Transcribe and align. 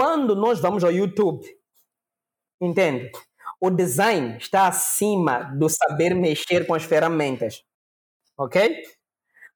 quando 0.00 0.34
nós 0.34 0.58
vamos 0.60 0.82
ao 0.82 0.90
YouTube, 0.90 1.46
entende? 2.58 3.12
O 3.60 3.68
design 3.68 4.38
está 4.38 4.66
acima 4.66 5.54
do 5.58 5.68
saber 5.68 6.14
mexer 6.14 6.66
com 6.66 6.72
as 6.72 6.84
ferramentas, 6.84 7.62
ok? 8.34 8.80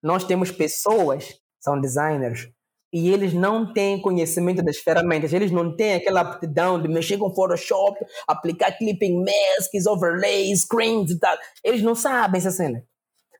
Nós 0.02 0.22
temos 0.22 0.50
pessoas, 0.50 1.40
são 1.58 1.80
designers, 1.80 2.50
e 2.92 3.08
eles 3.08 3.32
não 3.32 3.72
têm 3.72 4.02
conhecimento 4.02 4.62
das 4.62 4.76
ferramentas, 4.76 5.32
eles 5.32 5.50
não 5.50 5.74
têm 5.74 5.94
aquela 5.94 6.20
aptidão 6.20 6.78
de 6.78 6.88
mexer 6.88 7.16
com 7.16 7.34
Photoshop, 7.34 8.04
aplicar 8.28 8.76
clipping 8.76 9.24
masks, 9.24 9.86
overlays, 9.86 10.60
screens 10.60 11.10
e 11.10 11.18
tal. 11.18 11.38
Eles 11.64 11.80
não 11.80 11.94
sabem 11.94 12.36
essa 12.36 12.50
cena. 12.50 12.84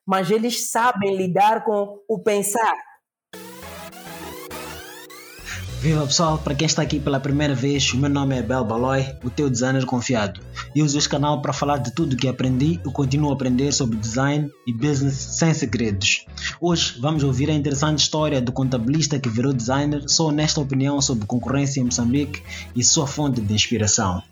Mas 0.03 0.31
eles 0.31 0.71
sabem 0.71 1.15
lidar 1.15 1.63
com 1.65 1.99
o 2.09 2.23
pensar. 2.23 2.75
Viva 5.85 6.07
pessoal, 6.07 6.39
para 6.39 6.55
quem 6.55 6.65
está 6.65 6.81
aqui 6.81 6.99
pela 6.99 7.19
primeira 7.19 7.53
vez, 7.53 7.93
o 7.93 7.97
meu 7.97 8.09
nome 8.09 8.35
é 8.35 8.41
Bel 8.41 8.65
Baloy, 8.65 9.05
o 9.23 9.29
teu 9.29 9.51
designer 9.51 9.85
confiado. 9.85 10.41
E 10.73 10.81
uso 10.81 10.97
este 10.97 11.07
canal 11.07 11.43
para 11.43 11.53
falar 11.53 11.77
de 11.77 11.93
tudo 11.93 12.17
que 12.17 12.27
aprendi 12.27 12.81
e 12.83 12.91
continuo 12.91 13.29
a 13.29 13.33
aprender 13.35 13.71
sobre 13.71 13.95
design 13.95 14.51
e 14.65 14.73
business 14.73 15.13
sem 15.13 15.53
segredos. 15.53 16.25
Hoje 16.59 16.99
vamos 16.99 17.23
ouvir 17.23 17.51
a 17.51 17.53
interessante 17.53 17.99
história 17.99 18.41
do 18.41 18.51
contabilista 18.51 19.19
que 19.19 19.29
virou 19.29 19.53
designer, 19.53 20.09
sua 20.09 20.29
honesta 20.29 20.59
opinião 20.59 20.99
sobre 20.99 21.27
concorrência 21.27 21.79
em 21.79 21.83
Moçambique 21.83 22.41
e 22.75 22.83
sua 22.83 23.05
fonte 23.05 23.39
de 23.39 23.53
inspiração. 23.53 24.23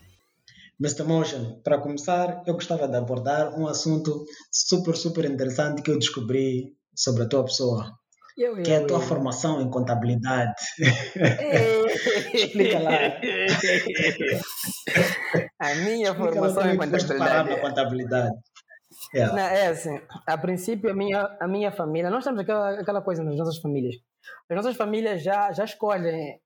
Mr. 0.81 1.03
Motion, 1.03 1.59
para 1.63 1.77
começar, 1.77 2.41
eu 2.47 2.55
gostava 2.55 2.88
de 2.88 2.97
abordar 2.97 3.53
um 3.55 3.67
assunto 3.67 4.25
super, 4.52 4.95
super 4.95 5.25
interessante 5.25 5.83
que 5.83 5.91
eu 5.91 5.99
descobri 5.99 6.73
sobre 6.95 7.22
a 7.22 7.27
tua 7.27 7.45
pessoa. 7.45 7.94
Eu, 8.37 8.57
eu, 8.57 8.63
que 8.63 8.71
é 8.71 8.77
a 8.77 8.87
tua 8.87 8.97
eu. 8.97 9.01
formação 9.01 9.61
em 9.61 9.69
contabilidade. 9.69 10.53
Explica 12.33 12.79
lá. 12.79 12.91
A 15.59 15.75
minha 15.75 16.13
formação 16.16 16.73
em 16.73 16.77
contabilidade. 16.77 17.49
Na 17.49 17.59
contabilidade. 17.59 18.35
Yeah. 19.13 19.35
Não, 19.35 19.43
é 19.43 19.67
assim, 19.67 20.02
a 20.25 20.38
princípio 20.38 20.89
a 20.89 20.93
minha, 20.93 21.38
a 21.39 21.47
minha 21.47 21.71
família, 21.71 22.09
nós 22.09 22.23
temos 22.23 22.39
aquela, 22.39 22.80
aquela 22.80 23.02
coisa 23.02 23.23
nas 23.23 23.35
nossas 23.35 23.58
famílias. 23.58 23.95
As 24.49 24.55
nossas 24.55 24.75
famílias 24.75 25.21
já, 25.21 25.52
já 25.52 25.65
escolhem 25.65 26.39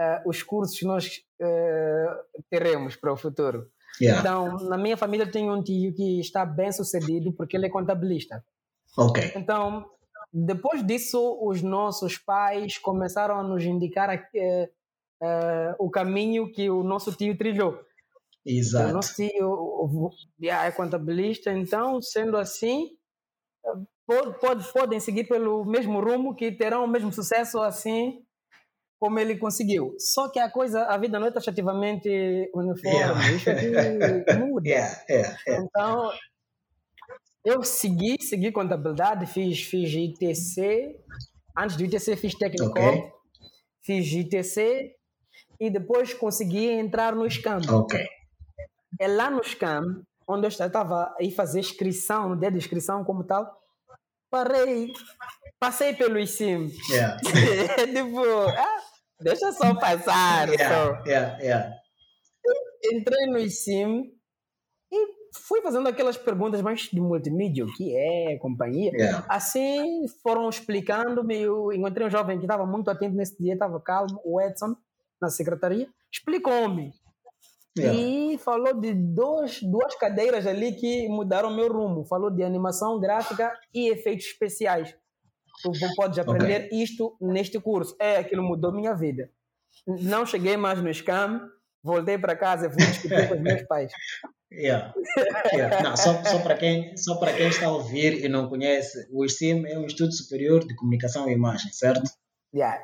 uh, 0.00 0.28
os 0.28 0.42
cursos 0.42 0.78
que 0.78 0.86
nós 0.86 1.20
uh, 1.40 2.42
teremos 2.50 2.96
para 2.96 3.12
o 3.12 3.16
futuro. 3.16 3.66
Yeah. 4.00 4.20
Então, 4.20 4.68
na 4.68 4.76
minha 4.78 4.96
família 4.96 5.24
eu 5.24 5.30
tenho 5.30 5.54
um 5.54 5.62
tio 5.62 5.94
que 5.94 6.20
está 6.20 6.44
bem 6.44 6.70
sucedido 6.72 7.32
porque 7.32 7.56
ele 7.56 7.66
é 7.66 7.70
contabilista. 7.70 8.44
Ok. 8.96 9.32
Então, 9.34 9.84
depois 10.32 10.84
disso, 10.84 11.38
os 11.42 11.62
nossos 11.62 12.18
pais 12.18 12.78
começaram 12.78 13.36
a 13.38 13.42
nos 13.42 13.64
indicar 13.64 14.10
uh, 14.10 14.64
uh, 15.22 15.74
o 15.78 15.90
caminho 15.90 16.50
que 16.52 16.68
o 16.68 16.82
nosso 16.82 17.12
tio 17.12 17.36
trilhou. 17.36 17.80
Exato. 18.44 18.90
O 18.90 18.92
nosso 18.92 19.14
tio 19.14 20.10
é 20.42 20.70
contabilista, 20.70 21.50
então, 21.52 22.00
sendo 22.00 22.36
assim, 22.36 22.90
pode, 24.06 24.38
pode, 24.38 24.72
podem 24.72 25.00
seguir 25.00 25.24
pelo 25.24 25.64
mesmo 25.64 26.00
rumo 26.00 26.34
que 26.34 26.52
terão 26.52 26.84
o 26.84 26.88
mesmo 26.88 27.12
sucesso 27.12 27.60
assim 27.60 28.22
como 28.98 29.18
ele 29.18 29.36
conseguiu. 29.36 29.94
Sá 29.98 30.28
que 30.30 30.38
a 30.38 30.50
coisa, 30.50 30.84
a 30.84 30.96
vida 30.96 31.18
não 31.18 31.26
é 31.26 31.30
taxativamente 31.30 32.08
uniforme, 32.54 32.96
yeah. 32.98 33.32
isso 33.32 33.50
aqui 33.50 33.66
muda. 34.38 34.68
Yeah, 34.68 35.04
yeah, 35.10 35.38
então, 35.46 36.12
eu 37.46 37.62
segui, 37.62 38.20
segui 38.20 38.50
contabilidade, 38.50 39.24
fiz, 39.24 39.62
fiz 39.62 39.92
ITC. 39.94 40.98
Antes 41.56 41.76
do 41.76 41.84
ITC 41.84 42.16
fiz 42.16 42.34
técnico, 42.34 42.66
okay. 42.66 43.08
fiz 43.84 44.12
ITC 44.12 44.92
e 45.60 45.70
depois 45.70 46.12
consegui 46.12 46.66
entrar 46.66 47.14
no 47.14 47.30
SCAM. 47.30 47.60
Ok. 47.70 48.04
É 49.00 49.06
lá 49.06 49.30
no 49.30 49.44
SCAM, 49.44 50.02
onde 50.26 50.44
eu 50.44 50.48
estava 50.48 51.14
a 51.16 51.22
ir 51.22 51.30
fazer 51.30 51.60
inscrição, 51.60 52.30
no 52.30 52.36
dia 52.36 52.50
de 52.50 52.58
inscrição 52.58 53.04
como 53.04 53.22
tal, 53.22 53.56
parei, 54.28 54.92
passei 55.60 55.94
pelo 55.94 56.18
ICIM. 56.18 56.68
Yeah. 56.90 57.16
tipo, 57.94 58.24
ah, 58.58 58.82
deixa 59.20 59.52
só 59.52 59.72
passar. 59.76 60.48
Yeah, 60.48 60.74
só. 60.74 61.04
yeah, 61.08 61.38
yeah. 61.38 61.76
Entrei 62.92 63.26
no 63.26 63.38
ICIM 63.38 64.16
fui 65.42 65.60
fazendo 65.62 65.88
aquelas 65.88 66.16
perguntas 66.16 66.60
mais 66.62 66.82
de 66.82 67.00
multimídia, 67.00 67.64
o 67.64 67.72
que 67.72 67.94
é, 67.96 68.36
companhia. 68.38 68.90
Yeah. 68.92 69.26
Assim 69.28 70.06
foram 70.22 70.48
explicando-me. 70.48 71.42
Eu 71.42 71.72
encontrei 71.72 72.06
um 72.06 72.10
jovem 72.10 72.38
que 72.38 72.44
estava 72.44 72.66
muito 72.66 72.90
atento 72.90 73.14
nesse 73.14 73.40
dia, 73.40 73.54
estava 73.54 73.80
calmo, 73.80 74.20
o 74.24 74.40
Edson, 74.40 74.76
na 75.20 75.28
secretaria, 75.28 75.88
explicou-me. 76.12 76.92
Yeah. 77.78 77.98
E 77.98 78.38
falou 78.38 78.80
de 78.80 78.94
dois, 78.94 79.60
duas 79.62 79.94
cadeiras 79.96 80.46
ali 80.46 80.72
que 80.72 81.08
mudaram 81.08 81.54
meu 81.54 81.70
rumo. 81.70 82.04
Falou 82.04 82.30
de 82.30 82.42
animação 82.42 82.98
gráfica 82.98 83.52
e 83.74 83.88
efeitos 83.88 84.26
especiais. 84.26 84.96
Tu 85.62 85.70
podes 85.94 86.18
aprender 86.18 86.66
okay. 86.66 86.82
isto 86.82 87.16
neste 87.20 87.60
curso. 87.60 87.94
É, 88.00 88.16
aquilo 88.16 88.42
mudou 88.42 88.72
minha 88.72 88.94
vida. 88.94 89.30
Não 89.86 90.24
cheguei 90.24 90.56
mais 90.56 90.80
no 90.82 90.92
scam, 90.92 91.48
voltei 91.82 92.18
para 92.18 92.36
casa 92.36 92.66
e 92.66 92.70
fui 92.70 92.84
discutir 92.84 93.28
com 93.28 93.34
os 93.34 93.40
meus 93.40 93.62
pais. 93.62 93.92
Yeah. 94.52 94.94
Yeah. 95.52 95.82
Não, 95.82 95.96
só 95.96 96.22
só 96.24 96.38
para 96.40 96.56
quem, 96.56 96.96
só 96.96 97.16
para 97.16 97.32
quem 97.32 97.48
está 97.48 97.66
a 97.66 97.72
ouvir 97.72 98.24
e 98.24 98.28
não 98.28 98.48
conhece, 98.48 99.08
o 99.12 99.24
ICIM 99.24 99.66
é 99.66 99.78
um 99.78 99.84
Instituto 99.84 100.14
Superior 100.14 100.66
de 100.66 100.74
Comunicação 100.74 101.28
e 101.28 101.32
Imagem, 101.32 101.72
certo? 101.72 102.08
Yeah. 102.54 102.80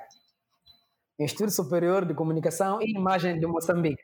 Instituto 1.19 1.53
Superior 1.53 2.05
de 2.05 2.15
Comunicação 2.15 2.81
e 2.83 2.97
Imagem 2.97 3.39
de 3.39 3.47
Moçambique. 3.47 4.03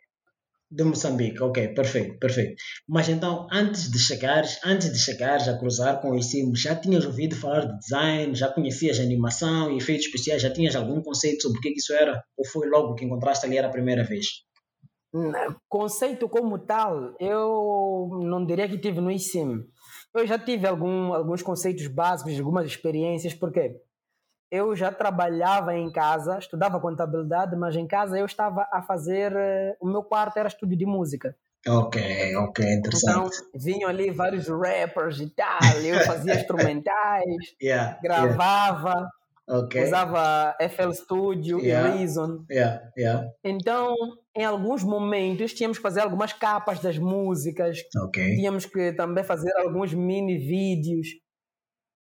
De 0.70 0.84
Moçambique, 0.84 1.42
ok, 1.42 1.68
perfeito, 1.68 2.18
perfeito. 2.18 2.54
Mas 2.86 3.08
então, 3.08 3.46
antes 3.50 3.90
de 3.90 3.98
chegares, 3.98 4.60
antes 4.62 4.92
de 4.92 4.98
chegares 4.98 5.48
a 5.48 5.58
cruzar 5.58 6.00
com 6.00 6.10
o 6.10 6.16
ICIM, 6.16 6.54
já 6.54 6.76
tinhas 6.76 7.06
ouvido 7.06 7.34
falar 7.34 7.64
de 7.64 7.78
design, 7.78 8.34
já 8.34 8.52
conhecias 8.52 9.00
animação 9.00 9.72
e 9.72 9.78
efeitos 9.78 10.06
especiais, 10.06 10.42
já 10.42 10.52
tinhas 10.52 10.76
algum 10.76 11.00
conceito 11.02 11.42
sobre 11.42 11.58
o 11.58 11.60
que 11.62 11.70
isso 11.70 11.94
era? 11.94 12.22
Ou 12.36 12.46
foi 12.46 12.68
logo 12.68 12.94
que 12.94 13.04
encontraste 13.04 13.46
ali 13.46 13.56
era 13.56 13.68
a 13.68 13.72
primeira 13.72 14.04
vez? 14.04 14.26
Conceito 15.68 16.28
como 16.28 16.58
tal, 16.58 17.14
eu 17.18 18.08
não 18.22 18.44
diria 18.44 18.68
que 18.68 18.78
tive 18.78 19.00
no 19.00 19.10
ICIM. 19.10 19.64
Eu 20.14 20.26
já 20.26 20.38
tive 20.38 20.66
algum, 20.66 21.12
alguns 21.12 21.42
conceitos 21.42 21.86
básicos, 21.86 22.38
algumas 22.38 22.66
experiências, 22.66 23.34
porque 23.34 23.76
eu 24.50 24.74
já 24.74 24.90
trabalhava 24.90 25.74
em 25.74 25.90
casa, 25.92 26.38
estudava 26.38 26.80
contabilidade, 26.80 27.54
mas 27.56 27.76
em 27.76 27.86
casa 27.86 28.18
eu 28.18 28.26
estava 28.26 28.66
a 28.72 28.82
fazer. 28.82 29.32
Eh, 29.34 29.76
o 29.80 29.86
meu 29.86 30.02
quarto 30.02 30.38
era 30.38 30.48
estúdio 30.48 30.76
de 30.76 30.86
música. 30.86 31.36
Ok, 31.66 32.00
ok, 32.36 32.64
interessante. 32.64 33.10
Então, 33.10 33.28
vinham 33.54 33.90
ali 33.90 34.10
vários 34.10 34.48
rappers 34.48 35.20
e 35.20 35.28
tal, 35.30 35.80
eu 35.82 36.00
fazia 36.00 36.34
instrumentais, 36.40 37.56
yeah, 37.60 37.98
gravava. 38.00 38.90
Yeah. 38.90 39.08
Okay. 39.48 39.84
Usava 39.84 40.54
FL 40.60 40.92
Studio 40.92 41.58
yeah. 41.58 41.88
e 41.88 41.98
Reason. 41.98 42.44
Yeah. 42.50 42.92
Yeah. 42.96 43.28
Então, 43.42 43.94
em 44.36 44.44
alguns 44.44 44.84
momentos, 44.84 45.54
tínhamos 45.54 45.78
que 45.78 45.82
fazer 45.82 46.00
algumas 46.00 46.32
capas 46.32 46.80
das 46.80 46.98
músicas. 46.98 47.78
Okay. 48.08 48.36
Tínhamos 48.36 48.66
que 48.66 48.92
também 48.92 49.24
fazer 49.24 49.50
alguns 49.56 49.94
mini 49.94 50.36
vídeos. 50.36 51.08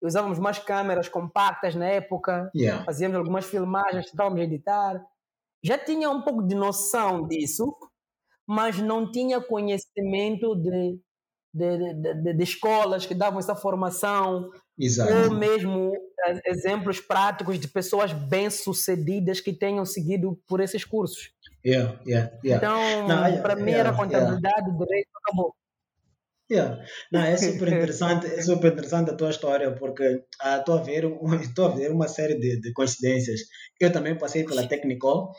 Usávamos 0.00 0.38
mais 0.38 0.58
câmeras 0.58 1.08
compactas 1.08 1.75
na 1.75 1.86
época. 1.86 2.50
Fazíamos 2.84 3.16
algumas 3.16 3.47
filmagens, 3.47 4.10
tentávamos 4.10 4.41
editar. 4.41 5.04
Já 5.64 5.78
tinha 5.78 6.10
um 6.10 6.22
pouco 6.22 6.42
de 6.47 6.54
noção 6.54 7.26
disso, 7.26 7.76
mas 8.47 8.78
não 8.78 9.10
tinha 9.10 9.41
conhecimento 9.41 10.56
de, 10.56 10.98
de, 11.52 11.94
de, 11.94 12.34
de, 12.34 12.42
escolas 12.42 13.04
que 13.04 13.14
davam 13.14 13.38
essa 13.38 13.54
formação. 13.54 14.50
Exato. 14.78 15.12
Ou 15.12 15.38
mesmo 15.38 15.92
exemplos 16.46 16.98
práticos 16.98 17.58
de 17.58 17.68
pessoas 17.68 18.12
bem-sucedidas 18.12 19.40
que 19.40 19.52
tenham 19.52 19.84
seguido 19.84 20.40
por 20.48 20.60
esses 20.60 20.84
cursos. 20.84 21.30
Yeah, 21.64 22.00
yeah, 22.06 22.32
yeah. 22.44 22.56
Então, 22.56 23.43
para 23.43 23.54
mim 23.56 23.72
era 23.72 23.93
contabilidade, 23.93 24.66
yeah. 24.66 24.78
direito, 24.78 25.08
acabou. 25.22 25.54
Yeah. 26.50 26.84
Não, 27.10 27.20
é 27.20 27.37
super 27.37 27.69
interessante, 27.69 28.26
é 28.26 28.43
super 28.43 28.72
interessante 28.72 29.10
a 29.10 29.14
tua 29.14 29.31
história, 29.31 29.75
porque 29.75 30.22
ah, 30.40 30.58
estou 30.58 30.78
a 30.78 30.82
ver, 30.82 31.04
a 31.06 31.69
ver 31.69 31.90
uma 31.90 32.08
série 32.08 32.34
de, 32.38 32.60
de 32.60 32.72
coincidências. 32.72 33.40
Eu 33.81 33.90
também 33.90 34.19
passei 34.19 34.44
pela 34.44 34.66
Technical 34.66 35.32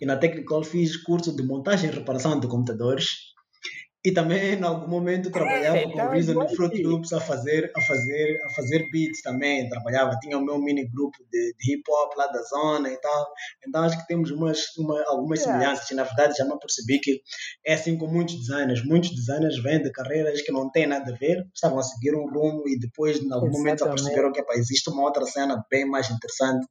e 0.00 0.06
na 0.06 0.16
Technical 0.16 0.62
fiz 0.62 0.96
curso 0.96 1.34
de 1.34 1.42
montagem 1.42 1.90
e 1.90 1.92
reparação 1.92 2.38
de 2.38 2.46
computadores 2.46 3.29
E 4.02 4.12
também, 4.12 4.54
em 4.54 4.62
algum 4.64 4.88
momento, 4.88 5.30
trabalhava 5.30 5.76
É, 5.76 5.82
com 5.84 5.90
então 5.90 6.06
o 6.06 6.10
Reason 6.10 6.30
igual 6.32 6.46
e 6.50 6.56
Fruit 6.56 6.82
Loops 6.82 7.12
a 7.12 7.20
fazer, 7.20 7.70
a, 7.76 7.80
fazer, 7.82 8.40
a 8.46 8.54
fazer 8.54 8.90
beats 8.90 9.20
também. 9.20 9.68
Trabalhava, 9.68 10.16
tinha 10.22 10.38
o 10.38 10.44
meu 10.44 10.58
mini 10.58 10.88
grupo 10.88 11.18
de, 11.30 11.54
de 11.58 11.74
hip 11.74 11.82
hop 11.86 12.16
lá 12.16 12.26
da 12.28 12.40
zona 12.44 12.88
e 12.88 12.98
tal. 12.98 13.26
Então, 13.68 13.82
acho 13.82 13.98
que 14.00 14.06
temos 14.06 14.30
umas, 14.30 14.74
uma, 14.78 15.04
algumas 15.06 15.40
Yeah. 15.40 15.60
semelhanças. 15.60 15.90
E, 15.90 15.94
na 15.94 16.04
verdade, 16.04 16.34
já 16.38 16.44
me 16.46 16.58
percebi 16.58 16.98
que 16.98 17.20
é 17.66 17.74
assim 17.74 17.98
com 17.98 18.06
muitos 18.06 18.36
designers. 18.36 18.82
Muitos 18.86 19.10
designers 19.14 19.62
vêm 19.62 19.82
de 19.82 19.92
carreiras 19.92 20.40
que 20.40 20.50
não 20.50 20.70
têm 20.70 20.86
nada 20.86 21.12
a 21.12 21.16
ver, 21.18 21.44
estavam 21.54 21.78
a 21.78 21.82
seguir 21.82 22.14
um 22.14 22.26
rumo 22.26 22.66
e 22.68 22.78
depois, 22.78 23.18
em 23.20 23.30
algum 23.30 23.50
momento, 23.50 23.82
Exatamente. 23.84 24.02
perceberam 24.02 24.32
que 24.32 24.40
epá, 24.40 24.54
existe 24.54 24.88
uma 24.88 25.02
outra 25.02 25.26
cena 25.26 25.62
bem 25.70 25.84
mais 25.86 26.08
interessante 26.10 26.66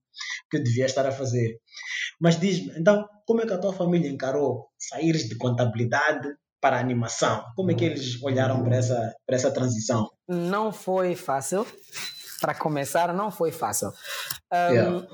que 0.49 0.57
eu 0.57 0.63
devia 0.63 0.85
estar 0.87 1.05
a 1.05 1.11
fazer. 1.11 1.59
Mas 2.19 2.39
diz-me, 2.39 2.73
então, 2.79 3.07
como 3.27 3.41
é 3.41 3.45
que 3.45 3.53
a 3.53 3.57
tua 3.59 3.71
família 3.73 4.09
encarou 4.09 4.67
saíres 4.79 5.29
de 5.29 5.37
contabilidade 5.37 6.27
para 6.61 6.77
a 6.77 6.79
animação? 6.79 7.43
Como 7.55 7.71
é 7.71 7.73
que 7.73 7.85
eles 7.85 8.21
olharam 8.23 8.63
para 8.63 8.75
essa, 8.75 9.15
para 9.25 9.35
essa 9.35 9.51
transição? 9.51 10.09
Não 10.27 10.71
foi 10.71 11.15
fácil. 11.15 11.65
Para 12.41 12.55
começar, 12.55 13.13
não 13.13 13.31
foi 13.31 13.51
fácil. 13.51 13.89
Um, 14.51 14.73
Yeah. 14.73 15.07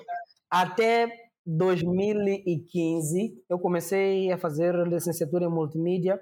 Até 0.50 1.10
2015, 1.46 3.44
eu 3.50 3.60
comecei 3.60 4.32
a 4.32 4.38
fazer 4.38 4.74
licenciatura 4.88 5.46
em 5.46 5.50
multimídia 5.50 6.20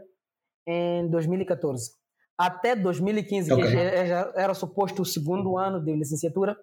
em 0.67 1.09
2014. 1.09 1.91
Até 2.37 2.75
2015, 2.75 3.53
Ok. 3.53 3.63
que 3.65 3.71
já 4.07 4.33
era 4.35 4.53
suposto 4.53 5.01
o 5.01 5.05
segundo 5.05 5.57
ano 5.57 5.83
de 5.83 5.93
licenciatura, 5.95 6.57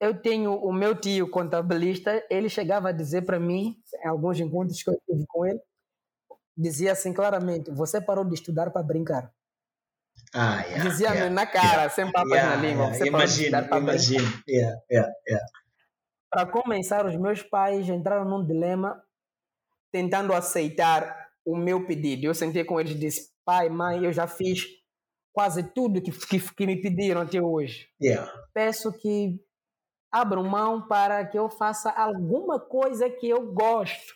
eu 0.00 0.20
tenho 0.20 0.54
o 0.54 0.72
meu 0.72 0.94
tio 0.94 1.28
contabilista, 1.28 2.22
ele 2.30 2.48
chegava 2.48 2.90
a 2.90 2.92
dizer 2.92 3.22
para 3.22 3.40
mim, 3.40 3.76
em 4.04 4.08
alguns 4.08 4.38
encontros 4.38 4.82
que 4.82 4.90
eu 4.90 5.00
tive 5.08 5.24
com 5.26 5.46
ele, 5.46 5.60
dizia 6.56 6.92
assim 6.92 7.12
claramente: 7.12 7.70
Você 7.70 8.00
parou 8.00 8.24
de 8.24 8.34
estudar 8.34 8.70
para 8.70 8.82
brincar. 8.82 9.32
Ah, 10.32 10.62
yeah, 10.62 10.88
Dizia-me 10.88 11.16
yeah, 11.16 11.34
na 11.34 11.46
cara, 11.46 11.88
sem 11.90 12.10
papas 12.10 12.30
yeah, 12.30 12.56
na 12.56 12.62
língua. 12.62 12.84
yeah. 12.84 12.98
Você 12.98 13.08
Imagino, 13.08 13.40
estudar 13.40 13.68
para. 13.68 13.94
Yeah, 14.48 14.80
yeah, 14.90 15.12
yeah. 15.28 16.50
Começar, 16.50 17.06
os 17.06 17.16
meus 17.16 17.42
pais 17.42 17.88
entraram 17.88 18.24
num 18.24 18.44
dilema 18.44 19.00
tentando 19.92 20.32
aceitar 20.32 21.28
o 21.44 21.56
meu 21.56 21.86
pedido. 21.86 22.26
Eu 22.26 22.34
sentei 22.34 22.64
com 22.64 22.80
eles 22.80 22.92
e 22.92 22.98
disse: 22.98 23.30
pai, 23.44 23.68
mãe, 23.68 24.04
eu 24.04 24.12
já 24.12 24.26
fiz 24.26 24.64
quase 25.32 25.62
tudo 25.62 26.00
que, 26.00 26.10
que, 26.10 26.40
que 26.40 26.66
me 26.66 26.80
pediram 26.80 27.20
até 27.20 27.40
hoje. 27.40 27.88
Yeah. 28.00 28.32
Peço 28.52 28.92
que 28.92 29.40
abram 30.10 30.44
mão 30.44 30.86
para 30.86 31.26
que 31.26 31.36
eu 31.36 31.48
faça 31.48 31.90
alguma 31.90 32.58
coisa 32.60 33.10
que 33.10 33.28
eu 33.28 33.52
gosto. 33.52 34.14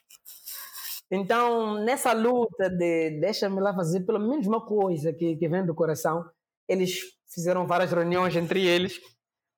Então, 1.10 1.74
nessa 1.84 2.12
luta 2.12 2.68
de 2.68 3.18
deixa-me 3.20 3.60
lá 3.60 3.74
fazer 3.74 4.00
pelo 4.04 4.20
menos 4.20 4.46
uma 4.46 4.64
coisa 4.64 5.12
que, 5.12 5.36
que 5.36 5.48
vem 5.48 5.64
do 5.64 5.74
coração, 5.74 6.28
eles 6.68 6.98
fizeram 7.32 7.66
várias 7.66 7.90
reuniões 7.92 8.36
entre 8.36 8.66
eles. 8.66 9.00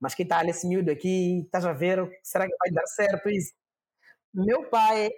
Mas 0.00 0.14
que 0.14 0.24
tal 0.24 0.44
esse 0.46 0.66
miúdo 0.66 0.90
aqui? 0.90 1.40
Estás 1.44 1.64
a 1.66 1.72
ver? 1.72 1.98
Será 2.22 2.46
que 2.46 2.56
vai 2.56 2.70
dar 2.72 2.86
certo 2.86 3.28
isso? 3.28 3.52
Meu 4.34 4.68
pai 4.70 5.10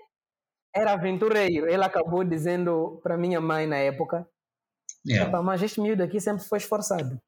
era 0.74 0.92
aventureiro. 0.92 1.68
Ele 1.68 1.84
acabou 1.84 2.24
dizendo 2.24 3.00
para 3.02 3.16
minha 3.18 3.40
mãe 3.40 3.66
na 3.66 3.76
época: 3.78 4.26
Yeah. 5.06 5.28
"Epá, 5.30 5.42
mas 5.42 5.62
este 5.62 5.80
miúdo 5.80 6.02
aqui 6.02 6.20
sempre 6.20 6.44
foi 6.44 6.58
esforçado. 6.58 7.20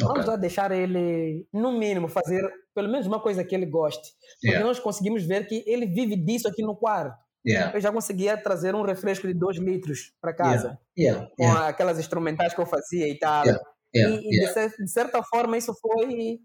Vamos 0.00 0.26
lá 0.26 0.36
deixar 0.36 0.70
ele, 0.72 1.46
no 1.52 1.72
mínimo, 1.72 2.08
fazer 2.08 2.42
pelo 2.74 2.88
menos 2.88 3.06
uma 3.06 3.20
coisa 3.20 3.44
que 3.44 3.54
ele 3.54 3.66
goste. 3.66 4.12
Porque 4.34 4.48
Yeah. 4.48 4.66
nós 4.66 4.78
conseguimos 4.80 5.24
ver 5.24 5.46
que 5.46 5.64
ele 5.66 5.86
vive 5.86 6.16
disso 6.16 6.48
aqui 6.48 6.62
no 6.62 6.76
quarto. 6.76 7.18
Yeah. 7.46 7.74
Eu 7.76 7.80
já 7.80 7.90
conseguia 7.90 8.36
trazer 8.36 8.74
um 8.74 8.82
refresco 8.82 9.26
de 9.26 9.34
2 9.34 9.56
litros 9.58 10.12
para 10.20 10.34
casa, 10.34 10.78
Yeah. 10.96 11.28
com 11.36 11.42
Yeah. 11.42 11.68
aquelas 11.68 11.98
instrumentais 11.98 12.52
que 12.54 12.60
eu 12.60 12.66
fazia 12.66 13.08
e 13.08 13.18
tal. 13.18 13.44
E 13.46 14.00
e 14.00 14.46
de, 14.46 14.76
de 14.84 14.90
certa 14.90 15.22
forma 15.22 15.56
isso 15.56 15.74
foi, 15.80 16.38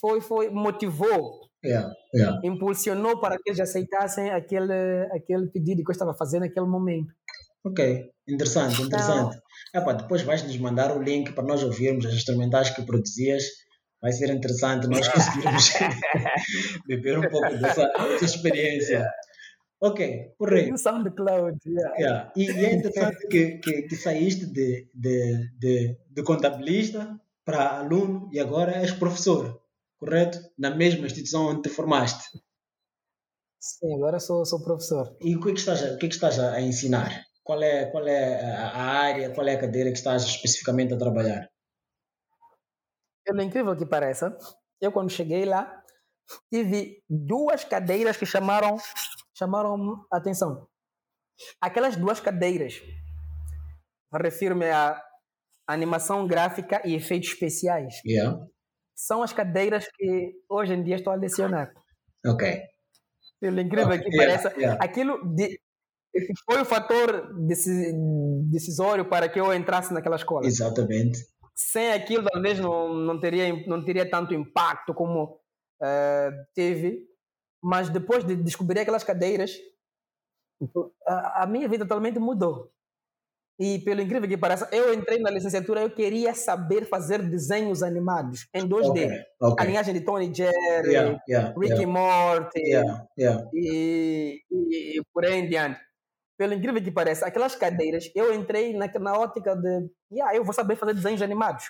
foi, 0.00 0.20
foi 0.20 0.50
motivou, 0.50 1.48
impulsionou 2.42 3.20
para 3.20 3.36
que 3.36 3.48
eles 3.50 3.60
aceitassem 3.60 4.30
aquele, 4.30 5.06
aquele 5.12 5.46
pedido 5.50 5.82
que 5.84 5.90
eu 5.90 5.92
estava 5.92 6.14
fazendo 6.14 6.42
naquele 6.42 6.66
momento. 6.66 7.12
Ok, 7.64 8.10
interessante, 8.28 8.82
interessante. 8.82 9.38
Epá, 9.74 9.92
depois 9.92 10.22
vais 10.22 10.42
nos 10.42 10.56
mandar 10.58 10.96
o 10.96 11.02
link 11.02 11.32
para 11.32 11.44
nós 11.44 11.62
ouvirmos 11.62 12.06
as 12.06 12.14
instrumentais 12.14 12.70
que 12.70 12.82
produzias. 12.82 13.44
Vai 14.00 14.12
ser 14.12 14.30
interessante 14.30 14.86
nós 14.86 15.08
conseguirmos 15.08 15.72
beber 16.86 17.18
um 17.18 17.28
pouco 17.28 17.48
dessa, 17.56 17.88
dessa 17.88 18.24
experiência. 18.24 19.04
Ok, 19.80 20.34
correto. 20.36 20.70
No 20.70 20.78
SoundCloud, 20.78 21.58
yeah. 21.64 21.96
Yeah. 21.96 22.32
E, 22.34 22.50
e 22.50 22.66
é 22.66 22.74
interessante 22.74 23.28
que, 23.28 23.58
que, 23.58 23.82
que 23.82 23.96
saíste 23.96 24.46
de, 24.46 24.90
de, 24.92 25.50
de, 25.56 25.98
de 26.10 26.22
contabilista 26.24 27.20
para 27.44 27.78
aluno 27.78 28.28
e 28.32 28.40
agora 28.40 28.72
és 28.72 28.92
professor, 28.92 29.62
correto? 29.96 30.38
Na 30.58 30.70
mesma 30.74 31.06
instituição 31.06 31.46
onde 31.46 31.62
te 31.62 31.68
formaste. 31.68 32.24
Sim, 33.60 33.94
agora 33.94 34.18
sou, 34.18 34.44
sou 34.44 34.62
professor. 34.62 35.16
E 35.20 35.36
o 35.36 35.40
que 35.40 35.50
é 35.50 35.52
que 35.52 35.60
estás 35.60 35.82
a, 35.84 35.94
o 35.94 35.98
que 35.98 36.06
é 36.06 36.08
que 36.08 36.14
estás 36.14 36.38
a 36.40 36.60
ensinar? 36.60 37.24
Qual 37.44 37.62
é, 37.62 37.86
qual 37.86 38.06
é 38.06 38.44
a 38.44 38.68
a 38.68 38.82
área, 38.82 39.30
qual 39.30 39.46
é 39.46 39.54
a 39.54 39.60
cadeira 39.60 39.90
que 39.90 39.96
estás 39.96 40.24
especificamente 40.24 40.92
a 40.92 40.98
trabalhar? 40.98 41.48
Pelo 43.24 43.42
incrível 43.42 43.76
que 43.76 43.86
pareça, 43.86 44.36
eu 44.80 44.90
quando 44.90 45.10
cheguei 45.10 45.44
lá, 45.44 45.77
tive 46.52 47.02
duas 47.08 47.64
cadeiras 47.64 48.16
que 48.16 48.26
chamaram, 48.26 48.76
chamaram 49.34 50.04
atenção. 50.12 50.66
Aquelas 51.60 51.96
duas 51.96 52.20
cadeiras, 52.20 52.80
refiro-me 54.12 54.68
a 54.70 55.00
animação 55.66 56.26
gráfica 56.26 56.80
e 56.84 56.94
efeitos 56.94 57.30
especiais, 57.30 57.94
Yeah. 58.04 58.38
são 58.96 59.22
as 59.22 59.32
cadeiras 59.32 59.86
que 59.94 60.32
hoje 60.48 60.72
em 60.74 60.82
dia 60.82 60.96
estou 60.96 61.12
a 61.12 61.16
lecionar. 61.16 61.72
Ok. 62.26 62.60
Pelo 63.40 63.60
incrível 63.60 63.90
que 64.00 64.08
Yeah, 64.08 64.16
pareça, 64.40 64.58
yeah. 64.58 64.84
aquilo 64.84 65.34
de- 65.34 65.60
foi 66.50 66.60
o 66.62 66.64
fator 66.64 67.32
deci- 67.46 67.92
decisório 68.50 69.04
para 69.08 69.28
que 69.28 69.38
eu 69.38 69.54
entrasse 69.54 69.92
naquela 69.94 70.16
escola. 70.16 70.46
Exatamente. 70.46 71.18
sem 71.54 71.92
aquilo 71.92 72.24
talvez 72.24 72.58
não, 72.60 72.94
não 72.94 73.18
teria 73.18 73.52
não 73.66 73.84
teria 73.84 74.08
tanto 74.08 74.32
impacto 74.32 74.94
como 74.94 75.40
eh, 75.82 76.30
teve 76.54 77.06
mas 77.62 77.88
depois 77.90 78.24
de 78.24 78.36
descobrir 78.36 78.80
aquelas 78.80 79.04
cadeiras 79.04 79.52
a, 81.06 81.42
a 81.42 81.46
minha 81.46 81.68
vida 81.68 81.84
totalmente 81.84 82.18
mudou 82.18 82.70
e 83.60 83.80
pelo 83.80 84.00
incrível 84.00 84.28
que 84.28 84.36
pareça 84.36 84.68
eu 84.72 84.92
entrei 84.94 85.18
na 85.18 85.30
licenciatura 85.30 85.80
eu 85.82 85.90
queria 85.90 86.34
saber 86.34 86.84
fazer 86.86 87.22
desenhos 87.22 87.82
animados 87.82 88.48
em 88.54 88.68
2D 88.68 88.90
Ok. 88.90 89.24
a 89.42 89.48
Ok. 89.48 89.66
linhagem 89.66 89.94
de 89.94 90.00
Tony 90.00 90.32
Jerry 90.34 90.92
Yeah, 90.92 91.20
yeah, 91.28 91.54
Ricky 91.58 91.82
yeah, 91.82 91.92
Morty 91.92 92.60
yeah. 93.18 93.48
e, 93.52 94.42
e, 94.50 94.98
e 94.98 95.02
por 95.12 95.24
aí 95.24 95.34
em 95.40 95.48
diante. 95.48 95.80
Pelo 96.38 96.54
incrível 96.54 96.80
que 96.82 96.92
pareça, 96.92 97.26
aquelas 97.26 97.56
cadeiras, 97.56 98.10
eu 98.14 98.32
entrei 98.32 98.72
na, 98.72 98.86
na 99.00 99.18
ótica 99.18 99.56
de, 99.56 99.90
yeah, 100.12 100.36
eu 100.36 100.44
vou 100.44 100.54
saber 100.54 100.76
fazer 100.76 100.94
desenhos 100.94 101.20
animados. 101.20 101.64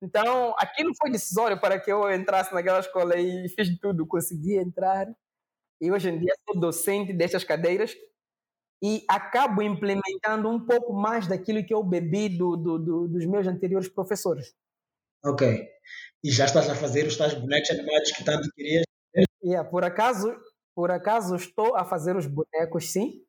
Então, 0.00 0.54
aquilo 0.58 0.92
foi 0.96 1.10
decisório 1.10 1.60
para 1.60 1.78
que 1.80 1.90
eu 1.90 2.10
entrasse 2.12 2.54
naquela 2.54 2.78
escola 2.78 3.16
e 3.16 3.48
fiz 3.48 3.68
tudo, 3.80 4.06
consegui 4.06 4.56
entrar. 4.56 5.06
E 5.80 5.90
hoje 5.90 6.08
em 6.08 6.18
dia 6.18 6.34
sou 6.46 6.58
docente 6.58 7.12
destas 7.12 7.44
cadeiras 7.44 7.94
e 8.82 9.04
acabo 9.08 9.60
implementando 9.60 10.48
um 10.48 10.64
pouco 10.64 10.92
mais 10.92 11.26
daquilo 11.26 11.64
que 11.64 11.74
eu 11.74 11.82
bebi 11.82 12.28
do, 12.28 12.56
do, 12.56 12.78
do, 12.78 13.08
dos 13.08 13.26
meus 13.26 13.46
anteriores 13.46 13.88
professores. 13.88 14.54
Ok. 15.24 15.68
E 16.22 16.30
já 16.30 16.44
estás 16.44 16.68
a 16.68 16.74
fazer 16.74 17.06
os 17.06 17.16
tais 17.16 17.34
bonecos 17.34 17.70
animados 17.70 18.12
que 18.12 18.24
tanto 18.24 18.48
querias? 18.54 18.84
Yeah, 19.42 19.68
por 19.68 19.84
acaso, 19.84 20.36
por 20.74 20.90
acaso 20.90 21.34
estou 21.34 21.76
a 21.76 21.84
fazer 21.84 22.16
os 22.16 22.26
bonecos, 22.26 22.92
sim. 22.92 23.24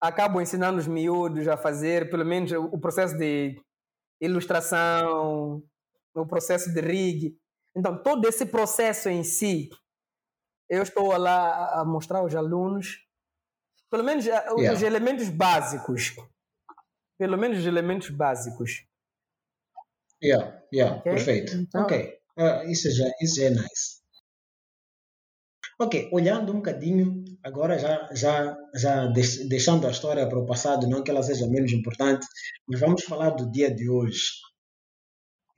Acabo 0.00 0.40
ensinando 0.40 0.78
os 0.78 0.86
miúdos 0.86 1.48
a 1.48 1.56
fazer, 1.56 2.10
pelo 2.10 2.24
menos 2.24 2.52
o 2.52 2.78
processo 2.78 3.16
de 3.16 3.60
ilustração, 4.20 5.62
o 6.22 6.26
processo 6.26 6.72
de 6.72 6.80
rig. 6.80 7.36
Então, 7.76 8.02
todo 8.02 8.26
esse 8.28 8.46
processo 8.46 9.08
em 9.08 9.22
si, 9.22 9.68
eu 10.68 10.82
estou 10.82 11.16
lá 11.16 11.80
a 11.80 11.84
mostrar 11.84 12.18
aos 12.20 12.34
alunos, 12.34 12.98
pelo 13.90 14.02
menos 14.04 14.26
eh, 14.26 14.52
os 14.52 14.62
Yeah. 14.62 14.86
elementos 14.86 15.28
básicos. 15.28 16.14
Pelo 17.18 17.36
menos 17.38 17.58
os 17.58 17.66
elementos 17.66 18.10
básicos. 18.10 18.86
Yeah, 20.22 20.62
yeah, 20.72 20.96
Ok. 20.96 21.12
perfeito. 21.12 21.54
Então- 21.56 21.82
Ok. 21.82 22.18
Ah, 22.38 22.64
isso, 22.64 22.90
já, 22.90 23.04
isso 23.22 23.36
já 23.40 23.46
é 23.46 23.50
nice. 23.50 23.96
Ok, 25.78 26.08
olhando 26.10 26.52
um 26.52 26.56
bocadinho, 26.56 27.22
agora 27.42 27.78
já, 27.78 28.08
já, 28.14 28.56
já 28.74 29.06
deix- 29.08 29.46
deixando 29.46 29.86
a 29.86 29.90
história 29.90 30.26
para 30.26 30.38
o 30.38 30.46
passado, 30.46 30.88
não 30.88 31.02
que 31.04 31.10
ela 31.10 31.22
seja 31.22 31.46
menos 31.46 31.70
importante, 31.72 32.26
mas 32.66 32.80
vamos 32.80 33.04
falar 33.04 33.30
do 33.30 33.50
dia 33.50 33.70
de 33.74 33.88
hoje. 33.90 34.22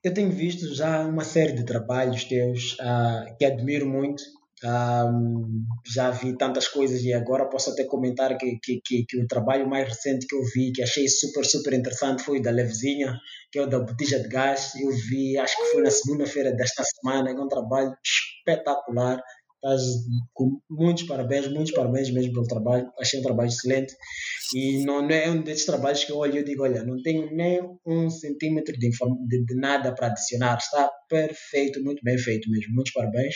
Eu 0.03 0.15
tenho 0.15 0.31
visto 0.31 0.75
já 0.75 1.01
uma 1.07 1.25
série 1.25 1.53
de 1.53 1.65
trabalhos 1.65 2.25
teus 2.25 2.77
ah, 2.81 3.25
que 3.39 3.45
admiro 3.45 3.87
muito, 3.87 4.23
Um, 4.65 5.65
já 5.87 6.11
vi 6.11 6.37
tantas 6.37 6.67
coisas 6.67 7.03
e 7.03 7.13
agora 7.13 7.49
posso 7.49 7.71
até 7.71 7.85
comentar 7.85 8.37
que, 8.37 8.59
que, 8.61 8.81
que, 8.85 9.05
que, 9.07 9.23
o 9.23 9.27
trabalho 9.27 9.69
mais 9.69 9.89
recente 9.89 10.27
que 10.27 10.35
eu 10.35 10.43
vi, 10.53 10.73
que 10.73 10.83
achei 10.83 11.07
super, 11.09 11.45
super 11.45 11.73
interessante, 11.75 12.25
foi 12.25 12.41
o 12.41 12.43
da 12.43 12.51
Levezinha, 12.51 13.17
que 13.53 13.59
é 13.59 13.63
o 13.63 13.69
da 13.69 13.79
Botija 13.79 14.19
de 14.19 14.29
Gás. 14.29 14.73
Eu 14.75 14.91
vi, 14.91 15.39
acho 15.39 15.57
que 15.57 15.71
foi 15.71 15.83
na 15.83 15.91
segunda-feira 15.91 16.53
desta 16.53 16.83
semana, 16.83 17.31
é 17.31 17.35
um 17.35 17.47
trabalho 17.47 17.95
espetacular. 18.05 19.23
Estás 19.59 19.83
com 20.33 20.61
muitos 20.71 21.03
parabéns, 21.03 21.49
muitos 21.49 21.73
parabéns 21.73 22.11
mesmo 22.13 22.33
pelo 22.33 22.47
trabalho. 22.47 22.93
Achei 23.01 23.19
um 23.19 23.25
trabalho 23.25 23.49
excelente. 23.49 23.93
E 24.55 24.85
não, 24.85 25.03
não 25.03 25.11
é 25.11 25.29
um 25.29 25.43
desses 25.43 25.67
trabalhos 25.67 26.05
que 26.05 26.13
eu 26.13 26.19
olho 26.19 26.39
e 26.39 26.45
digo: 26.45 26.63
olha, 26.63 26.85
não 26.85 27.03
tenho 27.03 27.35
nem 27.35 27.61
um 27.85 28.09
centímetro 28.09 28.73
de, 28.79 28.89
de, 28.89 29.45
de 29.45 29.55
nada 29.57 29.93
para 29.93 30.07
adicionar. 30.07 30.59
Está 30.59 30.89
perfeito, 31.09 31.83
muito 31.83 32.01
bem 32.05 32.17
feito 32.17 32.49
mesmo. 32.49 32.73
Muitos 32.73 32.93
parabéns. 32.93 33.35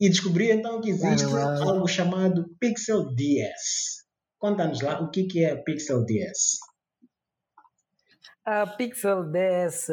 E 0.00 0.08
descobri 0.08 0.50
então 0.50 0.80
que 0.80 0.90
existe 0.90 1.24
algo 1.24 1.86
chamado 1.86 2.46
Pixel 2.58 3.14
DS. 3.14 3.98
Conta-nos 4.38 4.80
lá 4.80 5.02
o 5.02 5.10
que, 5.10 5.24
que 5.24 5.44
é 5.44 5.56
Pixel 5.56 6.04
DS. 6.06 6.58
A 8.46 8.66
Pixel 8.66 9.30
DS 9.30 9.88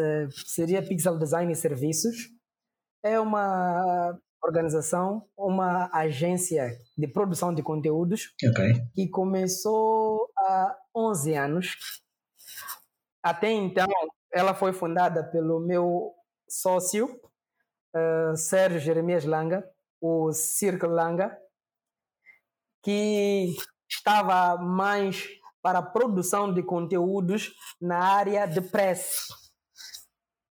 seria 0.46 0.82
Pixel 0.82 1.18
Design 1.18 1.52
e 1.52 1.56
Serviços. 1.56 2.16
É 3.04 3.20
uma 3.20 4.18
organização, 4.46 5.28
uma 5.38 5.90
agência 5.92 6.78
de 6.98 7.08
produção 7.08 7.54
de 7.54 7.64
conteúdos 7.64 8.34
okay. 8.50 8.74
que 8.94 9.10
começou 9.10 10.30
há 10.38 10.78
11 10.96 11.34
anos. 11.34 11.78
Até 13.24 13.52
então, 13.52 13.88
ela 14.32 14.54
foi 14.54 14.72
fundada 14.72 15.24
pelo 15.24 15.60
meu 15.60 16.14
sócio, 16.48 17.20
uh, 17.96 18.38
Sérgio 18.38 18.80
Jeremias 18.80 19.26
Langa, 19.26 19.68
o 20.00 20.32
Circle 20.32 20.90
Langa, 20.90 21.36
que 22.84 23.56
estava 23.90 24.62
mais 24.62 25.28
para 25.62 25.80
a 25.80 25.84
produção 25.84 26.54
de 26.54 26.62
conteúdos 26.62 27.52
na 27.82 27.98
área 27.98 28.46
de 28.46 28.62
press. 28.62 29.26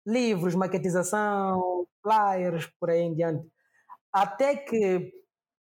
Livros, 0.08 0.56
maquetização, 0.56 1.86
flyers, 2.02 2.66
por 2.80 2.90
aí 2.90 3.02
em 3.02 3.14
diante. 3.14 3.46
Até 4.14 4.56
que 4.56 5.14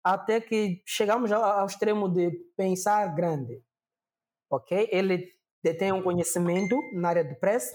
até 0.05 0.39
que 0.39 0.83
chegamos 0.85 1.31
ao 1.31 1.65
extremo 1.65 2.07
de 2.07 2.29
pensar 2.55 3.07
grande. 3.15 3.59
Ok? 4.51 4.87
Ele 4.91 5.33
detém 5.63 5.91
um 5.91 6.03
conhecimento 6.03 6.79
na 6.93 7.09
área 7.09 7.23
de 7.23 7.33
press 7.39 7.71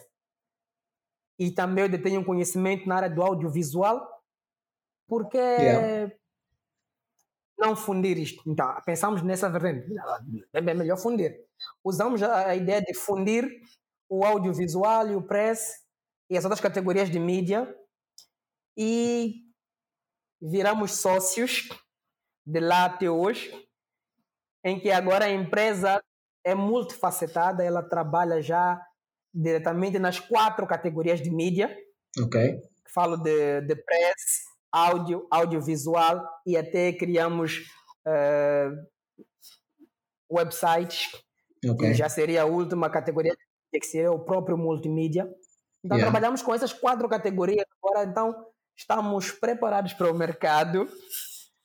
e 1.37 1.51
também 1.51 1.91
detém 1.91 2.17
um 2.17 2.23
conhecimento 2.23 2.89
na 2.89 2.99
área 2.99 3.11
do 3.11 3.21
audiovisual, 3.21 4.09
porque 5.09 5.39
yeah. 5.39 6.13
Não 7.61 7.77
fundir 7.77 8.19
isto? 8.19 8.43
Então, 8.47 8.75
pensamos 8.85 9.23
nessa 9.23 9.49
vertente. 9.49 9.87
É 10.53 10.61
melhor 10.61 10.97
fundir. 10.97 11.37
Usamos 11.85 12.23
a 12.23 12.55
ideia 12.55 12.81
de 12.81 12.95
fundir 12.95 13.49
o 14.09 14.25
audiovisual 14.25 15.09
e 15.09 15.15
o 15.15 15.23
press 15.23 15.85
e 16.29 16.37
as 16.37 16.45
outras 16.45 16.61
categorias 16.61 17.11
de 17.11 17.19
mídia 17.19 17.73
e 18.77 19.45
viramos 20.41 20.93
sócios 20.93 21.69
de 22.47 22.61
lá 22.61 22.87
até 22.87 23.11
hoje, 23.11 23.53
em 24.65 24.81
que 24.81 24.91
agora 24.91 25.27
a 25.27 25.31
empresa 25.31 26.03
é 26.45 26.55
multifacetada, 26.55 27.63
ela 27.63 27.83
trabalha 27.83 28.41
já 28.41 28.81
diretamente 29.33 29.99
nas 29.99 30.19
quatro 30.19 30.67
categorias 30.67 31.21
de 31.21 31.31
mídia. 31.31 31.77
Ok. 32.19 32.61
Falo 32.93 33.17
de, 33.17 33.61
de 33.61 33.77
press, 33.77 34.50
áudio, 34.73 35.27
audiovisual 35.31 36.23
e 36.47 36.57
até 36.57 36.93
criamos 36.93 37.59
uh, 38.07 38.77
websites. 40.31 41.11
Okay. 41.63 41.93
já 41.93 42.09
seria 42.09 42.43
a 42.43 42.47
última 42.47 42.89
categoria, 42.89 43.37
que 43.73 43.87
seria 43.87 44.11
o 44.11 44.25
próprio 44.25 44.57
multimídia. 44.57 45.29
Então 45.85 45.97
yeah. 45.97 46.11
trabalhamos 46.11 46.43
com 46.43 46.55
essas 46.55 46.73
quatro 46.73 47.09
categorias 47.09 47.65
agora, 47.83 48.05
então 48.05 48.47
estamos 48.77 49.31
preparados 49.31 49.93
para 49.93 50.11
o 50.11 50.15
mercado 50.15 50.89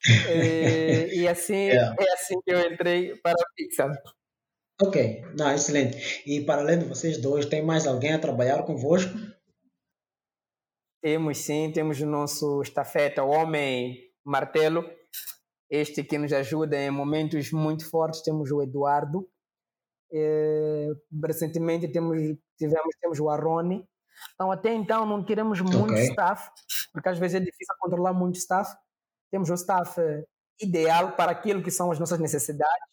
e, 0.30 1.22
e 1.22 1.28
assim, 1.28 1.70
é. 1.70 1.76
é 1.76 2.14
assim 2.14 2.40
que 2.42 2.52
eu 2.52 2.60
entrei 2.72 3.16
para 3.18 3.34
a 3.34 3.54
Pixar. 3.56 3.92
Ok, 4.82 5.24
não, 5.38 5.54
excelente. 5.54 6.22
E 6.26 6.42
para 6.42 6.62
além 6.62 6.80
de 6.80 6.86
vocês 6.86 7.18
dois, 7.18 7.46
tem 7.46 7.64
mais 7.64 7.88
alguém 7.88 8.14
a 8.14 8.20
trabalhar 8.20 8.64
convosco? 8.64 9.14
Temos 11.06 11.38
sim, 11.38 11.72
temos 11.72 12.02
o 12.02 12.06
nosso 12.08 12.62
estafeta, 12.64 13.24
o 13.24 13.30
homem 13.30 13.96
martelo, 14.26 14.84
este 15.70 16.04
que 16.04 16.18
nos 16.18 16.34
ajuda 16.34 16.76
em 16.78 16.90
momentos 16.90 17.52
muito 17.52 17.88
fortes. 17.88 18.24
Temos 18.24 18.50
o 18.52 18.60
Eduardo. 18.64 19.30
É, 20.12 20.88
recentemente 21.24 21.88
temos, 21.92 22.18
tivemos, 22.58 22.96
temos 23.00 23.20
o 23.20 23.30
Arrone. 23.30 23.88
Então, 24.34 24.52
até 24.52 24.74
então, 24.74 25.06
não 25.06 25.24
tiramos 25.24 25.62
muito 25.62 25.92
okay. 25.94 26.06
staff, 26.06 26.50
porque 26.92 27.10
às 27.10 27.20
vezes 27.20 27.36
é 27.36 27.40
difícil 27.40 27.76
controlar 27.80 28.14
muito 28.14 28.38
staff 28.38 28.76
temos 29.36 29.50
um 29.50 29.56
staff 29.56 30.00
ideal 30.62 31.16
para 31.18 31.32
aquilo 31.32 31.62
que 31.62 31.70
são 31.70 31.92
as 31.92 32.00
nossas 32.00 32.20
necessidades 32.20 32.88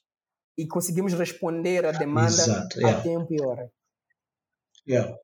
e 0.59 0.67
conseguimos 0.67 1.13
responder 1.15 1.87
à 1.87 1.93
demanda 1.93 2.33
Exato, 2.33 2.79
yeah. 2.81 2.99
a 2.99 3.03
tempo 3.03 3.33
e 3.33 3.41
hora. 3.41 3.73
Yeah. 4.89 5.17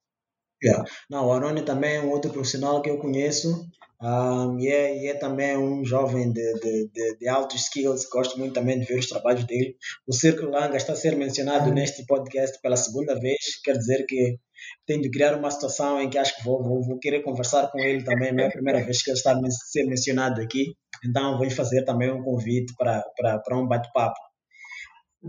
Yeah. 0.63 0.85
Não, 1.09 1.27
o 1.27 1.33
Aroni 1.33 1.63
também 1.63 1.97
é 1.97 2.01
um 2.01 2.11
outro 2.11 2.33
profissional 2.33 2.83
que 2.83 2.91
eu 2.91 2.99
conheço 2.99 3.69
um, 4.01 4.59
e, 4.61 4.69
é, 4.69 4.97
e 4.97 5.07
é 5.09 5.15
também 5.15 5.57
um 5.57 5.85
jovem 5.85 6.33
de, 6.33 6.55
de, 6.61 6.89
de, 6.89 7.17
de 7.19 7.29
altos 7.29 7.63
skills, 7.63 8.09
gosto 8.09 8.39
muito 8.39 8.55
também 8.55 8.79
de 8.79 8.87
ver 8.87 8.99
os 8.99 9.09
trabalhos 9.09 9.45
dele. 9.45 9.77
O 10.07 10.13
Círculo 10.13 10.53
Langa 10.53 10.77
está 10.77 10.93
a 10.93 10.97
ser 10.97 11.17
mencionado 11.17 11.73
neste 11.73 12.07
podcast 12.07 12.61
pela 12.63 12.77
segunda 12.77 13.19
vez, 13.19 13.61
quer 13.65 13.77
dizer 13.77 14.05
que 14.07 14.39
tenho 14.87 15.03
de 15.03 15.11
criar 15.11 15.37
uma 15.37 15.51
situação 15.51 16.01
em 16.01 16.09
que 16.09 16.19
acho 16.19 16.37
que 16.37 16.45
vou, 16.45 16.63
vou, 16.63 16.83
vou 16.83 16.99
querer 16.99 17.23
conversar 17.23 17.71
com 17.73 17.79
ele 17.81 18.05
também, 18.05 18.33
não 18.33 18.45
é 18.45 18.47
a 18.47 18.51
primeira 18.51 18.85
vez 18.85 19.03
que 19.03 19.11
ele 19.11 19.17
está 19.17 19.33
a 19.33 19.51
ser 19.51 19.85
mencionado 19.85 20.41
aqui. 20.41 20.75
Então, 21.05 21.37
vou 21.37 21.51
fazer 21.51 21.85
também 21.85 22.11
um 22.11 22.23
convite 22.23 22.73
para, 22.77 23.03
para, 23.17 23.39
para 23.41 23.59
um 23.59 23.67
bate-papo. 23.67 24.19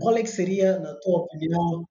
Qual 0.00 0.16
é 0.16 0.22
que 0.22 0.28
seria, 0.28 0.78
na 0.78 0.94
tua 1.00 1.20
opinião, 1.22 1.84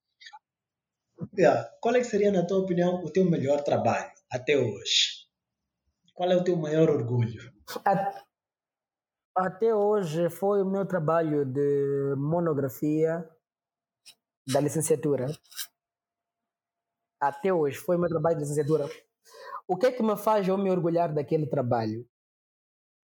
yeah, 1.38 1.69
qual 1.81 1.95
é 1.95 1.99
que 1.99 2.05
seria, 2.05 2.31
na 2.31 2.45
tua 2.45 2.59
opinião, 2.59 3.03
o 3.03 3.09
teu 3.09 3.29
melhor 3.29 3.63
trabalho 3.63 4.11
até 4.31 4.57
hoje? 4.57 5.27
Qual 6.13 6.29
é 6.31 6.35
o 6.35 6.43
teu 6.43 6.55
maior 6.55 6.89
orgulho? 6.89 7.41
Até 9.35 9.73
hoje 9.73 10.29
foi 10.29 10.61
o 10.61 10.65
meu 10.65 10.85
trabalho 10.85 11.45
de 11.45 12.15
monografia 12.17 13.27
da 14.51 14.59
licenciatura. 14.59 15.27
Até 17.21 17.53
hoje 17.53 17.77
foi 17.77 17.95
o 17.95 17.99
meu 17.99 18.09
trabalho 18.09 18.38
de 18.38 18.41
licenciatura. 18.43 18.89
O 19.67 19.77
que 19.77 19.85
é 19.85 19.91
que 19.91 20.03
me 20.03 20.17
faz 20.17 20.47
eu 20.47 20.57
me 20.57 20.69
orgulhar 20.69 21.13
daquele 21.13 21.47
trabalho? 21.47 22.05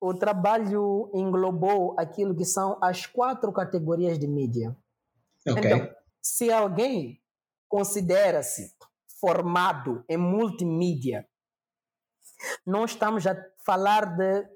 o 0.06 0.14
trabalho 0.14 1.10
englobou 1.14 1.96
aquilo 1.98 2.36
que 2.36 2.46
são 2.46 2.78
as 2.82 3.06
quatro 3.08 3.52
categorias 3.52 4.20
de 4.20 4.28
mídia. 4.28 4.76
Okay. 5.48 5.74
Então, 5.74 5.96
se 6.22 6.52
alguém 6.52 7.20
considera-se 7.76 8.74
formado 9.20 10.06
em 10.08 10.16
multimídia, 10.16 11.28
não 12.66 12.86
estamos 12.86 13.28
a 13.28 13.36
falar 13.66 14.06
de 14.16 14.56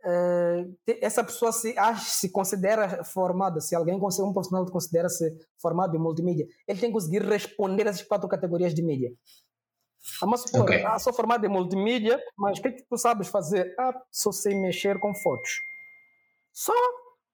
Uh, 0.00 0.78
essa 1.02 1.24
pessoa 1.24 1.50
se, 1.50 1.76
acha, 1.76 2.04
se 2.04 2.30
considera 2.30 3.02
formada, 3.02 3.60
se 3.60 3.74
alguém, 3.74 3.96
um 3.96 4.32
profissional 4.32 4.64
considera-se 4.70 5.36
formado 5.60 5.96
em 5.96 5.98
multimídia, 5.98 6.46
ele 6.68 6.78
tem 6.78 6.88
que 6.88 6.94
conseguir 6.94 7.20
responder 7.20 7.84
essas 7.88 8.06
quatro 8.06 8.28
categorias 8.28 8.72
de 8.72 8.80
mídia. 8.80 9.10
Vamos 10.20 10.42
supor, 10.42 10.62
okay. 10.62 10.84
ah, 10.84 11.00
sou 11.00 11.12
formado 11.12 11.44
em 11.44 11.48
multimídia, 11.48 12.22
mas 12.38 12.60
o 12.60 12.62
que, 12.62 12.68
é 12.68 12.72
que 12.72 12.84
tu 12.84 12.96
sabes 12.96 13.26
fazer? 13.26 13.74
Ah, 13.76 14.00
só 14.10 14.30
sei 14.30 14.54
mexer 14.54 15.00
com 15.00 15.12
fotos. 15.12 15.58
Só. 16.52 16.72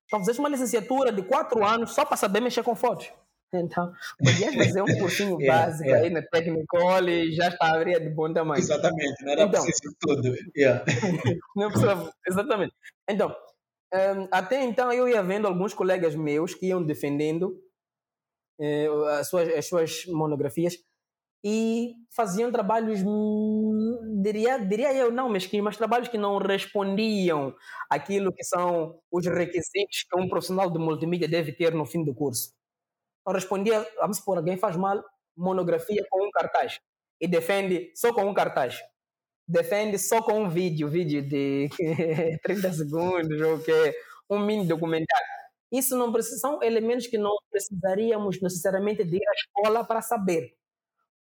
Talvez 0.08 0.38
uma 0.38 0.49
licenciatura 0.49 1.12
de 1.12 1.23
quatro 1.23 1.62
anos 1.64 1.94
só 1.94 2.04
para 2.06 2.16
saber 2.16 2.40
mexer 2.40 2.64
com 2.64 2.75
fotos. 2.75 3.12
Então, 3.58 3.92
podias 4.18 4.54
fazer 4.54 4.82
um 4.82 4.99
cursinho 4.99 5.40
yeah, 5.40 5.66
básico 5.66 5.88
yeah. 5.88 6.06
aí 6.06 6.12
na 6.12 6.23
Technicolor 6.23 7.08
e 7.08 7.32
já 7.32 7.49
estaria 7.49 8.00
de 8.00 8.11
bom 8.11 8.32
tamanho. 8.32 8.61
Exatamente, 8.61 9.25
não 9.25 9.32
era 9.32 9.42
então, 9.42 9.62
preciso 9.62 9.96
tudo. 10.00 10.34
Yeah. 10.56 10.84
não 11.56 11.68
precisava, 11.68 12.12
exatamente. 12.26 12.75
Então, 13.08 13.34
um, 13.94 14.28
até 14.30 14.62
então 14.62 14.92
eu 14.92 15.08
ia 15.08 15.23
vendo 15.23 15.46
alguns 15.46 15.73
colegas 15.73 16.14
meus 16.14 16.54
que 16.54 16.66
iam 16.66 16.84
defendendo 16.84 17.56
eh, 18.61 18.88
as, 19.18 19.28
suas, 19.28 19.49
as 19.49 19.66
suas 19.66 20.06
monografias 20.06 20.75
e 21.44 21.92
faziam 22.11 22.50
trabalhos, 22.50 23.02
hum, 23.04 24.23
diria, 24.23 24.58
diria 24.58 24.94
eu, 24.94 25.12
não 25.12 25.28
mesquinhos, 25.28 25.64
mas 25.64 25.76
trabalhos 25.76 26.08
que 26.08 26.16
não 26.16 26.38
respondiam 26.38 27.54
aquilo 27.90 28.32
que 28.32 28.42
são 28.42 28.99
os 29.12 29.26
requisitos 29.26 30.04
que 30.11 30.18
um 30.18 30.26
profissional 30.26 30.70
de 30.70 30.78
multimídia 30.78 31.28
deve 31.28 31.52
ter 31.52 31.75
no 31.75 31.84
fim 31.84 32.02
do 32.02 32.14
curso. 32.14 32.50
Não 33.26 33.33
respondia, 33.33 33.87
vamos 33.99 34.19
supor, 34.19 34.38
alguém 34.38 34.57
faz 34.57 34.76
mal 34.76 35.02
monografia 35.37 36.04
com 36.11 36.26
um 36.26 36.31
cartaz 36.31 36.78
e 37.21 37.26
defende 37.26 37.90
só 37.95 38.12
com 38.12 38.25
um 38.25 38.35
cartaz. 38.35 38.81
Defende 39.47 39.99
só 39.99 40.23
com 40.23 40.45
um 40.45 40.49
vídeo, 40.49 40.88
vídeo 40.88 41.23
de 41.23 41.69
30 42.43 42.73
segundos 42.73 43.40
ou 43.40 43.59
que 43.59 43.73
um 44.31 44.38
mini 44.38 44.66
documentário. 44.66 45.26
Isso 45.73 45.97
não 45.97 46.12
precisa, 46.12 46.38
são 46.38 46.62
elementos 46.62 47.07
que 47.07 47.19
não 47.19 47.37
precisaríamos 47.50 48.40
necessariamente 48.40 49.04
de 49.04 49.16
ir 49.16 49.28
à 49.28 49.33
escola 49.33 49.85
para 49.85 50.00
saber 50.00 50.54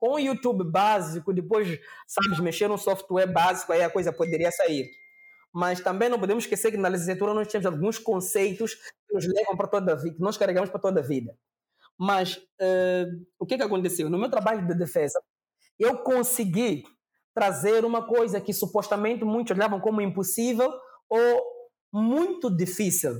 com 0.03 0.15
o 0.15 0.19
YouTube 0.19 0.65
básico, 0.65 1.33
depois 1.33 1.79
sabes 2.05 2.37
mexer 2.39 2.67
no 2.67 2.77
software 2.77 3.25
básico, 3.25 3.71
aí 3.71 3.81
a 3.81 3.89
coisa 3.89 4.11
poderia 4.11 4.51
sair. 4.51 4.91
Mas 5.53 5.79
também 5.79 6.09
não 6.09 6.19
podemos 6.19 6.43
esquecer 6.43 6.71
que 6.71 6.77
na 6.77 6.89
licenciatura 6.89 7.33
nós 7.33 7.47
temos 7.47 7.65
alguns 7.65 7.99
conceitos 7.99 8.73
que 8.75 9.13
nos 9.13 9.25
levam 9.25 9.55
para 9.55 9.69
toda 9.69 9.93
a 9.93 9.95
vida, 9.95 10.15
que 10.15 10.21
nós 10.21 10.35
carregamos 10.35 10.69
para 10.69 10.81
toda 10.81 10.99
a 10.99 11.03
vida. 11.03 11.33
Mas 11.99 12.37
uh, 12.37 13.25
o 13.39 13.45
que, 13.45 13.57
que 13.57 13.63
aconteceu? 13.63 14.09
No 14.09 14.17
meu 14.17 14.29
trabalho 14.29 14.65
de 14.67 14.75
defesa, 14.75 15.21
eu 15.79 15.97
consegui 15.99 16.83
trazer 17.33 17.83
uma 17.83 18.05
coisa 18.05 18.39
que 18.39 18.53
supostamente 18.53 19.23
muitos 19.23 19.55
olhavam 19.55 19.79
como 19.79 20.01
impossível 20.01 20.71
ou 21.09 21.43
muito 21.91 22.55
difícil. 22.55 23.13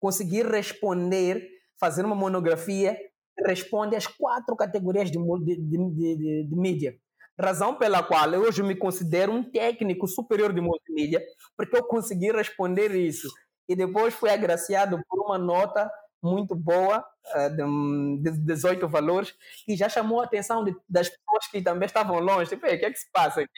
Conseguir 0.00 0.46
responder, 0.46 1.46
fazer 1.78 2.04
uma 2.04 2.14
monografia 2.14 2.96
responde 3.44 3.94
às 3.96 4.06
quatro 4.06 4.56
categorias 4.56 5.10
de, 5.10 5.18
de, 5.18 5.56
de, 5.56 6.46
de, 6.48 6.56
mídia. 6.56 6.96
Razão 7.38 7.76
pela 7.76 8.02
qual 8.02 8.32
eu 8.32 8.42
hoje 8.42 8.62
me 8.62 8.74
considero 8.74 9.32
um 9.32 9.48
técnico 9.48 10.08
superior 10.08 10.52
de 10.52 10.60
multimídia, 10.60 11.22
porque 11.56 11.76
eu 11.76 11.84
consegui 11.84 12.32
responder 12.32 12.94
isso. 12.96 13.28
E 13.68 13.76
depois 13.76 14.14
fui 14.14 14.30
agraciado 14.30 14.98
por 15.08 15.24
uma 15.24 15.38
nota 15.38 15.88
muito 16.22 16.54
boa, 16.54 17.04
eh, 17.34 17.50
de 17.50 18.30
18 18.38 18.88
valores, 18.88 19.34
que 19.64 19.76
já 19.76 19.88
chamou 19.88 20.20
a 20.20 20.24
atenção 20.24 20.64
das 20.88 21.08
pessoas 21.08 21.46
que 21.50 21.62
também 21.62 21.86
estavam 21.86 22.18
longe. 22.18 22.50
Tipo, 22.50 22.66
o 22.66 22.68
que 22.68 22.84
é 22.84 22.90
que 22.90 22.98
se 22.98 23.10
passa 23.12 23.40
aqui? 23.42 23.52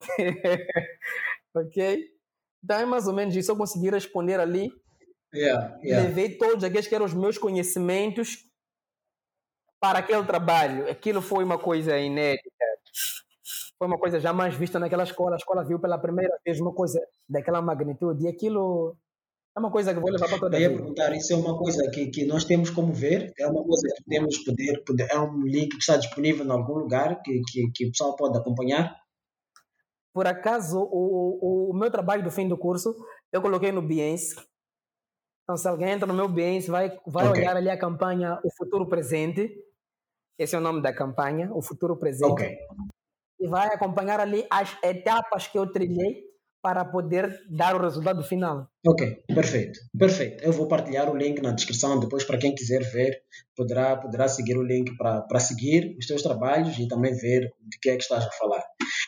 ok? 1.54 2.14
Então 2.62 2.78
é 2.78 2.84
mais 2.84 3.06
ou 3.06 3.14
menos 3.14 3.34
isso. 3.34 3.50
Eu 3.50 3.56
consegui 3.56 3.90
responder 3.90 4.40
ali. 4.40 4.72
Yeah, 5.34 5.78
yeah. 5.82 6.06
Levei 6.06 6.36
todos 6.36 6.62
aqueles 6.62 6.86
que 6.86 6.94
eram 6.94 7.06
os 7.06 7.14
meus 7.14 7.36
conhecimentos 7.38 8.46
para 9.80 9.98
aquele 9.98 10.24
trabalho. 10.24 10.88
Aquilo 10.88 11.20
foi 11.20 11.44
uma 11.44 11.58
coisa 11.58 11.98
inédita. 11.98 12.48
Foi 13.76 13.88
uma 13.88 13.98
coisa 13.98 14.20
jamais 14.20 14.54
vista 14.54 14.78
naquela 14.78 15.02
escola. 15.02 15.34
A 15.34 15.36
escola 15.36 15.64
viu 15.64 15.78
pela 15.80 15.98
primeira 15.98 16.38
vez 16.44 16.60
uma 16.60 16.72
coisa 16.72 17.00
daquela 17.28 17.60
magnitude. 17.60 18.24
E 18.24 18.28
aquilo 18.28 18.96
é 19.56 19.60
uma 19.60 19.70
coisa 19.70 19.94
que 19.94 20.00
vou 20.00 20.10
levar 20.10 20.28
para 20.28 20.38
toda 20.38 20.56
a 20.56 20.58
vida. 20.58 20.70
Eu 20.70 20.72
ia 20.72 20.78
perguntar, 20.78 21.14
isso 21.14 21.32
é 21.32 21.36
uma 21.36 21.56
coisa 21.56 21.90
que, 21.90 22.06
que 22.08 22.24
nós 22.24 22.44
temos 22.44 22.70
como 22.70 22.92
ver? 22.92 23.32
É 23.38 23.46
uma 23.46 23.62
coisa 23.64 23.88
que 23.96 24.04
temos 24.04 24.38
poder, 24.38 24.84
poder 24.84 25.08
é 25.10 25.18
um 25.18 25.42
link 25.42 25.70
que 25.70 25.78
está 25.78 25.96
disponível 25.96 26.44
em 26.44 26.50
algum 26.50 26.74
lugar 26.74 27.22
que, 27.22 27.40
que, 27.48 27.70
que 27.72 27.86
o 27.86 27.90
pessoal 27.90 28.16
pode 28.16 28.36
acompanhar? 28.36 28.96
Por 30.12 30.26
acaso, 30.26 30.78
o, 30.78 31.70
o, 31.70 31.70
o 31.70 31.74
meu 31.74 31.90
trabalho 31.90 32.22
do 32.22 32.30
fim 32.30 32.48
do 32.48 32.58
curso, 32.58 32.94
eu 33.32 33.42
coloquei 33.42 33.72
no 33.72 33.82
Behance. 33.82 34.34
Então, 35.42 35.56
se 35.56 35.68
alguém 35.68 35.90
entra 35.90 36.06
no 36.06 36.14
meu 36.14 36.28
Behance, 36.28 36.70
vai, 36.70 36.96
vai 37.06 37.28
okay. 37.28 37.42
olhar 37.42 37.56
ali 37.56 37.68
a 37.68 37.78
campanha 37.78 38.40
O 38.44 38.50
Futuro 38.56 38.88
Presente 38.88 39.50
esse 40.38 40.56
é 40.56 40.58
o 40.58 40.60
nome 40.60 40.82
da 40.82 40.92
campanha, 40.92 41.50
o 41.52 41.62
futuro 41.62 41.96
presente. 41.96 42.32
Okay. 42.32 42.58
E 43.38 43.46
vai 43.46 43.68
acompanhar 43.68 44.20
ali 44.20 44.46
as 44.50 44.76
etapas 44.82 45.46
que 45.46 45.58
eu 45.58 45.70
trilhei 45.70 46.24
para 46.64 46.82
poder 46.82 47.42
dar 47.50 47.76
o 47.76 47.78
resultado 47.78 48.24
final. 48.24 48.66
Ok, 48.86 49.22
perfeito, 49.34 49.78
perfeito. 49.98 50.42
Eu 50.42 50.50
vou 50.50 50.66
partilhar 50.66 51.10
o 51.12 51.14
link 51.14 51.42
na 51.42 51.52
descrição 51.52 52.00
depois 52.00 52.24
para 52.24 52.38
quem 52.38 52.54
quiser 52.54 52.82
ver, 52.90 53.20
poderá, 53.54 53.94
poderá 53.94 54.26
seguir 54.28 54.56
o 54.56 54.62
link 54.62 54.96
para, 54.96 55.20
para 55.20 55.40
seguir 55.40 55.94
os 55.98 56.06
teus 56.06 56.22
trabalhos 56.22 56.78
e 56.78 56.88
também 56.88 57.14
ver 57.14 57.52
de 57.68 57.78
que 57.82 57.90
é 57.90 57.96
que 57.96 58.02
estás 58.02 58.24
a 58.24 58.30
falar. 58.30 58.64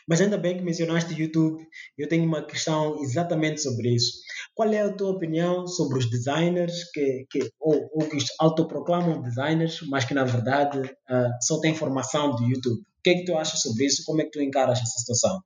Mas 0.06 0.20
ainda 0.20 0.36
bem 0.36 0.58
que 0.58 0.62
mencionaste 0.62 1.18
YouTube, 1.18 1.66
eu 1.96 2.06
tenho 2.06 2.26
uma 2.26 2.44
questão 2.44 3.02
exatamente 3.02 3.62
sobre 3.62 3.94
isso. 3.94 4.18
Qual 4.54 4.70
é 4.70 4.82
a 4.82 4.92
tua 4.92 5.12
opinião 5.12 5.66
sobre 5.66 5.98
os 5.98 6.10
designers 6.10 6.84
que, 6.92 7.25
que 7.30 7.50
ou, 7.58 7.88
ou 7.94 8.06
que 8.06 8.18
autoproclamam 8.38 9.22
designers, 9.22 9.80
mas 9.88 10.04
que 10.04 10.12
na 10.12 10.25
verdade 10.25 10.78
uh, 10.80 11.30
só 11.40 11.58
têm 11.58 11.75
formação 11.75 12.32
do 12.32 12.44
YouTube? 12.44 12.82
O 12.82 13.02
que 13.02 13.10
é 13.10 13.14
que 13.14 13.25
tu 13.25 13.34
achas 13.34 13.60
sobre 13.60 13.86
isso? 13.86 14.02
Como 14.04 14.20
é 14.20 14.25
que 14.25 14.32
tu 14.32 14.42
encaras 14.42 14.78
essa 14.78 14.98
situação? 14.98 15.40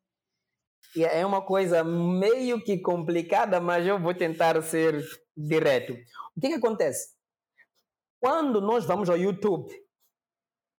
É 0.97 1.25
uma 1.25 1.42
coisa 1.42 1.85
meio 1.85 2.62
que 2.62 2.78
complicada, 2.78 3.61
mas 3.61 3.87
eu 3.87 4.00
vou 4.00 4.14
tentar 4.14 4.61
ser 4.62 5.04
direto. 5.37 5.92
O 6.37 6.40
que, 6.40 6.49
que 6.49 6.54
acontece? 6.54 7.14
Quando 8.20 8.61
nós 8.61 8.85
vamos 8.85 9.09
ao 9.09 9.16
YouTube, 9.16 9.73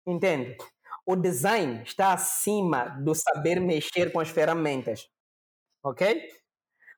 entende? 0.07 0.57
O 1.07 1.17
design 1.17 1.83
está 1.83 2.13
acima 2.13 2.89
do 3.03 3.15
saber 3.15 3.61
mexer 3.61 4.13
com 4.13 4.21
as 4.21 4.29
ferramentas, 4.29 5.09
ok? 5.83 6.29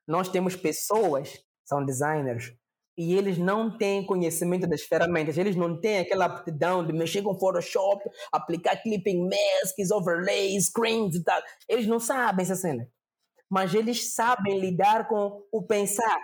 Nós 0.07 0.27
temos 0.27 0.55
pessoas, 0.55 1.41
são 1.63 1.85
designers, 1.85 2.53
e 2.97 3.15
eles 3.15 3.37
não 3.37 3.75
têm 3.75 4.05
conhecimento 4.05 4.67
das 4.67 4.81
ferramentas, 4.81 5.37
eles 5.37 5.55
não 5.55 5.79
têm 5.79 5.99
aquela 5.99 6.25
aptidão 6.25 6.85
de 6.85 6.93
mexer 6.93 7.21
com 7.21 7.39
Photoshop, 7.39 8.03
aplicar 8.31 8.75
clipping 8.81 9.29
masks, 9.29 9.89
overlays, 9.89 10.65
screens 10.67 11.15
e 11.15 11.23
tal. 11.23 11.41
Eles 11.67 11.87
não 11.87 11.99
sabem 11.99 12.43
essa 12.43 12.55
cena 12.55 12.87
mas 13.53 13.71
eles 13.75 14.15
sabem 14.15 14.59
lidar 14.59 15.07
com 15.07 15.47
o 15.51 15.61
pensar. 15.61 16.19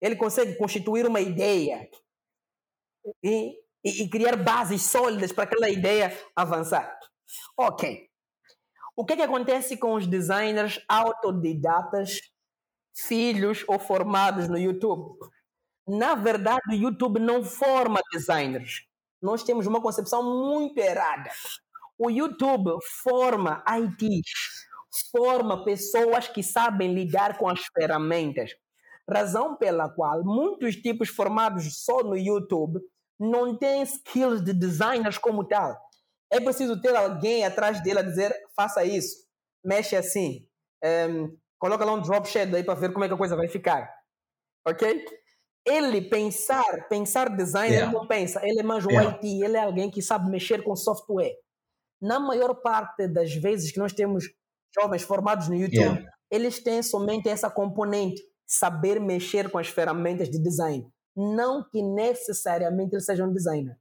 Ele 0.00 0.16
consegue 0.16 0.58
constituir 0.58 1.06
uma 1.06 1.20
ideia 1.20 1.88
e, 3.22 3.56
e, 3.84 4.02
e 4.02 4.10
criar 4.10 4.34
bases 4.34 4.82
sólidas 4.82 5.30
para 5.30 5.44
aquela 5.44 5.70
ideia 5.70 6.12
avançar. 6.34 6.98
Ok. 7.56 8.10
O 8.96 9.04
que, 9.04 9.12
é 9.12 9.16
que 9.16 9.22
acontece 9.22 9.76
com 9.76 9.94
os 9.94 10.08
designers 10.08 10.84
autodidatas, 10.88 12.18
filhos 12.92 13.64
ou 13.68 13.78
formados 13.78 14.48
no 14.48 14.58
YouTube? 14.58 15.16
Na 15.86 16.16
verdade, 16.16 16.62
o 16.70 16.74
YouTube 16.74 17.20
não 17.20 17.44
forma 17.44 18.00
designers. 18.10 18.84
Nós 19.22 19.44
temos 19.44 19.68
uma 19.68 19.80
concepção 19.80 20.20
muito 20.24 20.76
errada. 20.78 21.30
O 21.96 22.10
YouTube 22.10 22.76
forma 23.04 23.62
ITs, 23.68 24.55
forma 25.00 25.64
pessoas 25.64 26.28
que 26.28 26.42
sabem 26.42 26.92
lidar 26.92 27.38
com 27.38 27.48
as 27.48 27.60
ferramentas. 27.74 28.52
Razão 29.08 29.56
pela 29.56 29.88
qual 29.88 30.24
muitos 30.24 30.76
tipos 30.76 31.08
formados 31.08 31.84
só 31.84 32.02
no 32.02 32.16
YouTube 32.16 32.80
não 33.18 33.56
têm 33.56 33.82
skills 33.82 34.42
de 34.42 34.52
designers 34.52 35.16
como 35.16 35.44
tal. 35.44 35.76
É 36.30 36.40
preciso 36.40 36.80
ter 36.80 36.94
alguém 36.94 37.44
atrás 37.44 37.82
dele 37.82 38.00
a 38.00 38.02
dizer: 38.02 38.34
faça 38.54 38.84
isso, 38.84 39.24
mexe 39.64 39.94
assim, 39.94 40.46
um, 40.82 40.86
ehm, 40.86 41.36
coloca 41.58 41.84
lá 41.84 41.92
um 41.92 42.02
drop 42.02 42.28
shadow 42.28 42.56
aí 42.56 42.64
para 42.64 42.74
ver 42.74 42.92
como 42.92 43.04
é 43.04 43.08
que 43.08 43.14
a 43.14 43.18
coisa 43.18 43.36
vai 43.36 43.48
ficar. 43.48 43.88
Ok? 44.66 45.04
Ele 45.64 46.02
pensar, 46.02 46.88
pensar 46.88 47.34
design, 47.36 47.72
yeah. 47.72 47.90
ele 47.90 47.98
não 47.98 48.06
pensa, 48.06 48.40
ele 48.44 48.60
é 48.60 48.62
mais 48.62 48.84
um 48.86 48.90
yeah. 48.90 49.10
IT, 49.10 49.26
ele 49.42 49.56
é 49.56 49.62
alguém 49.62 49.90
que 49.90 50.02
sabe 50.02 50.30
mexer 50.30 50.62
com 50.62 50.76
software. 50.76 51.34
Na 52.00 52.20
maior 52.20 52.54
parte 52.54 53.08
das 53.08 53.34
vezes 53.34 53.72
que 53.72 53.78
nós 53.78 53.92
temos 53.92 54.24
jovens 54.78 55.02
formados 55.02 55.48
no 55.48 55.54
YouTube, 55.54 55.78
yeah. 55.78 56.04
eles 56.30 56.62
têm 56.62 56.82
somente 56.82 57.28
essa 57.28 57.50
componente, 57.50 58.22
saber 58.46 59.00
mexer 59.00 59.50
com 59.50 59.58
as 59.58 59.68
ferramentas 59.68 60.30
de 60.30 60.42
design. 60.42 60.86
Não 61.16 61.64
que 61.68 61.82
necessariamente 61.82 62.94
eles 62.94 63.06
sejam 63.06 63.32
designer. 63.32 63.76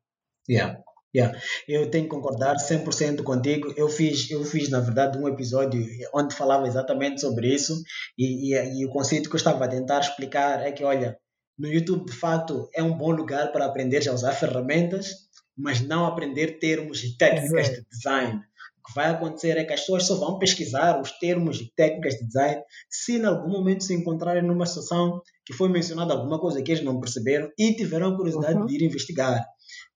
Yeah. 0.50 0.80
Yeah. 1.14 1.40
Eu 1.68 1.90
tenho 1.90 2.06
que 2.06 2.10
concordar 2.10 2.56
100% 2.58 3.24
contigo. 3.24 3.74
Eu 3.78 3.88
fiz, 3.88 4.30
eu 4.30 4.44
fiz, 4.44 4.70
na 4.70 4.82
verdade, 4.82 5.18
um 5.18 5.28
episódio 5.28 5.86
onde 6.14 6.36
falava 6.36 6.68
exatamente 6.68 7.22
sobre 7.22 7.54
isso 7.54 7.82
e, 8.18 8.54
e, 8.54 8.82
e, 8.82 8.86
o 8.86 8.90
conceito 8.90 9.30
que 9.30 9.36
eu 9.36 9.38
estava 9.38 9.64
a 9.64 9.68
tentar 9.68 10.02
explicar 10.02 10.62
é 10.62 10.74
que, 10.74 10.84
olha, 10.84 11.18
no 11.58 11.70
YouTube, 11.70 12.06
de 12.06 12.12
fato, 12.12 12.70
é 12.74 12.84
um 12.84 12.98
bom 12.98 13.12
lugar 13.12 13.54
para 13.54 13.66
aprender 13.66 14.08
a 14.10 14.14
usar 14.14 14.34
ferramentas, 14.34 15.14
mas 15.58 15.80
não 15.80 16.06
aprender 16.06 16.60
termos 16.60 17.02
e 17.02 17.18
técnicas 17.18 17.70
de 17.70 17.86
design 17.90 18.42
que 18.86 18.93
vai 18.93 19.10
acontecer 19.10 19.58
é 19.58 19.63
que 19.63 19.74
as 19.74 19.82
pessoas 19.82 20.06
só 20.06 20.15
vão 20.15 20.38
pesquisar 20.38 21.02
os 21.02 21.12
termos 21.19 21.60
e 21.60 21.71
técnicas 21.76 22.15
de 22.15 22.26
design 22.26 22.62
se 22.89 23.17
em 23.17 23.26
algum 23.26 23.50
momento 23.50 23.84
se 23.84 23.93
encontrarem 23.93 24.43
numa 24.43 24.65
situação 24.65 25.21
que 25.45 25.54
foi 25.54 25.69
mencionada 25.69 26.13
alguma 26.13 26.39
coisa 26.39 26.62
que 26.62 26.71
eles 26.71 26.84
não 26.84 27.00
perceberam 27.00 27.50
e 27.58 27.76
tiveram 27.76 28.15
curiosidade 28.15 28.60
uhum. 28.60 28.65
de 28.65 28.76
ir 28.76 28.84
investigar. 28.84 29.43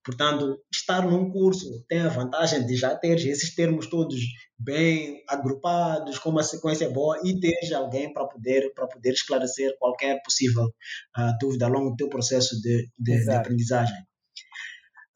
Portanto, 0.04 0.58
estar 0.73 1.06
num 1.06 1.30
curso 1.30 1.86
tem 1.88 2.02
a 2.02 2.10
vantagem 2.10 2.65
de 2.65 2.75
já 2.75 2.95
ter 2.95 3.17
esses 3.19 3.54
termos 3.54 3.88
todos 3.88 4.19
bem 4.58 5.23
agrupados, 5.28 6.17
com 6.17 6.30
uma 6.30 6.41
sequência 6.41 6.89
boa 6.89 7.19
e 7.23 7.39
ter 7.39 7.56
alguém 7.75 8.12
para 8.12 8.25
poder, 8.25 8.73
poder 8.73 9.12
esclarecer 9.12 9.78
qualquer 9.78 10.19
possível 10.23 10.65
uh, 10.65 11.38
dúvida 11.39 11.65
ao 11.65 11.71
longo 11.71 11.91
do 11.91 11.95
teu 11.95 12.10
processo 12.10 12.60
de, 12.62 12.89
de, 12.97 13.23
de 13.23 13.32
aprendizagem. 13.32 13.95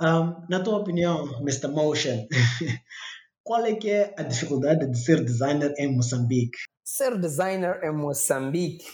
Um, 0.02 0.46
na 0.50 0.60
tua 0.60 0.80
opinião, 0.80 1.40
Mr. 1.42 1.70
Motion, 1.70 2.28
qual 3.44 3.66
é 3.66 3.76
que 3.76 3.90
é 3.90 4.16
a 4.18 4.24
dificuldade 4.24 4.90
de 4.90 4.98
ser 4.98 5.24
designer 5.24 5.74
em 5.78 5.94
Moçambique? 5.94 6.58
Ser 6.84 7.20
designer 7.20 7.84
em 7.84 7.92
Moçambique 7.92 8.86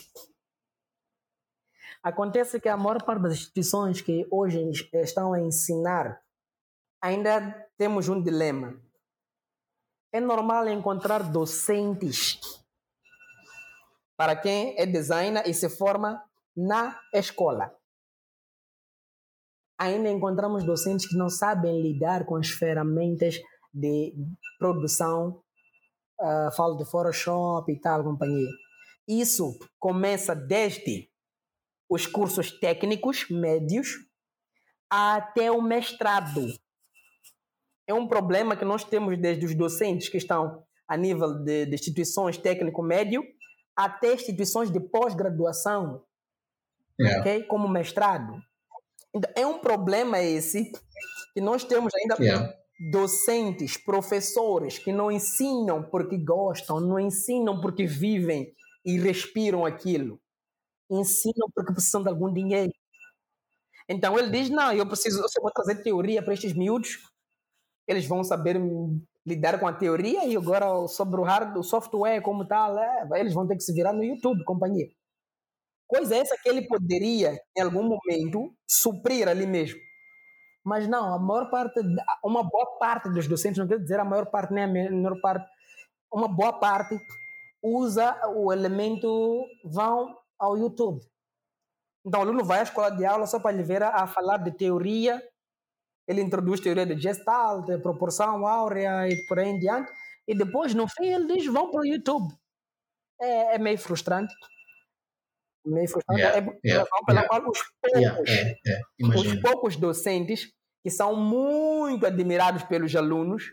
acontece 2.01 2.59
que 2.59 2.69
a 2.69 2.77
maior 2.77 3.03
parte 3.03 3.21
das 3.23 3.33
instituições 3.33 4.01
que 4.01 4.27
hoje 4.31 4.59
estão 4.93 5.33
a 5.33 5.39
ensinar 5.39 6.21
ainda 7.01 7.69
temos 7.77 8.09
um 8.09 8.21
dilema. 8.21 8.79
É 10.11 10.19
normal 10.19 10.67
encontrar 10.67 11.31
docentes 11.31 12.39
para 14.17 14.35
quem 14.35 14.75
é 14.77 14.85
designer 14.85 15.47
e 15.47 15.53
se 15.53 15.69
forma 15.69 16.23
na 16.55 16.99
escola. 17.13 17.73
Ainda 19.77 20.09
encontramos 20.09 20.65
docentes 20.65 21.07
que 21.07 21.15
não 21.15 21.29
sabem 21.29 21.81
lidar 21.81 22.25
com 22.25 22.35
as 22.35 22.49
ferramentas 22.49 23.39
de 23.73 24.13
produção, 24.57 25.41
uh, 26.21 26.55
falo 26.55 26.75
de 26.77 26.85
Photoshop 26.85 27.71
e 27.71 27.79
tal, 27.79 28.03
companhia. 28.03 28.49
Isso 29.07 29.57
começa 29.79 30.35
desde 30.35 31.09
os 31.89 32.05
cursos 32.05 32.51
técnicos 32.59 33.27
médios 33.29 33.95
até 34.89 35.51
o 35.51 35.61
mestrado. 35.61 36.47
É 37.87 37.93
um 37.93 38.07
problema 38.07 38.55
que 38.55 38.65
nós 38.65 38.83
temos 38.83 39.19
desde 39.19 39.45
os 39.45 39.55
docentes 39.55 40.09
que 40.09 40.17
estão 40.17 40.63
a 40.87 40.95
nível 40.95 41.43
de, 41.43 41.65
de 41.65 41.73
instituições 41.73 42.37
técnico-médio 42.37 43.23
até 43.75 44.13
instituições 44.13 44.69
de 44.69 44.79
pós-graduação, 44.79 46.03
okay? 47.19 47.43
como 47.43 47.67
mestrado. 47.67 48.41
Então, 49.15 49.31
é 49.35 49.45
um 49.45 49.59
problema 49.59 50.19
esse 50.19 50.71
que 51.33 51.39
nós 51.39 51.63
temos 51.63 51.93
ainda 51.95 52.15
yeah. 52.21 52.53
Docentes, 52.79 53.75
professores 53.77 54.79
que 54.79 54.91
não 54.91 55.11
ensinam 55.11 55.83
porque 55.83 56.17
gostam, 56.17 56.79
não 56.79 56.99
ensinam 56.99 57.59
porque 57.59 57.85
vivem 57.85 58.53
e 58.85 58.97
respiram 58.97 59.65
aquilo. 59.65 60.19
Ensinam 60.89 61.49
porque 61.53 61.73
precisam 61.73 62.03
de 62.03 62.09
algum 62.09 62.31
dinheiro. 62.31 62.71
Então 63.87 64.17
ele 64.17 64.29
diz: 64.29 64.49
Não, 64.49 64.71
eu 64.71 64.87
preciso, 64.87 65.19
eu 65.19 65.41
vou 65.41 65.51
trazer 65.51 65.81
teoria 65.83 66.23
para 66.23 66.33
estes 66.33 66.53
miúdos, 66.53 66.99
eles 67.87 68.05
vão 68.05 68.23
saber 68.23 68.57
lidar 69.25 69.59
com 69.59 69.67
a 69.67 69.73
teoria 69.73 70.25
e 70.25 70.35
agora 70.37 70.87
sobre 70.87 71.19
o 71.19 71.23
hardware, 71.23 71.59
o 71.59 71.63
software 71.63 72.21
como 72.21 72.47
tal, 72.47 72.77
é, 72.79 73.07
eles 73.19 73.33
vão 73.33 73.47
ter 73.47 73.55
que 73.55 73.63
se 73.63 73.73
virar 73.73 73.93
no 73.93 74.03
YouTube, 74.03 74.43
companhia. 74.45 74.89
Coisa 75.87 76.15
essa 76.15 76.37
que 76.41 76.47
ele 76.47 76.67
poderia, 76.67 77.39
em 77.57 77.61
algum 77.61 77.83
momento, 77.83 78.53
suprir 78.67 79.27
ali 79.27 79.47
mesmo. 79.47 79.79
Mas 80.63 80.87
não, 80.87 81.13
a 81.13 81.19
maior 81.19 81.49
parte, 81.49 81.79
uma 82.23 82.43
boa 82.43 82.77
parte 82.77 83.09
dos 83.09 83.27
docentes, 83.27 83.57
não 83.57 83.67
quero 83.67 83.81
dizer 83.81 83.99
a 83.99 84.05
maior 84.05 84.25
parte, 84.25 84.53
nem 84.53 84.63
a 84.63 84.67
menor 84.67 85.19
parte, 85.21 85.49
uma 86.11 86.27
boa 86.27 86.53
parte 86.53 86.99
usa 87.61 88.15
o 88.35 88.51
elemento, 88.51 89.45
vão 89.63 90.15
ao 90.37 90.57
YouTube. 90.57 91.01
Então 92.05 92.21
o 92.21 92.23
aluno 92.23 92.43
vai 92.43 92.59
à 92.59 92.63
escola 92.63 92.89
de 92.89 93.05
aula 93.05 93.25
só 93.25 93.39
para 93.39 93.55
lhe 93.55 93.63
ver 93.63 93.83
a, 93.83 94.07
falar 94.07 94.37
de 94.37 94.51
teoria 94.51 95.21
ele 96.09 96.23
introduz 96.23 96.59
teoria 96.59 96.87
de 96.87 96.99
Gestalt, 96.99 97.67
de 97.67 97.77
proporção 97.77 98.47
áurea 98.47 99.07
e 99.07 99.23
por 99.27 99.37
aí 99.37 99.49
em 99.49 99.59
diante. 99.59 99.91
E 100.27 100.35
depois, 100.35 100.73
no 100.73 100.87
fim, 100.87 101.05
ele 101.05 101.27
diz: 101.27 101.45
vão 101.45 101.69
para 101.69 101.81
o 101.81 101.85
YouTube. 101.85 102.33
É, 103.21 103.55
é 103.55 103.59
meio 103.59 103.77
frustrante. 103.77 104.33
Meio 105.65 105.89
frustrante. 105.89 106.21
Yeah, 106.21 106.37
é 106.37 106.59
yeah, 106.67 106.89
pela 107.05 107.19
yeah, 107.19 107.27
qual 107.27 107.49
os 107.49 107.59
poucos, 108.99 109.25
os 109.25 109.41
poucos 109.41 109.75
docentes 109.75 110.51
que 110.83 110.89
são 110.89 111.15
muito 111.15 112.05
admirados 112.05 112.63
pelos 112.63 112.95
alunos 112.95 113.43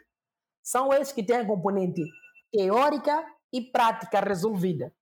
são 0.62 0.92
esses 0.92 1.12
que 1.12 1.22
têm 1.22 1.38
a 1.38 1.46
componente 1.46 2.02
teórica 2.52 3.24
e 3.52 3.60
prática 3.60 4.20
resolvida. 4.20 4.92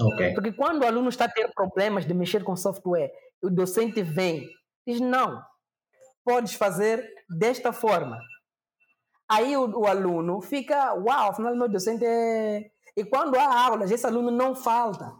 Okay. 0.00 0.34
Porque 0.34 0.52
quando 0.52 0.82
o 0.82 0.86
aluno 0.86 1.08
está 1.08 1.24
a 1.24 1.30
ter 1.30 1.50
problemas 1.54 2.04
de 2.04 2.12
mexer 2.12 2.44
com 2.44 2.54
software, 2.54 3.10
o 3.42 3.50
docente 3.50 4.02
vem 4.02 4.42
e 4.86 4.92
diz: 4.92 5.00
não, 5.00 5.42
podes 6.24 6.54
fazer 6.54 7.06
desta 7.28 7.72
forma. 7.72 8.18
Aí 9.28 9.56
o, 9.56 9.80
o 9.80 9.86
aluno 9.86 10.40
fica, 10.40 10.94
uau, 10.94 11.30
afinal 11.30 11.56
meu 11.56 11.68
docente 11.68 12.04
é... 12.04 12.70
E 12.96 13.04
quando 13.04 13.36
há 13.36 13.66
aulas, 13.66 13.90
esse 13.90 14.06
aluno 14.06 14.30
não 14.30 14.54
falta. 14.54 15.12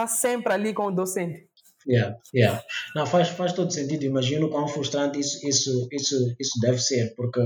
Está 0.00 0.06
sempre 0.06 0.52
ali 0.54 0.72
com 0.72 0.86
o 0.86 0.90
docente. 0.90 1.46
Yeah, 1.86 2.16
yeah. 2.34 2.62
Não, 2.96 3.04
faz, 3.04 3.28
faz 3.28 3.52
todo 3.52 3.70
sentido. 3.70 4.02
Imagino 4.04 4.48
quão 4.48 4.66
frustrante 4.66 5.20
isso, 5.20 5.46
isso, 5.46 5.88
isso, 5.92 6.34
isso 6.38 6.58
deve 6.60 6.78
ser, 6.78 7.14
porque 7.14 7.40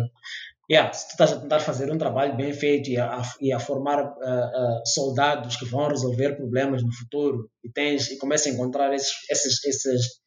yeah, 0.70 0.92
se 0.92 1.08
tu 1.08 1.10
estás 1.10 1.32
a 1.32 1.40
tentar 1.40 1.58
fazer 1.58 1.90
um 1.90 1.98
trabalho 1.98 2.36
bem 2.36 2.52
feito 2.52 2.90
e 2.90 2.96
a, 2.96 3.22
e 3.40 3.52
a 3.52 3.58
formar 3.58 4.04
uh, 4.04 4.06
uh, 4.06 4.86
soldados 4.86 5.56
que 5.56 5.64
vão 5.64 5.88
resolver 5.88 6.36
problemas 6.36 6.84
no 6.84 6.92
futuro 6.92 7.50
e 7.64 7.70
tens 7.72 8.08
e 8.10 8.18
começa 8.18 8.48
a 8.48 8.52
encontrar 8.52 8.94
esses, 8.94 9.12
esses, 9.28 9.64
esses 9.64 10.24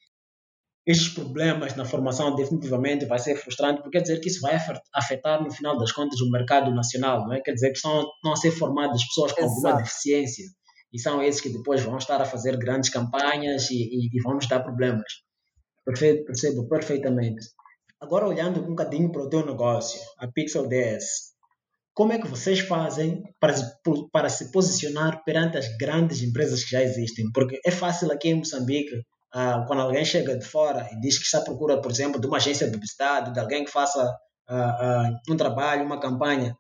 estes 0.86 1.10
problemas 1.10 1.76
na 1.76 1.84
formação 1.84 2.34
definitivamente 2.36 3.06
vai 3.06 3.20
ser 3.20 3.36
frustrante, 3.36 3.82
porque 3.82 3.98
quer 3.98 4.04
dizer 4.04 4.20
que 4.22 4.30
isso 4.30 4.40
vai 4.40 4.58
afetar, 4.94 5.44
no 5.44 5.52
final 5.52 5.78
das 5.78 5.92
contas, 5.92 6.22
o 6.22 6.32
mercado 6.32 6.74
nacional, 6.74 7.26
não 7.26 7.34
é? 7.34 7.42
Quer 7.42 7.52
dizer 7.52 7.72
que 7.72 7.76
estão, 7.76 8.00
estão 8.00 8.32
a 8.32 8.36
ser 8.38 8.52
formadas 8.52 9.06
pessoas 9.06 9.34
com 9.34 9.42
Exato. 9.42 9.68
alguma 9.68 9.84
deficiência 9.84 10.46
e 10.94 11.00
são 11.00 11.22
esses 11.22 11.42
que 11.42 11.50
depois 11.50 11.82
vão 11.82 11.98
estar 11.98 12.22
a 12.22 12.26
fazer 12.26 12.58
grandes 12.58 12.90
campanhas 12.90 13.70
e, 13.70 13.76
e, 13.76 14.10
e 14.14 14.22
vão 14.22 14.36
nos 14.36 14.48
dar 14.48 14.62
problemas. 14.62 15.12
Perfeito, 15.86 16.26
percebo 16.26 16.68
perfeitamente. 16.68 17.48
Agora, 18.00 18.28
olhando 18.28 18.62
um 18.62 18.70
bocadinho 18.70 19.12
para 19.12 19.24
o 19.24 19.30
teu 19.30 19.46
negócio, 19.46 20.00
a 20.20 20.28
Pixel 20.28 20.68
DS, 20.68 21.36
como 21.94 22.14
é 22.14 22.20
que 22.20 22.28
vocês 22.28 22.60
fazem 22.60 23.24
para, 23.40 23.56
para 24.12 24.30
se 24.30 24.52
posicionar 24.52 25.24
perante 25.24 25.58
as 25.58 25.68
grandes 25.78 26.22
empresas 26.22 26.64
que 26.64 26.70
já 26.70 26.84
existem? 26.84 27.26
Porque 27.34 27.60
é 27.66 27.72
fácil 27.72 28.12
aqui 28.12 28.30
em 28.30 28.36
Moçambique 28.36 29.02
ah, 29.34 29.64
quando 29.66 29.82
alguém 29.82 30.06
chega 30.06 30.38
de 30.38 30.46
fora 30.46 30.88
e 30.92 31.00
diz 31.00 31.18
que 31.18 31.26
está 31.26 31.40
à 31.40 31.44
procura, 31.44 31.82
por 31.82 31.90
exemplo, 31.90 32.22
de 32.22 32.28
uma 32.28 32.38
agência 32.38 32.68
de 32.68 32.74
publicidade, 32.74 33.34
de 33.34 33.40
alguém 33.40 33.66
que 33.66 33.72
faça 33.72 34.00
ah, 34.48 34.56
ah, 34.56 35.12
um 35.28 35.36
trabalho, 35.36 35.86
uma 35.86 36.00
campanha, 36.00 36.56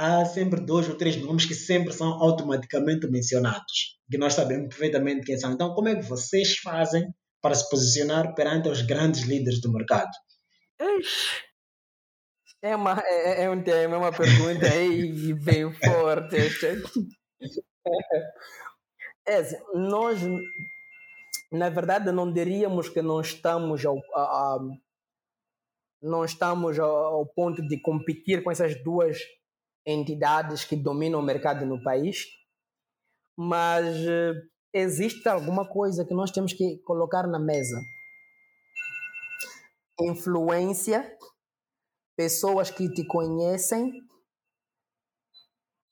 há 0.00 0.24
sempre 0.24 0.60
dois 0.62 0.88
ou 0.88 0.96
três 0.96 1.14
nomes 1.16 1.44
que 1.44 1.54
sempre 1.54 1.92
são 1.92 2.08
automaticamente 2.22 3.06
mencionados, 3.06 3.98
que 4.10 4.16
nós 4.16 4.32
sabemos 4.32 4.68
perfeitamente 4.68 5.26
quem 5.26 5.38
são. 5.38 5.52
Então, 5.52 5.74
como 5.74 5.88
é 5.88 5.96
que 5.96 6.08
vocês 6.08 6.56
fazem 6.56 7.12
para 7.42 7.54
se 7.54 7.68
posicionar 7.68 8.34
perante 8.34 8.70
os 8.70 8.80
grandes 8.80 9.22
líderes 9.22 9.60
do 9.60 9.70
mercado? 9.70 10.10
É, 12.62 12.74
uma, 12.74 12.98
é, 13.04 13.44
é 13.44 13.50
um 13.50 13.62
tema, 13.62 13.96
é 13.96 13.98
uma 13.98 14.12
pergunta 14.12 14.66
aí 14.66 15.34
bem 15.44 15.70
forte. 15.74 16.36
É, 19.26 19.42
nós 19.74 20.18
na 21.52 21.68
verdade 21.68 22.10
não 22.10 22.32
diríamos 22.32 22.88
que 22.88 23.02
não 23.02 23.20
estamos 23.20 23.84
ao, 23.84 23.98
a, 24.14 24.22
a, 24.22 24.58
não 26.02 26.24
estamos 26.24 26.78
ao 26.78 27.26
ponto 27.26 27.60
de 27.66 27.78
competir 27.80 28.42
com 28.42 28.50
essas 28.50 28.82
duas 28.82 29.18
entidades 29.90 30.64
que 30.64 30.76
dominam 30.76 31.20
o 31.20 31.22
mercado 31.22 31.66
no 31.66 31.82
país, 31.82 32.26
mas 33.36 33.86
eh, 34.06 34.32
existe 34.72 35.28
alguma 35.28 35.68
coisa 35.68 36.04
que 36.04 36.14
nós 36.14 36.30
temos 36.30 36.52
que 36.52 36.78
colocar 36.84 37.26
na 37.26 37.38
mesa. 37.38 37.80
Influência, 40.00 41.16
pessoas 42.16 42.70
que 42.70 42.88
te 42.92 43.04
conhecem, 43.06 43.92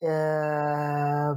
é, 0.02 1.34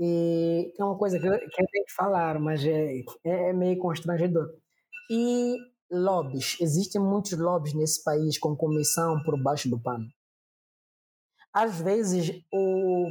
e 0.00 0.72
tem 0.76 0.86
uma 0.86 0.96
coisa 0.96 1.18
que 1.18 1.26
eu, 1.26 1.32
que 1.32 1.62
eu 1.62 1.66
tenho 1.70 1.84
que 1.84 1.92
falar, 1.94 2.38
mas 2.38 2.64
é, 2.64 3.00
é, 3.24 3.50
é 3.50 3.52
meio 3.52 3.78
constrangedor. 3.78 4.48
E 5.10 5.56
lobbies. 5.90 6.56
Existem 6.60 7.00
muitos 7.00 7.32
lobbies 7.32 7.74
nesse 7.74 8.02
país 8.04 8.38
com 8.38 8.56
comissão 8.56 9.22
por 9.24 9.40
baixo 9.42 9.68
do 9.68 9.80
pano. 9.80 10.06
Às 11.52 11.80
vezes, 11.80 12.42
o, 12.52 13.10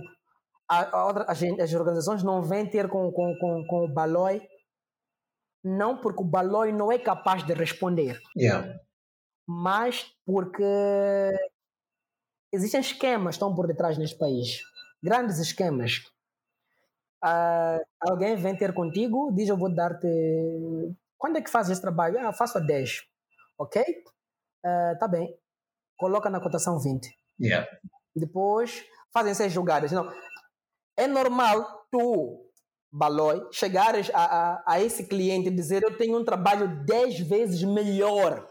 a, 0.70 0.80
a, 0.80 1.32
as 1.32 1.74
organizações 1.74 2.24
não 2.24 2.42
vêm 2.42 2.70
ter 2.70 2.88
com, 2.88 3.12
com, 3.12 3.36
com, 3.40 3.66
com 3.68 3.86
o 3.86 3.94
Baloi, 3.94 4.48
não 5.64 5.98
porque 5.98 6.22
o 6.22 6.26
Baloi 6.26 6.72
não 6.72 6.92
é 6.92 6.98
capaz 6.98 7.44
de 7.44 7.54
responder, 7.54 8.22
yeah. 8.38 8.80
mas 9.46 10.06
porque 10.26 10.64
existem 12.54 12.80
esquemas 12.80 13.36
que 13.36 13.44
estão 13.44 13.54
por 13.54 13.68
detrás 13.68 13.98
neste 13.98 14.18
país. 14.18 14.62
Grandes 15.04 15.40
esquemas 15.40 16.04
Uh, 17.24 17.82
alguém 18.00 18.36
vem 18.36 18.56
ter 18.56 18.74
contigo, 18.74 19.32
diz 19.34 19.50
eu 19.50 19.58
vou 19.58 19.74
dar-te. 19.74 20.08
Quando 21.18 21.38
é 21.38 21.42
que 21.42 21.50
fazes 21.50 21.72
esse 21.72 21.82
trabalho? 21.82 22.20
Ah, 22.20 22.32
faço 22.32 22.58
a 22.58 22.62
10. 22.62 23.04
Ok? 23.58 23.82
Uh, 24.64 24.98
tá 25.00 25.08
bem. 25.08 25.36
Coloca 25.98 26.30
na 26.30 26.40
cotação 26.40 26.80
20. 26.80 27.10
Yeah. 27.42 27.68
Depois 28.20 28.86
fazem 29.14 29.34
seis 29.34 29.54
jogadas. 29.54 29.92
Não. 29.92 30.12
É 30.98 31.08
normal 31.08 31.86
tu, 31.92 32.50
Baloi, 32.92 33.48
chegares 33.52 34.10
a, 34.14 34.24
a, 34.24 34.64
a 34.66 34.82
esse 34.82 35.06
cliente 35.08 35.50
e 35.50 35.56
dizer 35.56 35.84
eu 35.84 35.98
tenho 35.98 36.18
um 36.18 36.26
trabalho 36.26 36.84
10 36.86 37.20
vezes 37.22 37.64
melhor. 37.64 38.48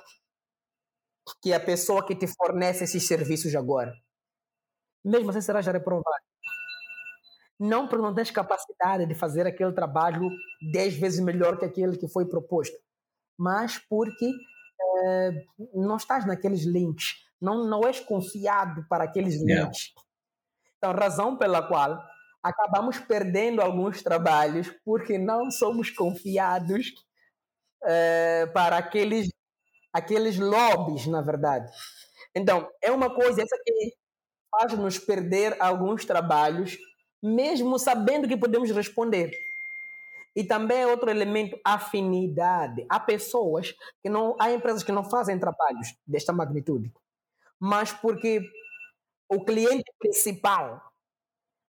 que 1.42 1.52
a 1.52 1.58
pessoa 1.58 2.06
que 2.06 2.14
te 2.14 2.26
fornece 2.26 2.84
esses 2.84 3.06
serviços 3.06 3.54
agora. 3.54 3.92
Mesmo 5.04 5.30
assim, 5.30 5.40
será 5.40 5.60
já 5.60 5.72
reprovado. 5.72 6.04
Não 7.58 7.88
porque 7.88 8.02
não 8.02 8.14
tens 8.14 8.30
capacidade 8.30 9.06
de 9.06 9.14
fazer 9.14 9.46
aquele 9.46 9.72
trabalho 9.72 10.28
dez 10.72 10.94
vezes 10.96 11.20
melhor 11.20 11.58
que 11.58 11.64
aquele 11.64 11.96
que 11.96 12.06
foi 12.06 12.26
proposto, 12.26 12.76
mas 13.38 13.78
porque 13.88 14.30
é, 15.04 15.44
não 15.74 15.96
estás 15.96 16.26
naqueles 16.26 16.64
links, 16.64 17.25
não, 17.40 17.64
não 17.64 17.86
és 17.86 18.00
confiado 18.00 18.86
para 18.88 19.04
aqueles. 19.04 19.34
Yeah. 19.40 19.70
Então, 20.78 20.92
razão 20.92 21.36
pela 21.36 21.62
qual 21.62 22.02
acabamos 22.42 22.98
perdendo 22.98 23.60
alguns 23.60 24.02
trabalhos 24.02 24.72
porque 24.84 25.18
não 25.18 25.50
somos 25.50 25.90
confiados 25.90 26.92
é, 27.84 28.46
para 28.46 28.76
aqueles, 28.76 29.28
aqueles 29.92 30.38
lobbies, 30.38 31.06
na 31.06 31.22
verdade. 31.22 31.70
Então, 32.34 32.68
é 32.82 32.92
uma 32.92 33.12
coisa 33.14 33.42
essa 33.42 33.56
que 33.64 33.94
faz-nos 34.50 34.98
perder 34.98 35.56
alguns 35.60 36.04
trabalhos, 36.04 36.76
mesmo 37.22 37.78
sabendo 37.78 38.28
que 38.28 38.36
podemos 38.36 38.70
responder. 38.70 39.32
E 40.34 40.44
também 40.44 40.82
é 40.82 40.86
outro 40.86 41.10
elemento, 41.10 41.58
afinidade. 41.64 42.84
Há 42.90 43.00
pessoas 43.00 43.74
que 44.02 44.10
não, 44.10 44.36
há 44.38 44.52
empresas 44.52 44.82
que 44.82 44.92
não 44.92 45.02
fazem 45.02 45.38
trabalhos 45.38 45.96
desta 46.06 46.32
magnitude, 46.32 46.92
mas 47.60 47.92
porque 47.92 48.40
o 49.28 49.44
cliente 49.44 49.90
principal 49.98 50.82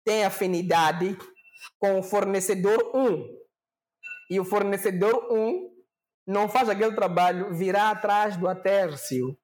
tem 0.05 0.25
afinidade 0.25 1.17
com 1.79 1.99
o 1.99 2.03
fornecedor 2.03 2.95
1 2.95 3.43
e 4.31 4.41
o 4.41 4.45
fornecedor 4.45 5.33
1 5.33 5.71
não 6.27 6.49
faz 6.49 6.69
aquele 6.69 6.95
trabalho, 6.95 7.53
virá 7.55 7.91
atrás 7.91 8.37
do 8.37 8.49
Atércio, 8.49 9.37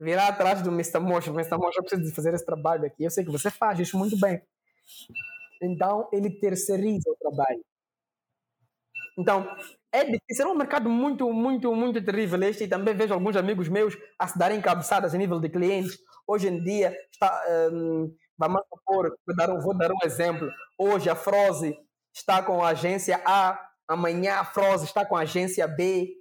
virá 0.00 0.28
atrás 0.28 0.62
do 0.62 0.70
Mr. 0.70 0.98
O 0.98 1.34
Mr. 1.34 1.56
Mocho 1.56 1.82
precisa 1.82 2.14
fazer 2.14 2.34
esse 2.34 2.44
trabalho 2.44 2.86
aqui. 2.86 3.04
Eu 3.04 3.10
sei 3.10 3.24
que 3.24 3.30
você 3.30 3.50
faz 3.50 3.78
isso 3.80 3.98
muito 3.98 4.18
bem. 4.18 4.40
Então, 5.62 6.08
ele 6.12 6.30
terceiriza 6.30 7.10
o 7.10 7.16
trabalho. 7.16 7.64
Então, 9.16 9.48
é 9.92 10.04
difícil, 10.04 10.46
é 10.46 10.48
um 10.48 10.54
mercado 10.54 10.90
muito, 10.90 11.32
muito, 11.32 11.74
muito 11.74 12.04
terrível 12.04 12.42
este 12.42 12.64
e 12.64 12.68
também 12.68 12.94
vejo 12.94 13.14
alguns 13.14 13.34
amigos 13.34 13.68
meus 13.68 13.96
a 14.18 14.26
se 14.28 14.38
darem 14.38 14.60
cabeçadas 14.60 15.14
a 15.14 15.18
nível 15.18 15.40
de 15.40 15.48
clientes. 15.48 15.98
Hoje 16.26 16.48
em 16.48 16.62
dia, 16.62 16.94
está, 17.10 17.42
um, 17.72 18.14
vamos 18.36 18.62
supor, 18.68 19.16
vou 19.26 19.36
dar, 19.36 19.50
um, 19.50 19.60
vou 19.60 19.76
dar 19.76 19.90
um 19.90 20.04
exemplo. 20.04 20.50
Hoje 20.76 21.08
a 21.08 21.14
Froze 21.14 21.78
está 22.14 22.42
com 22.42 22.62
a 22.62 22.68
agência 22.70 23.22
A, 23.24 23.58
amanhã 23.88 24.34
a 24.34 24.44
Froze 24.44 24.84
está 24.84 25.04
com 25.06 25.16
a 25.16 25.20
agência 25.20 25.66
B. 25.66 26.12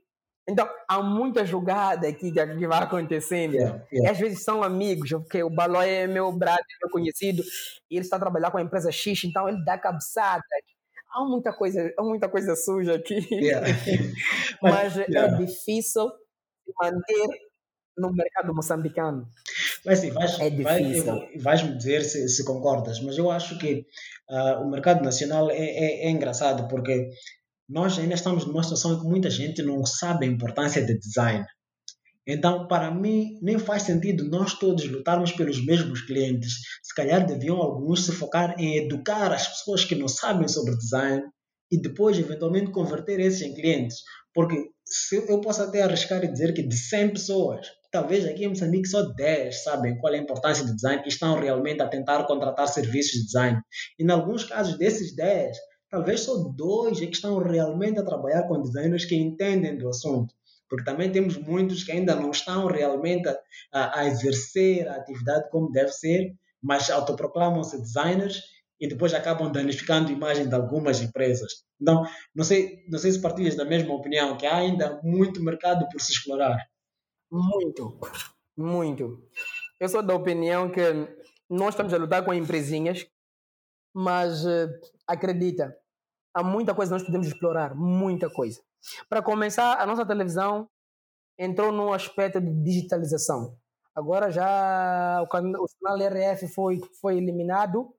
Então, 0.47 0.69
há 0.87 1.01
muita 1.01 1.43
jogada 1.43 2.07
aqui 2.07 2.31
que 2.31 2.67
vai 2.67 2.83
acontecendo. 2.83 3.55
Yeah, 3.55 3.83
yeah. 3.91 4.09
E 4.09 4.11
às 4.11 4.19
vezes 4.19 4.43
são 4.43 4.61
amigos, 4.63 5.09
porque 5.09 5.41
o 5.43 5.49
Balói 5.49 5.89
é 5.89 6.07
meu 6.07 6.31
brother, 6.31 6.63
meu 6.81 6.91
conhecido, 6.91 7.41
e 7.89 7.95
ele 7.95 8.05
está 8.05 8.17
a 8.17 8.19
trabalhar 8.19 8.51
com 8.51 8.59
a 8.59 8.61
empresa 8.61 8.91
X, 8.91 9.23
então 9.23 9.49
ele 9.49 9.65
dá 9.65 9.75
cabeçada 9.77 10.43
há 11.15 11.25
muita 11.25 11.53
coisa, 11.53 11.93
há 11.97 12.03
muita 12.03 12.29
coisa 12.29 12.55
suja 12.55 12.95
aqui. 12.95 13.25
Yeah. 13.31 13.67
Mas 14.61 14.97
é 14.97 15.05
yeah. 15.09 15.33
é 15.33 15.45
difícil 15.45 16.11
manter 16.81 17.27
no 17.97 18.11
mercado 18.13 18.53
moçambicano. 18.53 19.27
Mas 19.85 19.99
sim, 19.99 20.11
vais, 20.11 20.39
é 20.39 20.49
difícil. 20.49 21.05
Vai, 21.05 21.37
vais-me 21.37 21.77
dizer 21.77 22.03
se, 22.03 22.27
se, 22.27 22.43
concordas, 22.43 22.99
mas 22.99 23.17
eu 23.17 23.31
acho 23.31 23.57
que 23.57 23.85
uh, 24.29 24.61
o 24.61 24.69
mercado 24.69 25.03
nacional 25.03 25.49
é, 25.49 25.57
é, 25.57 26.07
é, 26.07 26.09
engraçado 26.09 26.67
porque 26.67 27.09
nós 27.69 27.97
ainda 27.97 28.15
estamos 28.15 28.45
numa 28.45 28.63
situação 28.63 28.93
em 28.93 28.99
que 28.99 29.07
muita 29.07 29.29
gente 29.29 29.61
não 29.63 29.85
sabe 29.85 30.25
a 30.25 30.29
importância 30.29 30.83
de 30.83 30.97
design. 30.99 31.45
Então, 32.27 32.67
para 32.67 32.89
mim, 32.89 33.37
nem 33.41 33.59
faz 33.59 33.83
sentido 33.83 34.27
nós 34.27 34.57
todos 34.57 34.89
lutarmos 34.89 35.31
pelos 35.31 35.63
mesmos 35.63 36.01
clientes. 36.01 36.53
Se 36.81 36.93
calhar 36.95 37.25
deviam 37.25 37.57
alguns 37.57 38.05
se 38.05 38.11
focar 38.11 38.55
em 38.57 38.77
educar 38.77 39.31
as 39.31 39.47
pessoas 39.47 39.85
que 39.85 39.93
não 39.93 40.07
sabem 40.07 40.47
sobre 40.47 40.75
design 40.75 41.23
e 41.71 41.79
depois, 41.79 42.17
eventualmente, 42.17 42.71
converter 42.71 43.19
esses 43.19 43.41
em 43.43 43.53
clientes. 43.53 43.97
Porque 44.33 44.71
se 44.83 45.17
eu 45.17 45.39
posso 45.39 45.61
até 45.61 45.83
arriscar 45.83 46.23
e 46.23 46.31
dizer 46.31 46.53
que 46.53 46.63
de 46.63 46.75
100 46.75 47.09
pessoas, 47.11 47.67
talvez 47.91 48.25
aqui 48.25 48.45
em 48.45 48.49
Moçambique 48.49 48.87
só 48.87 49.03
10 49.03 49.63
sabem 49.63 49.97
qual 49.99 50.13
é 50.13 50.17
a 50.17 50.21
importância 50.21 50.65
do 50.65 50.75
design 50.75 51.03
e 51.05 51.09
estão 51.09 51.39
realmente 51.39 51.81
a 51.81 51.87
tentar 51.87 52.25
contratar 52.25 52.67
serviços 52.67 53.19
de 53.19 53.25
design. 53.25 53.61
E, 53.99 54.03
em 54.03 54.09
alguns 54.09 54.43
casos, 54.43 54.79
desses 54.79 55.15
10, 55.15 55.55
talvez 55.91 56.21
só 56.21 56.35
dois 56.55 56.99
é 57.01 57.05
que 57.05 57.15
estão 57.15 57.37
realmente 57.37 57.99
a 57.99 58.03
trabalhar 58.03 58.47
com 58.47 58.63
designers 58.63 59.05
que 59.05 59.15
entendem 59.15 59.77
do 59.77 59.87
assunto 59.89 60.33
porque 60.69 60.85
também 60.85 61.11
temos 61.11 61.37
muitos 61.37 61.83
que 61.83 61.91
ainda 61.91 62.15
não 62.15 62.31
estão 62.31 62.67
realmente 62.67 63.27
a, 63.73 63.99
a 63.99 64.05
exercer 64.07 64.87
a 64.87 64.95
atividade 64.95 65.49
como 65.49 65.71
deve 65.71 65.91
ser, 65.91 66.33
mas 66.61 66.89
autoproclamam-se 66.89 67.79
designers 67.79 68.41
e 68.79 68.87
depois 68.87 69.13
acabam 69.13 69.51
danificando 69.51 70.09
a 70.09 70.13
imagem 70.13 70.49
de 70.49 70.55
algumas 70.55 71.01
empresas. 71.01 71.63
Então, 71.81 72.03
não 72.33 72.43
sei, 72.43 72.83
não 72.89 72.99
sei 72.99 73.11
se 73.11 73.21
partilhas 73.21 73.55
da 73.55 73.65
mesma 73.65 73.93
opinião, 73.93 74.37
que 74.37 74.45
há 74.45 74.57
ainda 74.57 74.99
muito 75.03 75.43
mercado 75.43 75.87
por 75.89 76.01
se 76.01 76.11
explorar. 76.11 76.57
Muito, 77.31 77.99
muito. 78.57 79.23
Eu 79.79 79.89
sou 79.89 80.01
da 80.01 80.13
opinião 80.13 80.71
que 80.71 80.81
nós 81.49 81.69
estamos 81.69 81.93
a 81.93 81.97
lutar 81.97 82.23
com 82.25 82.33
empresinhas, 82.33 83.05
mas 83.93 84.45
uh, 84.45 84.69
acredita, 85.07 85.75
há 86.33 86.43
muita 86.43 86.73
coisa 86.73 86.91
que 86.91 86.99
nós 86.99 87.05
podemos 87.05 87.27
explorar, 87.27 87.75
muita 87.75 88.29
coisa. 88.29 88.61
Para 89.09 89.21
começar, 89.21 89.79
a 89.79 89.85
nossa 89.85 90.05
televisão 90.05 90.69
entrou 91.37 91.71
num 91.71 91.93
aspecto 91.93 92.39
de 92.39 92.51
digitalização. 92.63 93.57
Agora 93.93 94.29
já 94.29 95.21
o 95.21 95.27
canal, 95.27 95.63
o 95.63 95.67
canal 95.81 96.07
RF 96.07 96.47
foi, 96.49 96.81
foi 96.99 97.17
eliminado. 97.17 97.93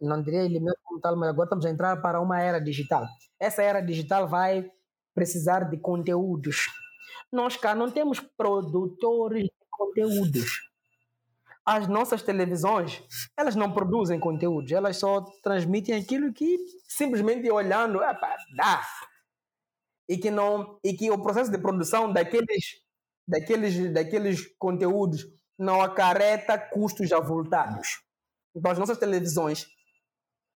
Não 0.00 0.22
diria 0.22 0.44
eliminado 0.44 0.76
como 0.84 1.00
tal, 1.00 1.16
mas 1.16 1.28
agora 1.28 1.46
estamos 1.46 1.66
a 1.66 1.70
entrar 1.70 1.96
para 2.00 2.20
uma 2.20 2.40
era 2.40 2.58
digital. 2.58 3.06
Essa 3.38 3.62
era 3.62 3.80
digital 3.80 4.28
vai 4.28 4.70
precisar 5.14 5.64
de 5.64 5.78
conteúdos. 5.78 6.66
Nós 7.32 7.56
cá 7.56 7.74
não 7.74 7.90
temos 7.90 8.20
produtores 8.20 9.44
de 9.44 9.52
conteúdos. 9.70 10.70
As 11.64 11.88
nossas 11.88 12.22
televisões, 12.22 13.02
elas 13.36 13.56
não 13.56 13.72
produzem 13.72 14.20
conteúdos, 14.20 14.70
elas 14.70 14.98
só 14.98 15.20
transmitem 15.42 15.96
aquilo 15.96 16.32
que 16.32 16.58
simplesmente 16.86 17.50
olhando, 17.50 17.98
dá, 17.98 18.86
e 20.08 20.16
que 20.16 20.30
não 20.30 20.78
e 20.84 20.94
que 20.94 21.10
o 21.10 21.22
processo 21.22 21.50
de 21.50 21.58
produção 21.58 22.12
daqueles 22.12 22.80
daqueles 23.26 23.92
daqueles 23.92 24.46
conteúdos 24.58 25.26
não 25.58 25.82
acarreta 25.82 26.58
custos 26.58 27.12
avultados. 27.12 28.02
Então 28.54 28.70
as 28.70 28.78
nossas 28.78 28.98
televisões, 28.98 29.66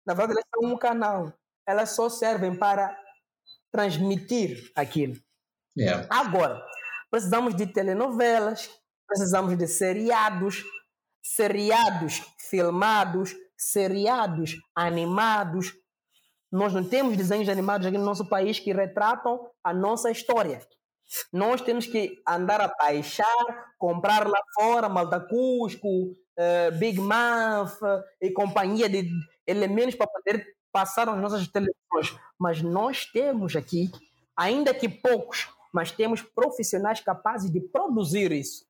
na 0.07 0.15
verdade, 0.15 0.39
elas 0.39 0.49
são 0.55 0.75
um 0.75 0.79
canal. 0.79 1.33
Elas 1.67 1.91
só 1.91 2.09
servem 2.09 2.57
para 2.57 2.97
transmitir 3.73 4.71
aquilo. 4.75 5.17
Yeah. 5.77 6.07
Agora, 6.11 6.65
precisamos 7.11 7.55
de 7.55 7.67
telenovelas, 7.67 8.71
precisamos 9.07 9.57
de 9.59 9.67
seriados, 9.67 10.65
seriados 11.23 12.23
filmados, 12.49 13.35
seriados 13.57 14.55
animados, 14.75 15.75
nós 16.57 16.73
não 16.73 16.83
temos 16.83 17.17
desenhos 17.17 17.49
animados 17.49 17.87
aqui 17.87 17.99
no 17.99 18.05
nosso 18.05 18.27
país 18.29 18.59
que 18.59 18.73
retratam 18.73 19.49
a 19.63 19.75
nossa 19.75 20.11
história. 20.11 20.61
Nós 21.33 21.61
temos 21.61 21.87
que 21.87 22.21
andar 22.27 22.61
a 22.61 22.69
baixar, 22.69 23.75
comprar 23.79 24.27
lá 24.27 24.41
fora, 24.55 24.89
Malta 24.89 25.21
Cusco, 25.21 25.87
uh, 25.87 26.79
Big 26.79 26.99
Mouth 26.99 27.77
uh, 27.83 28.03
e 28.21 28.31
companhia 28.31 28.89
de 28.89 29.09
elementos 29.47 29.95
para 29.95 30.07
poder 30.07 30.47
passar 30.73 31.07
nas 31.07 31.21
nossas 31.21 31.47
televisões. 31.47 32.19
Mas 32.39 32.63
nós 32.63 33.05
temos 33.05 33.55
aqui, 33.55 33.91
ainda 34.35 34.73
que 34.73 34.89
poucos, 34.89 35.49
mas 35.73 35.93
temos 35.93 36.23
profissionais 36.23 37.01
capazes 37.01 37.53
de 37.53 37.61
produzir 37.61 38.33
isso. 38.33 38.65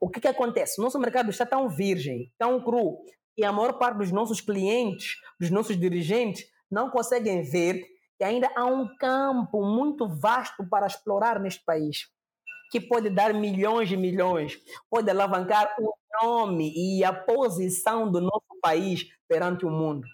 O 0.00 0.08
que, 0.08 0.20
que 0.20 0.28
acontece? 0.28 0.80
Nosso 0.80 0.98
mercado 1.00 1.30
está 1.30 1.44
tão 1.44 1.68
virgem, 1.68 2.32
tão 2.38 2.62
cru, 2.62 3.00
e 3.36 3.44
a 3.44 3.52
maior 3.52 3.72
parte 3.74 3.98
dos 3.98 4.12
nossos 4.12 4.40
clientes, 4.40 5.16
dos 5.38 5.50
nossos 5.50 5.78
dirigentes, 5.78 6.44
não 6.70 6.90
conseguem 6.90 7.42
ver 7.42 7.84
que 8.16 8.24
ainda 8.24 8.50
há 8.56 8.64
um 8.66 8.96
campo 8.96 9.64
muito 9.64 10.08
vasto 10.08 10.68
para 10.68 10.86
explorar 10.86 11.38
neste 11.38 11.64
país, 11.64 12.08
que 12.70 12.80
pode 12.80 13.08
dar 13.10 13.32
milhões 13.32 13.90
e 13.90 13.96
milhões, 13.96 14.58
pode 14.90 15.08
alavancar 15.08 15.74
o 15.78 15.94
nome 16.22 16.72
e 16.74 17.04
a 17.04 17.12
posição 17.12 18.10
do 18.10 18.20
nosso 18.20 18.60
país 18.60 19.06
perante 19.28 19.64
o 19.64 19.70
mundo. 19.70 20.06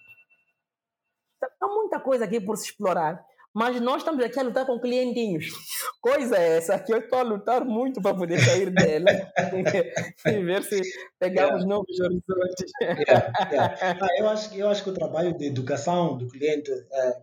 Então, 1.37 1.51
há 1.61 1.67
muita 1.75 1.99
coisa 1.99 2.25
aqui 2.25 2.41
por 2.41 2.57
se 2.57 2.67
explorar, 2.67 3.25
Mas 3.55 3.81
nós 3.81 3.99
estamos 3.99 4.23
aqui 4.25 4.41
a 4.41 4.43
lutar 4.43 4.67
com 4.67 4.81
clientinhos. 4.81 5.47
Coisa 6.03 6.37
é 6.37 6.57
essa 6.59 6.79
que 6.79 6.93
eu 6.93 6.99
estou 6.99 7.21
a 7.21 7.23
lutar 7.23 7.65
muito 7.65 8.03
para 8.03 8.17
poder 8.17 8.39
sair 8.41 8.71
dela 8.71 9.07
e 10.27 10.43
ver 10.43 10.63
se 10.65 10.83
pegamos 11.19 11.63
yeah. 11.63 11.67
novos 11.67 12.01
horizontes. 12.01 12.73
Yeah, 12.83 13.33
yeah. 13.53 13.77
Ah, 13.81 14.09
eu, 14.19 14.29
acho, 14.29 14.55
eu 14.55 14.69
acho 14.69 14.83
que 14.83 14.91
o 14.91 14.95
trabalho 14.95 15.37
de 15.39 15.47
educação 15.47 16.19
do 16.19 16.27
cliente 16.27 16.71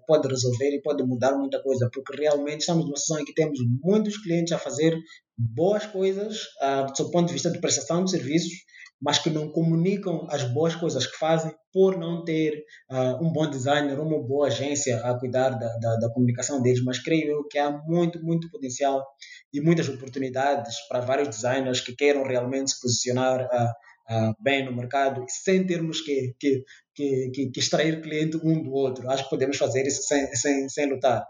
pode 0.08 0.28
resolver 0.28 0.70
e 0.70 0.82
pode 0.82 1.04
mudar 1.04 1.38
muita 1.38 1.62
coisa, 1.62 1.90
porque 1.94 2.16
realmente 2.16 2.62
estamos 2.62 2.86
numa 2.86 2.98
situação 2.98 3.22
em 3.22 3.26
que 3.26 3.34
temos 3.34 3.60
muitos 3.84 4.18
clientes 4.18 4.54
a 4.54 4.58
fazer 4.58 4.98
boas 5.38 5.86
coisas 5.86 6.44
uh, 6.62 6.86
do 6.86 6.96
seu 6.96 7.12
ponto 7.12 7.28
de 7.28 7.34
vista 7.34 7.52
de 7.52 7.60
prestação 7.60 8.04
de 8.04 8.12
serviços 8.12 8.54
mas 9.02 9.18
que 9.18 9.30
não 9.30 9.50
comunicam 9.50 10.28
as 10.30 10.44
boas 10.44 10.76
coisas 10.76 11.08
que 11.08 11.18
fazem 11.18 11.52
por 11.74 11.98
não 11.98 12.24
ter 12.24 12.64
uh, 12.92 13.26
um 13.26 13.32
bom 13.32 13.50
designer, 13.50 14.00
uma 14.00 14.22
boa 14.22 14.48
agência 14.48 14.98
a 15.00 15.18
cuidar 15.18 15.50
da, 15.52 15.76
da, 15.78 15.96
da, 15.96 16.14
comunicação 16.14 16.62
deles. 16.62 16.84
Mas 16.84 17.00
creio 17.00 17.32
eu 17.32 17.48
que 17.48 17.58
há 17.58 17.72
muito, 17.72 18.24
muito 18.24 18.50
potencial 18.52 19.04
e 19.52 19.60
muitas 19.60 19.90
oportunidades 19.90 20.76
para 20.88 21.00
vários 21.00 21.30
designers 21.30 21.82
que 21.82 21.96
queiram 21.96 22.24
realmente 22.24 22.72
se 22.72 22.82
posicionar 22.82 23.42
uh, 23.42 24.16
uh, 24.16 24.36
bem 24.40 24.66
no 24.66 24.76
mercado 24.76 25.26
sem 25.28 25.66
termos 25.66 26.02
que, 26.02 26.36
que, 26.40 26.64
que, 26.94 27.50
que, 27.52 27.60
extrair 27.60 28.02
cliente 28.02 28.38
um 28.38 28.62
do 28.62 28.72
outro. 28.72 29.10
Acho 29.10 29.24
que 29.24 29.30
podemos 29.32 29.58
fazer 29.58 29.88
isso 29.88 30.04
sem, 30.04 30.28
sem, 30.36 30.70
sem 30.70 30.90
lutar. 30.90 31.26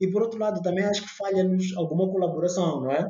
E 0.00 0.10
por 0.10 0.22
outro 0.22 0.38
lado, 0.38 0.62
também 0.62 0.84
acho 0.84 1.02
que 1.02 1.16
falha-nos 1.16 1.76
alguma 1.76 2.10
colaboração, 2.10 2.80
não 2.80 2.90
é? 2.90 3.06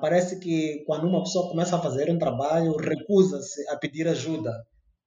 Parece 0.00 0.40
que 0.40 0.84
quando 0.86 1.06
uma 1.06 1.22
pessoa 1.22 1.48
começa 1.50 1.76
a 1.76 1.82
fazer 1.82 2.10
um 2.10 2.18
trabalho, 2.18 2.76
recusa-se 2.76 3.68
a 3.68 3.76
pedir 3.76 4.08
ajuda. 4.08 4.52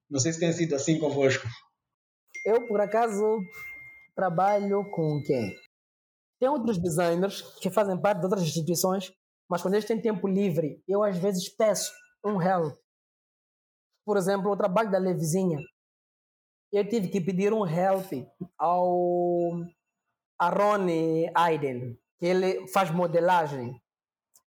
Não 0.10 0.20
sei 0.20 0.34
se 0.34 0.40
tem 0.40 0.54
sido 0.54 0.76
assim 0.76 1.00
convosco. 1.00 1.48
Eu, 2.46 2.68
por 2.68 2.80
acaso, 2.80 3.24
trabalho 4.16 4.84
com 4.92 5.22
quem? 5.26 5.52
Tem 6.40 6.48
outros 6.48 6.78
designers 6.78 7.42
que 7.60 7.72
fazem 7.72 8.00
parte 8.00 8.20
de 8.20 8.26
outras 8.26 8.44
instituições, 8.44 9.12
mas 9.50 9.62
quando 9.62 9.74
eles 9.74 9.86
têm 9.86 10.00
tempo 10.00 10.28
livre, 10.28 10.84
eu 10.88 11.02
às 11.04 11.18
vezes 11.18 11.50
peço 11.50 11.92
um 12.24 12.40
help. 12.42 12.78
Por 14.06 14.18
exemplo, 14.18 14.52
o 14.52 14.58
trabalho 14.58 14.92
da 14.92 15.00
Levizinha. 15.00 15.58
Eu 16.72 16.88
tive 16.88 17.08
que 17.08 17.22
pedir 17.22 17.52
um 17.52 17.66
help 17.66 18.12
ao 18.60 19.52
Aaron 20.40 20.86
Aiden, 21.34 21.98
que 22.20 22.26
ele 22.28 22.68
faz 22.68 22.92
modelagem 22.92 23.74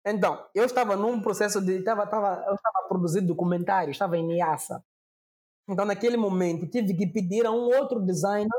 então, 0.05 0.45
eu 0.55 0.65
estava 0.65 0.95
num 0.95 1.21
processo 1.21 1.61
de. 1.61 1.79
Estava, 1.79 2.03
estava, 2.03 2.43
eu 2.47 2.55
estava 2.55 2.79
a 2.85 2.87
produzir 2.87 3.21
documentário, 3.21 3.91
estava 3.91 4.17
em 4.17 4.25
Niassa. 4.25 4.83
Então, 5.67 5.85
naquele 5.85 6.17
momento, 6.17 6.67
tive 6.67 6.95
que 6.95 7.05
pedir 7.05 7.45
a 7.45 7.51
um 7.51 7.65
outro 7.77 7.99
designer 7.99 8.49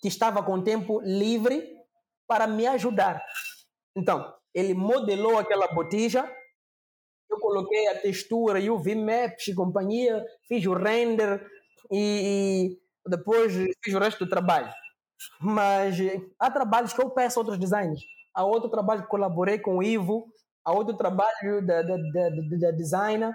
que 0.00 0.08
estava 0.08 0.42
com 0.42 0.62
tempo 0.62 1.00
livre 1.00 1.76
para 2.26 2.46
me 2.46 2.66
ajudar. 2.66 3.22
Então, 3.96 4.34
ele 4.54 4.74
modelou 4.74 5.38
aquela 5.38 5.68
botija, 5.68 6.28
eu 7.30 7.38
coloquei 7.38 7.86
a 7.88 8.00
textura 8.00 8.58
e 8.58 8.68
o 8.68 8.78
VMAPs 8.78 9.48
e 9.48 9.54
companhia, 9.54 10.24
fiz 10.48 10.66
o 10.66 10.74
render 10.74 11.46
e, 11.90 12.76
e 13.06 13.10
depois 13.10 13.52
fiz 13.82 13.94
o 13.94 13.98
resto 13.98 14.24
do 14.24 14.28
trabalho. 14.28 14.72
Mas 15.40 15.96
há 16.38 16.50
trabalhos 16.50 16.92
que 16.92 17.00
eu 17.00 17.10
peço 17.10 17.38
a 17.38 17.42
outros 17.42 17.58
designers 17.58 18.02
há 18.34 18.44
outro 18.44 18.70
trabalho 18.70 19.06
colaborei 19.06 19.58
com 19.58 19.78
o 19.78 19.82
Ivo, 19.82 20.32
há 20.64 20.72
outro 20.72 20.96
trabalho 20.96 21.64
da, 21.66 21.82
da, 21.82 21.96
da, 21.96 22.28
da 22.60 22.70
designer 22.72 23.34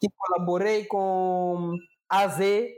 que 0.00 0.08
colaborei 0.16 0.84
com 0.86 1.74
a 2.08 2.28
Z 2.28 2.68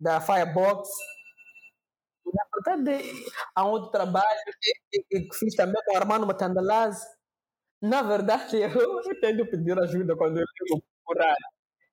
da 0.00 0.20
Firebox. 0.20 0.88
Na 2.26 2.44
verdade, 2.72 3.12
há 3.54 3.66
outro 3.66 3.90
trabalho 3.90 4.26
que, 4.90 5.28
fiz 5.34 5.54
também 5.54 5.80
com 5.86 5.94
o 5.94 5.96
Armando 5.96 6.26
Matandalaz. 6.26 7.00
Na 7.82 8.02
verdade, 8.02 8.56
eu 8.62 9.20
tento 9.20 9.46
pedir 9.50 9.78
ajuda 9.78 10.16
quando 10.16 10.38
eu 10.38 10.46
fico 10.56 10.82
procurar. 11.04 11.36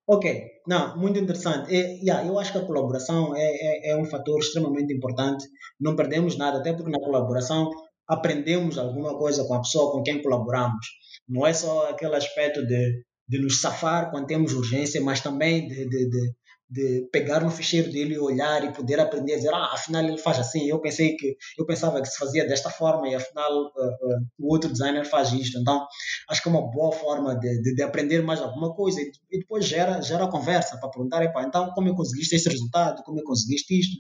Ok, 0.08 0.26
não, 0.68 0.98
muito 0.98 1.20
interessante. 1.20 1.72
E, 1.74 2.02
yeah, 2.04 2.26
eu 2.28 2.38
acho 2.40 2.52
que 2.52 2.58
a 2.58 2.66
colaboração 2.66 3.36
é, 3.36 3.42
é, 3.42 3.92
é, 3.92 3.98
um 3.98 4.06
fator 4.06 4.40
extremamente 4.40 4.94
importante. 4.94 5.48
Não 5.80 5.96
perdemos 5.96 6.38
nada, 6.38 6.60
até 6.60 6.74
porque 6.74 6.92
na 6.92 7.00
colaboração 7.00 7.70
aprendemos 8.12 8.78
alguma 8.78 9.18
coisa 9.18 9.46
com 9.46 9.54
a 9.54 9.62
pessoa 9.62 9.94
com 9.94 10.04
quem 10.04 10.22
colaboramos. 10.22 10.86
Não 11.28 11.48
é 11.48 11.54
só 11.54 11.90
aquele 11.90 12.16
aspecto 12.16 12.66
de, 12.68 13.04
de 13.28 13.40
nos 13.40 13.62
safar 13.62 14.12
quando 14.12 14.28
temos 14.28 14.54
urgência, 14.54 15.00
mas 15.00 15.22
também 15.22 15.66
de, 15.66 15.88
de, 15.88 16.10
de, 16.10 16.34
de 16.70 17.10
pegar 17.10 17.40
no 17.40 17.50
ficheiro 17.50 17.90
dele 17.90 18.16
e 18.16 18.20
olhar 18.20 18.66
e 18.66 18.74
poder 18.74 19.00
aprender 19.00 19.36
a 19.36 19.38
dizer, 19.38 19.54
ah, 19.54 19.72
afinal 19.74 20.04
ele 20.04 20.18
faz 20.18 20.40
assim, 20.40 20.68
eu 20.68 20.82
pensei 20.82 21.16
que 21.16 21.38
eu 21.58 21.66
pensava 21.66 22.02
que 22.02 22.10
se 22.10 22.18
fazia 22.18 22.46
desta 22.46 22.70
forma 22.70 23.08
e 23.08 23.16
afinal 23.16 23.50
uh, 23.50 23.66
uh, 23.66 24.28
o 24.38 24.52
outro 24.52 24.70
designer 24.70 25.06
faz 25.06 25.32
isto. 25.32 25.58
Então, 25.58 25.88
acho 26.30 26.44
que 26.44 26.50
é 26.50 26.52
uma 26.52 26.70
boa 26.70 26.92
forma 26.92 27.40
de, 27.40 27.62
de, 27.62 27.76
de 27.76 27.82
aprender 27.82 28.22
mais 28.22 28.42
alguma 28.42 28.76
coisa 28.76 29.00
e, 29.00 29.10
e, 29.32 29.40
depois 29.40 29.66
gera, 29.66 30.02
gera 30.02 30.28
conversa 30.28 30.78
para 30.78 30.90
perguntar, 30.90 31.24
então 31.24 31.72
como 31.72 31.88
eu 31.88 31.96
conseguiste 31.96 32.36
esse 32.36 32.50
resultado, 32.50 33.04
como 33.04 33.22
eu 33.22 33.24
conseguiste 33.24 33.80
isto? 33.80 33.96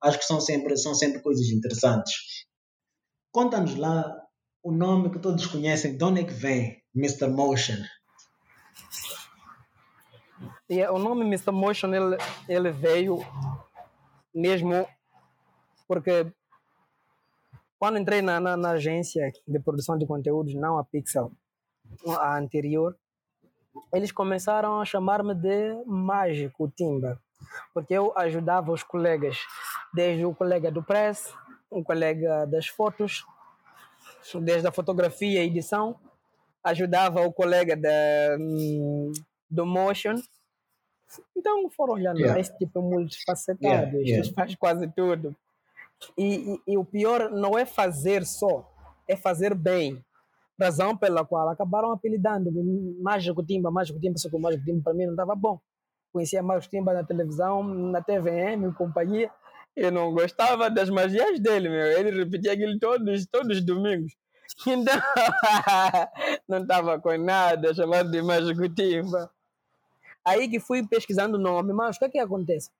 Acho 0.00 0.16
que 0.16 0.24
são 0.24 0.40
sempre, 0.40 0.76
são 0.76 0.94
sempre 0.94 1.20
coisas 1.20 1.48
interessantes. 1.48 2.46
Conta-nos 3.38 3.76
lá 3.76 4.20
o 4.64 4.72
nome 4.72 5.10
que 5.10 5.18
todos 5.20 5.46
conhecem, 5.46 5.96
de 5.96 6.02
onde 6.02 6.22
é 6.22 6.24
que 6.24 6.32
vem 6.32 6.82
Mr. 6.92 7.28
Motion? 7.28 7.76
Yeah, 10.68 10.92
o 10.92 10.98
nome 10.98 11.24
Mr. 11.24 11.52
Motion 11.52 11.94
ele, 11.94 12.16
ele 12.48 12.72
veio 12.72 13.20
mesmo 14.34 14.84
porque 15.86 16.26
quando 17.78 18.00
entrei 18.00 18.22
na, 18.22 18.40
na, 18.40 18.56
na, 18.56 18.70
agência 18.70 19.30
de 19.46 19.60
produção 19.60 19.96
de 19.96 20.04
conteúdos, 20.04 20.56
não 20.56 20.76
a 20.76 20.82
Pixel, 20.82 21.30
a 22.18 22.36
anterior, 22.36 22.98
eles 23.94 24.10
começaram 24.10 24.80
a 24.80 24.84
chamar-me 24.84 25.36
de 25.36 25.80
Mágico 25.86 26.68
Timba, 26.76 27.22
porque 27.72 27.94
eu 27.94 28.12
ajudava 28.18 28.72
os 28.72 28.82
colegas, 28.82 29.38
desde 29.94 30.24
o 30.24 30.34
colega 30.34 30.72
do 30.72 30.82
press, 30.82 31.32
um 31.70 31.82
colega 31.82 32.46
das 32.46 32.66
fotos, 32.66 33.24
desde 34.42 34.66
a 34.66 34.72
fotografia 34.72 35.42
e 35.42 35.46
edição, 35.46 35.98
ajudava 36.62 37.22
o 37.22 37.32
colega 37.32 37.76
da, 37.76 38.36
hum, 38.38 39.12
do 39.50 39.66
motion. 39.66 40.14
Então 41.36 41.68
foram 41.70 41.94
olhando, 41.94 42.18
yeah. 42.18 42.38
este 42.38 42.56
tipo 42.58 42.78
é 42.78 42.82
multifacetado, 42.82 43.96
yeah, 43.96 43.98
yeah. 43.98 44.32
faz 44.34 44.54
quase 44.54 44.88
tudo. 44.88 45.34
E, 46.16 46.54
e, 46.54 46.72
e, 46.72 46.78
o 46.78 46.84
pior 46.84 47.30
não 47.30 47.58
é 47.58 47.64
fazer 47.64 48.24
só, 48.24 48.70
é 49.08 49.16
fazer 49.16 49.54
bem. 49.54 50.04
Razão 50.60 50.96
pela 50.96 51.24
qual 51.24 51.48
acabaram 51.48 51.92
apelidando 51.92 52.50
Mágico 53.00 53.44
Timba, 53.44 53.70
Mágico 53.70 54.00
Timba, 54.00 54.18
só 54.18 54.28
que 54.28 54.36
o 54.36 54.40
Mágico 54.40 54.64
Timba 54.64 54.82
para 54.82 54.94
mim 54.94 55.04
não 55.06 55.12
estava 55.12 55.34
bom. 55.34 55.60
Conhecia 56.12 56.42
Mágico 56.42 56.70
Timba 56.72 56.92
na 56.92 57.04
televisão, 57.04 57.62
na 57.62 58.02
TVM, 58.02 58.72
companhia, 58.76 59.30
eu 59.78 59.92
não 59.92 60.12
gostava 60.12 60.68
das 60.68 60.90
magias 60.90 61.38
dele, 61.38 61.68
meu. 61.68 61.86
Ele 61.86 62.10
repetia 62.10 62.52
aquilo 62.52 62.78
todos, 62.78 63.26
todos 63.26 63.58
os 63.58 63.64
domingos. 63.64 64.12
Então, 64.66 64.94
não 66.48 66.58
estava 66.58 66.98
com 67.00 67.16
nada, 67.16 67.72
chamado 67.74 68.10
de 68.10 68.20
mágico 68.22 68.68
timba. 68.68 69.30
Aí 70.24 70.48
que 70.48 70.58
fui 70.58 70.86
pesquisando 70.86 71.36
o 71.36 71.40
nome, 71.40 71.72
mas 71.72 71.96
o 71.96 71.98
que 72.00 72.04
é 72.06 72.08
que 72.08 72.18
acontece? 72.18 72.70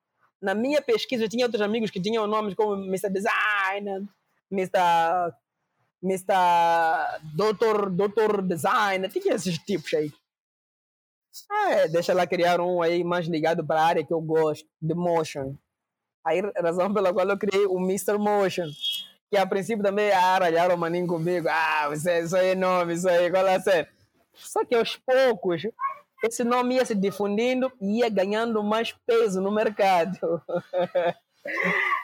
Na 0.41 0.55
minha 0.55 0.83
pesquisa, 0.83 1.25
eu 1.25 1.29
tinha 1.29 1.47
outros 1.47 1.63
amigos 1.63 1.91
que 1.91 2.01
tinham 2.01 2.27
nomes 2.27 2.55
como 2.55 2.75
Mr. 2.75 3.11
Designer, 3.11 4.03
Mr. 4.51 5.33
Mr. 6.03 7.21
Doutor, 7.35 7.91
Doutor 7.91 8.43
Designer, 8.43 9.11
tinha 9.11 9.35
esses 9.35 9.59
tipos 9.59 9.93
aí. 9.95 10.13
É, 11.71 11.89
deixa 11.89 12.13
lá 12.13 12.27
criar 12.27 12.61
um 12.61 12.83
aí 12.83 13.05
mais 13.05 13.27
ligado 13.27 13.65
para 13.65 13.81
a 13.81 13.85
área 13.85 14.05
que 14.05 14.13
eu 14.13 14.21
gosto, 14.21 14.67
de 14.81 14.95
motion. 14.95 15.55
Aí, 16.25 16.43
razão 16.57 16.93
pela 16.93 17.13
qual 17.13 17.29
eu 17.29 17.39
criei 17.39 17.67
o 17.67 17.79
Mr. 17.79 18.19
Motion, 18.19 18.69
que 19.31 19.37
a 19.37 19.47
princípio 19.47 19.83
também 19.83 20.11
aralharam 20.13 20.75
o 20.75 20.79
maninho 20.79 21.07
comigo. 21.07 21.49
Ah, 21.49 21.89
você, 21.89 22.21
isso 22.21 22.37
aí 22.37 22.49
é 22.49 22.55
nome, 22.55 22.95
isso 22.95 23.09
aí, 23.09 23.31
qual 23.31 23.47
é 23.47 23.61
ser? 23.61 23.89
Só 24.35 24.65
que 24.65 24.75
aos 24.75 24.97
poucos, 24.97 25.63
esse 26.25 26.45
nome 26.45 26.77
ia 26.77 26.85
se 26.85 26.95
difundindo 26.95 27.71
e 27.81 27.99
ia 27.99 28.09
ganhando 28.09 28.63
mais 28.63 28.95
peso 29.07 29.41
no 29.41 29.53
mercado. 29.53 30.19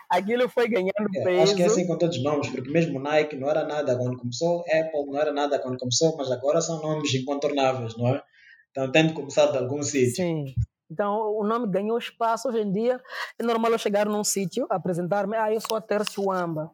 Aquilo 0.09 0.49
foi 0.49 0.69
ganhando 0.69 1.09
é, 1.17 1.25
peso. 1.25 1.43
Acho 1.43 1.57
que 1.57 1.63
é 1.63 1.67
assim 1.67 1.87
com 1.87 1.99
todos 1.99 2.17
os 2.17 2.23
nomes, 2.23 2.49
porque 2.49 2.71
mesmo 2.71 3.01
Nike 3.01 3.37
não 3.37 3.51
era 3.51 3.65
nada 3.65 3.97
quando 3.97 4.17
começou, 4.17 4.61
Apple 4.61 5.07
não 5.07 5.19
era 5.19 5.33
nada 5.33 5.59
quando 5.59 5.79
começou, 5.79 6.17
mas 6.17 6.31
agora 6.31 6.61
são 6.61 6.81
nomes 6.81 7.13
incontornáveis, 7.15 7.97
não 7.97 8.09
é? 8.09 8.23
Então 8.71 8.91
tem 8.91 9.07
de 9.09 9.15
começar 9.15 9.47
de 9.47 9.59
algum 9.59 9.83
sítio. 9.83 10.17
Sim. 10.17 10.55
Então, 10.91 11.17
o 11.37 11.45
nome 11.47 11.71
ganhou 11.71 11.97
espaço. 11.99 12.49
Hoje 12.49 12.61
em 12.61 12.71
dia, 12.71 13.01
é 13.39 13.43
normal 13.43 13.73
eu 13.73 13.79
chegar 13.79 14.07
num 14.07 14.23
sítio, 14.25 14.67
apresentar-me. 14.71 15.37
Ah, 15.37 15.53
eu 15.53 15.61
sou 15.61 15.77
a 15.77 15.81
Terciuamba. 15.81 16.71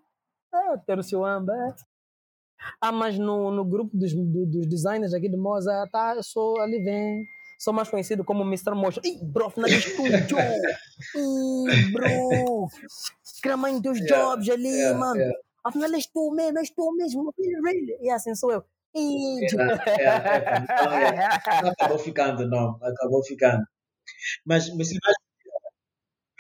É, 0.53 0.77
Terciuamba, 0.87 1.53
é. 1.55 1.75
Ah, 2.81 2.93
mas 2.93 3.19
no, 3.19 3.51
no 3.51 3.65
grupo 3.65 3.97
dos, 3.97 4.13
dos 4.15 4.67
designers 4.69 5.15
aqui 5.15 5.29
de 5.31 5.37
Moza, 5.37 5.73
tá, 5.91 6.15
eu 6.17 6.23
sou 6.23 6.61
ali, 6.61 6.83
vem. 6.83 7.25
sou 7.59 7.73
mais 7.73 7.89
conhecido 7.89 8.25
como 8.25 8.43
Mr. 8.43 8.75
Motion. 8.75 9.01
Ih, 9.05 9.25
bro, 9.25 9.49
final 9.51 9.71
estúdio! 9.71 10.37
Ih, 11.17 11.93
bro! 11.93 12.69
Cramando 13.43 13.81
dos 13.81 13.99
Yeah, 13.99 14.17
jobs 14.17 14.49
ali, 14.51 14.69
yeah, 14.69 14.99
mano. 14.99 15.21
yeah. 15.21 15.39
Afinal, 15.65 15.93
és 15.95 16.07
tu 16.07 16.31
mesmo, 16.33 16.59
és 16.59 16.71
tu 16.71 16.93
mesmo. 16.97 17.33
Really. 17.39 17.97
E 18.01 18.11
assim 18.11 18.35
sou 18.35 18.51
eu. 18.53 18.63
Ih, 18.95 19.47
yeah, 19.53 19.85
yeah. 19.99 20.65
Então, 20.65 20.93
yeah. 20.93 21.71
Acabou 21.71 21.99
ficando, 21.99 22.47
não, 22.49 22.77
acabou 22.83 23.23
ficando. 23.25 23.63
Mas 24.45 24.69
mencionaste, 24.75 25.25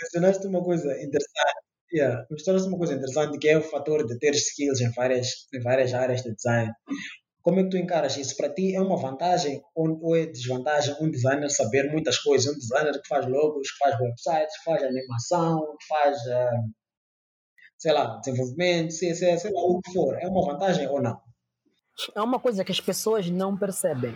mencionaste 0.00 0.46
uma 0.46 0.62
coisa 0.62 0.92
interessante. 1.02 1.60
Yeah, 1.92 2.24
mencionaste 2.30 2.68
uma 2.68 2.78
coisa 2.78 2.94
interessante 2.94 3.38
que 3.38 3.48
é 3.48 3.58
o 3.58 3.62
fator 3.62 4.06
de 4.06 4.16
ter 4.18 4.32
skills 4.34 4.80
em 4.80 4.90
várias, 4.92 5.48
em 5.52 5.60
várias 5.60 5.92
áreas 5.92 6.22
de 6.22 6.34
design. 6.34 6.72
Como 7.42 7.58
é 7.58 7.64
que 7.64 7.70
tu 7.70 7.76
encaras 7.78 8.16
isso? 8.16 8.36
Para 8.36 8.52
ti 8.52 8.74
é 8.74 8.80
uma 8.80 8.96
vantagem 8.96 9.62
ou, 9.74 10.14
é 10.14 10.26
desvantagem 10.26 10.94
um 11.00 11.10
designer 11.10 11.50
saber 11.50 11.90
muitas 11.90 12.18
coisas? 12.18 12.54
Um 12.54 12.58
designer 12.58 13.00
que 13.00 13.08
faz 13.08 13.26
logos, 13.26 13.70
que 13.70 13.78
faz 13.78 13.98
websites, 13.98 14.58
que 14.58 14.64
faz 14.64 14.82
animação, 14.82 15.76
que 15.78 15.86
faz, 15.86 16.18
ah, 16.28 16.62
sei 17.78 17.92
lá, 17.92 18.18
desenvolvimento, 18.18 18.92
sei, 18.92 19.14
sei 19.14 19.50
lá, 19.50 19.60
o 19.62 19.80
que 19.80 19.92
for. 19.92 20.18
É 20.20 20.28
uma 20.28 20.44
vantagem 20.44 20.86
ou 20.86 21.00
não? 21.00 21.20
É 22.14 22.20
uma 22.20 22.38
coisa 22.38 22.64
que 22.64 22.72
as 22.72 22.80
pessoas 22.80 23.28
não 23.30 23.56
percebem. 23.56 24.14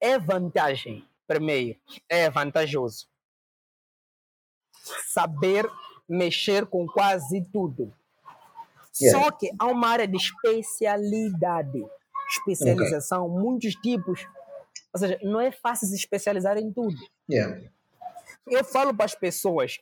É 0.00 0.18
vantagem, 0.18 1.08
primeiro, 1.32 1.78
é 2.08 2.28
vantajoso. 2.30 3.06
Saber 5.06 5.68
mexer 6.08 6.66
com 6.66 6.86
quase 6.86 7.42
tudo. 7.52 7.92
Yeah. 9.00 9.18
Só 9.18 9.30
que 9.30 9.50
há 9.58 9.66
uma 9.66 9.88
área 9.88 10.06
de 10.06 10.16
especialidade, 10.16 11.82
especialização, 12.28 13.28
muitos 13.28 13.74
tipos. 13.76 14.26
Ou 14.92 15.00
seja, 15.00 15.18
não 15.22 15.40
é 15.40 15.50
fácil 15.50 15.88
se 15.88 15.94
especializar 15.94 16.58
em 16.58 16.70
tudo. 16.70 16.96
Yeah. 17.30 17.62
Eu 18.46 18.64
falo 18.64 18.94
para 18.94 19.06
as 19.06 19.14
pessoas: 19.14 19.78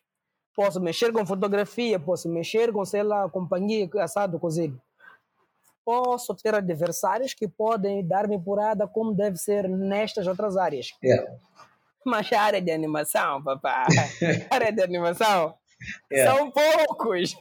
posso 0.55 0.81
mexer 0.81 1.13
com 1.13 1.27
fotografia, 1.27 1.99
posso 1.99 2.29
mexer 2.29 2.73
com, 2.73 2.85
sei 2.85 3.03
lá, 3.03 3.29
companhia, 3.29 3.89
assado, 3.99 4.39
cozido. 4.39 4.81
Posso 5.85 6.35
ter 6.35 6.55
adversários 6.55 7.35
que 7.35 7.49
podem 7.49 8.07
dar-me 8.07 8.39
porrada 8.39 8.87
como 8.87 9.15
deve 9.15 9.37
ser 9.37 9.69
nestas 9.69 10.27
outras 10.27 10.57
áreas. 10.57 10.91
Yeah. 11.03 11.33
Mas 12.05 12.33
a 12.33 12.41
área 12.41 12.61
de 12.63 12.71
animação, 12.71 13.43
papá, 13.43 13.87
a 14.51 14.55
área 14.55 14.73
de 14.73 14.83
animação 14.83 15.55
Yeah. 16.13 16.37
são 16.37 16.51
poucos. 16.51 17.35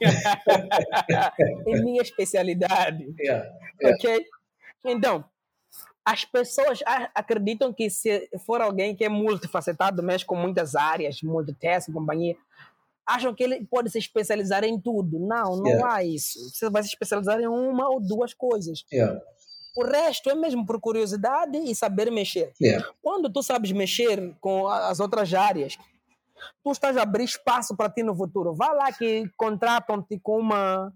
é 1.66 1.80
minha 1.82 2.00
especialidade. 2.00 3.14
Yeah. 3.20 3.46
Yeah. 3.82 3.96
Ok? 3.96 4.24
Então, 4.82 5.24
as 6.04 6.24
pessoas 6.24 6.80
acreditam 7.14 7.72
que 7.72 7.90
se 7.90 8.28
for 8.46 8.60
alguém 8.60 8.96
que 8.96 9.04
é 9.04 9.08
multifacetado, 9.08 10.02
mexe 10.02 10.24
com 10.24 10.34
muitas 10.34 10.74
áreas, 10.74 11.22
multitask, 11.22 11.92
companhia, 11.92 12.34
acham 13.14 13.34
que 13.34 13.42
ele 13.42 13.66
pode 13.66 13.90
se 13.90 13.98
especializar 13.98 14.64
em 14.64 14.80
tudo. 14.80 15.18
Não, 15.18 15.56
não 15.56 15.66
Yeah. 15.66 15.94
há 15.94 16.04
isso. 16.04 16.38
Você 16.50 16.68
vai 16.70 16.82
se 16.82 16.88
especializar 16.88 17.40
em 17.40 17.46
uma 17.46 17.88
ou 17.88 18.00
duas 18.00 18.32
coisas. 18.34 18.84
Yeah. 18.92 19.20
O 19.76 19.84
resto 19.84 20.28
é 20.30 20.34
mesmo 20.34 20.66
por 20.66 20.80
curiosidade 20.80 21.56
e 21.58 21.74
saber 21.74 22.10
mexer. 22.10 22.52
Yeah. 22.60 22.86
Quando 23.02 23.30
tu 23.30 23.42
sabes 23.42 23.70
mexer 23.72 24.34
com 24.40 24.66
as 24.68 24.98
outras 25.00 25.32
áreas, 25.32 25.76
tu 26.64 26.72
estás 26.72 26.96
a 26.96 27.02
abrir 27.02 27.24
espaço 27.24 27.76
para 27.76 27.90
ti 27.90 28.02
no 28.02 28.14
futuro. 28.16 28.54
Vá 28.54 28.72
lá 28.72 28.92
que 28.92 29.28
contratam-te 29.36 30.18
com 30.20 30.38
uma 30.38 30.92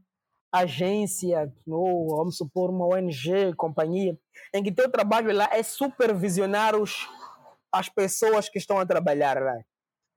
agência, 0.52 1.52
ou 1.66 2.16
vamos 2.16 2.36
supor 2.36 2.70
uma 2.70 2.86
ONG, 2.86 3.54
companhia, 3.56 4.16
em 4.54 4.62
que 4.62 4.70
teu 4.70 4.88
trabalho 4.90 5.32
lá 5.34 5.48
é 5.52 5.62
supervisionar 5.64 6.76
os, 6.76 7.08
as 7.72 7.88
pessoas 7.88 8.48
que 8.48 8.58
estão 8.58 8.78
a 8.78 8.86
trabalhar 8.86 9.40
lá, 9.42 9.58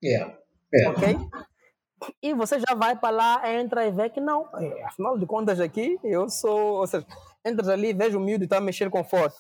Yeah. 0.04 0.38
Yeah. 0.72 0.92
ok? 0.92 1.18
E 2.22 2.34
você 2.34 2.60
já 2.60 2.76
vai 2.76 2.96
para 2.96 3.10
lá, 3.10 3.54
entra 3.60 3.86
e 3.86 3.92
vê 3.92 4.10
que 4.10 4.20
não. 4.20 4.48
é, 4.60 4.84
Afinal 4.84 5.18
de 5.18 5.26
contas 5.26 5.60
aqui, 5.60 6.00
eu 6.04 6.30
sou... 6.30 6.76
Ou 6.76 6.88
seja, 6.88 7.06
entras 7.46 7.68
ali, 7.70 7.94
vejo 7.94 8.18
o 8.18 8.22
miúdo 8.22 8.44
e 8.44 8.46
está 8.46 8.58
a 8.58 8.62
mexer 8.62 8.90
com 8.90 9.04
foto. 9.04 9.36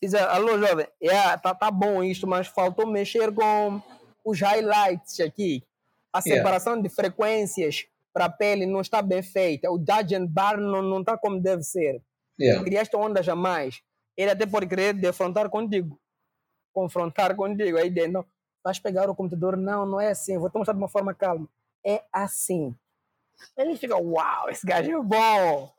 Diz, 0.00 0.14
alô 0.14 0.58
jovem, 0.58 0.86
yeah, 1.02 1.38
tá, 1.38 1.54
tá 1.54 1.70
bom 1.70 2.02
isto, 2.02 2.26
mas 2.26 2.46
faltou 2.48 2.86
mexer 2.86 3.32
com 3.32 3.80
os 4.24 4.40
highlights 4.40 5.20
aqui. 5.20 5.64
A 6.12 6.18
Yeah. 6.18 6.42
separação 6.42 6.80
de 6.80 6.90
frequências 6.90 7.86
para 8.12 8.26
a 8.26 8.28
pele 8.28 8.66
não 8.66 8.82
está 8.82 9.00
bem 9.00 9.22
feita. 9.22 9.70
O 9.70 9.78
dodge 9.78 10.14
and 10.14 10.26
bar 10.26 10.58
não, 10.58 10.82
não 10.82 11.00
está 11.00 11.16
como 11.16 11.40
deve 11.40 11.62
ser. 11.62 12.02
Yeah. 12.38 12.62
Criaste 12.62 12.94
onda 12.96 13.22
jamais. 13.22 13.80
Ele 14.14 14.30
até 14.30 14.44
pode 14.44 14.66
querer 14.66 14.92
defrontar 14.92 15.48
contigo. 15.48 15.98
Confrontar 16.74 17.34
contigo. 17.34 17.78
Aí 17.78 17.88
dentro, 17.88 18.12
não, 18.12 18.24
vais 18.62 18.78
pegar 18.78 19.08
o 19.08 19.14
computador. 19.14 19.56
Não, 19.56 19.86
não 19.86 19.98
é 19.98 20.10
assim. 20.10 20.36
Vou 20.36 20.50
te 20.50 20.58
mostrar 20.58 20.74
de 20.74 20.78
uma 20.80 20.88
forma 20.88 21.14
calma. 21.14 21.48
É 21.84 22.04
assim. 22.12 22.74
Ele 23.56 23.76
fica, 23.76 23.96
uau, 23.96 24.48
esse 24.48 24.66
gajo 24.66 24.90
é 24.90 25.02
bom. 25.02 25.72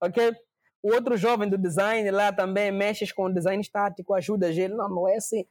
Ok? 0.00 0.34
O 0.82 0.92
outro 0.94 1.16
jovem 1.16 1.48
do 1.48 1.56
design 1.58 2.10
lá 2.10 2.32
também 2.32 2.70
mexe 2.70 3.12
com 3.14 3.32
design 3.32 3.60
estático, 3.60 4.14
ajuda 4.14 4.48
ele. 4.50 4.74
Não, 4.74 4.88
não 4.88 5.08
é 5.08 5.16
assim. 5.16 5.46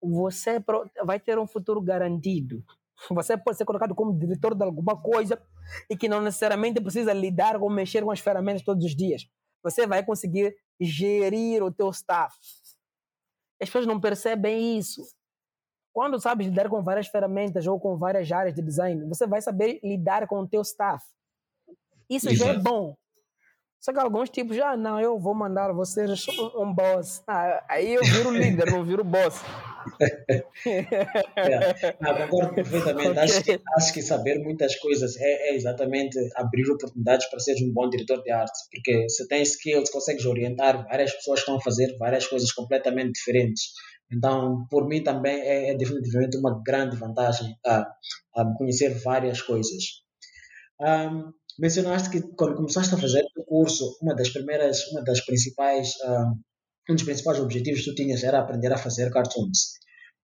Ou 0.00 0.10
você 0.24 0.58
pro- 0.60 0.90
vai 1.04 1.20
ter 1.20 1.38
um 1.38 1.46
futuro 1.46 1.80
garantido. 1.80 2.64
Você 3.10 3.36
pode 3.36 3.56
ser 3.56 3.64
colocado 3.64 3.94
como 3.94 4.16
diretor 4.16 4.54
de 4.54 4.62
alguma 4.64 5.00
coisa 5.00 5.40
e 5.90 5.96
que 5.96 6.08
não 6.08 6.20
necessariamente 6.20 6.80
precisa 6.80 7.12
lidar 7.12 7.58
com 7.58 7.68
mexer 7.68 8.02
com 8.04 8.10
as 8.10 8.20
ferramentas 8.20 8.62
todos 8.62 8.84
os 8.84 8.94
dias. 8.96 9.28
Você 9.62 9.86
vai 9.86 10.04
conseguir 10.04 10.56
gerir 10.80 11.62
o 11.62 11.72
teu 11.72 11.90
staff. 11.90 12.36
As 13.60 13.68
pessoas 13.68 13.86
não 13.86 14.00
percebem 14.00 14.76
isso. 14.78 15.02
Quando 15.92 16.20
sabes 16.20 16.46
lidar 16.46 16.68
com 16.68 16.82
várias 16.82 17.06
ferramentas 17.06 17.66
ou 17.66 17.78
com 17.78 17.96
várias 17.96 18.30
áreas 18.32 18.54
de 18.54 18.62
design, 18.62 19.06
você 19.06 19.26
vai 19.26 19.42
saber 19.42 19.78
lidar 19.82 20.26
com 20.26 20.40
o 20.40 20.48
teu 20.48 20.62
staff. 20.62 21.04
Isso 22.08 22.34
já 22.34 22.46
é 22.46 22.50
Exato. 22.50 22.62
bom. 22.62 22.96
Só 23.82 23.92
que 23.92 23.98
alguns 23.98 24.30
tipos 24.30 24.56
já, 24.56 24.76
não, 24.76 25.00
eu 25.00 25.18
vou 25.18 25.34
mandar 25.34 25.72
vocês 25.72 26.24
um 26.56 26.72
boss. 26.72 27.20
Ah, 27.26 27.64
aí 27.68 27.94
eu 27.94 28.02
viro 28.04 28.30
líder, 28.30 28.70
não 28.70 28.84
viro 28.84 29.02
boss. 29.02 29.42
Yeah. 30.64 31.74
Não, 32.00 32.28
concordo 32.28 32.54
perfeitamente. 32.54 33.08
Ok. 33.10 33.18
Acho, 33.18 33.42
que, 33.42 33.60
acho 33.76 33.92
que 33.92 34.02
saber 34.02 34.38
muitas 34.38 34.76
coisas 34.76 35.16
é, 35.16 35.50
é 35.50 35.56
exatamente 35.56 36.16
abrir 36.36 36.70
oportunidades 36.70 37.28
para 37.28 37.40
seres 37.40 37.60
um 37.62 37.72
bom 37.72 37.90
diretor 37.90 38.22
de 38.22 38.30
arte. 38.30 38.56
Porque 38.70 39.08
se 39.08 39.26
tens 39.26 39.50
skills, 39.50 39.90
consegues 39.90 40.24
orientar 40.24 40.86
várias 40.86 41.12
pessoas 41.12 41.40
que 41.40 41.42
estão 41.42 41.56
a 41.56 41.60
fazer 41.60 41.96
várias 41.98 42.26
coisas 42.26 42.52
completamente 42.52 43.14
diferentes. 43.14 43.72
Então, 44.12 44.66
por 44.70 44.86
mim 44.86 45.02
também 45.02 45.40
é, 45.40 45.70
é 45.70 45.76
definitivamente 45.76 46.36
uma 46.36 46.62
grande 46.62 46.96
vantagem 46.96 47.56
a, 47.66 47.86
a 48.36 48.54
conhecer 48.56 48.90
várias 49.02 49.40
coisas. 49.40 50.02
Ahm, 50.80 51.32
mencionaste 51.58 52.10
que 52.10 52.20
quando 52.36 52.56
começaste 52.56 52.94
a 52.94 52.98
fazer 52.98 53.24
o 53.36 53.44
curso, 53.44 53.96
uma 54.02 54.14
das 54.14 54.28
primeiras, 54.28 54.86
uma 54.88 55.02
das 55.02 55.24
principais, 55.24 55.94
ahm, 56.04 56.34
um 56.90 56.94
dos 56.94 57.04
principais 57.04 57.38
objetivos 57.38 57.80
que 57.80 57.90
tu 57.90 57.94
tinhas 57.94 58.22
era 58.22 58.40
aprender 58.40 58.72
a 58.72 58.78
fazer 58.78 59.10
cartoons. 59.10 59.78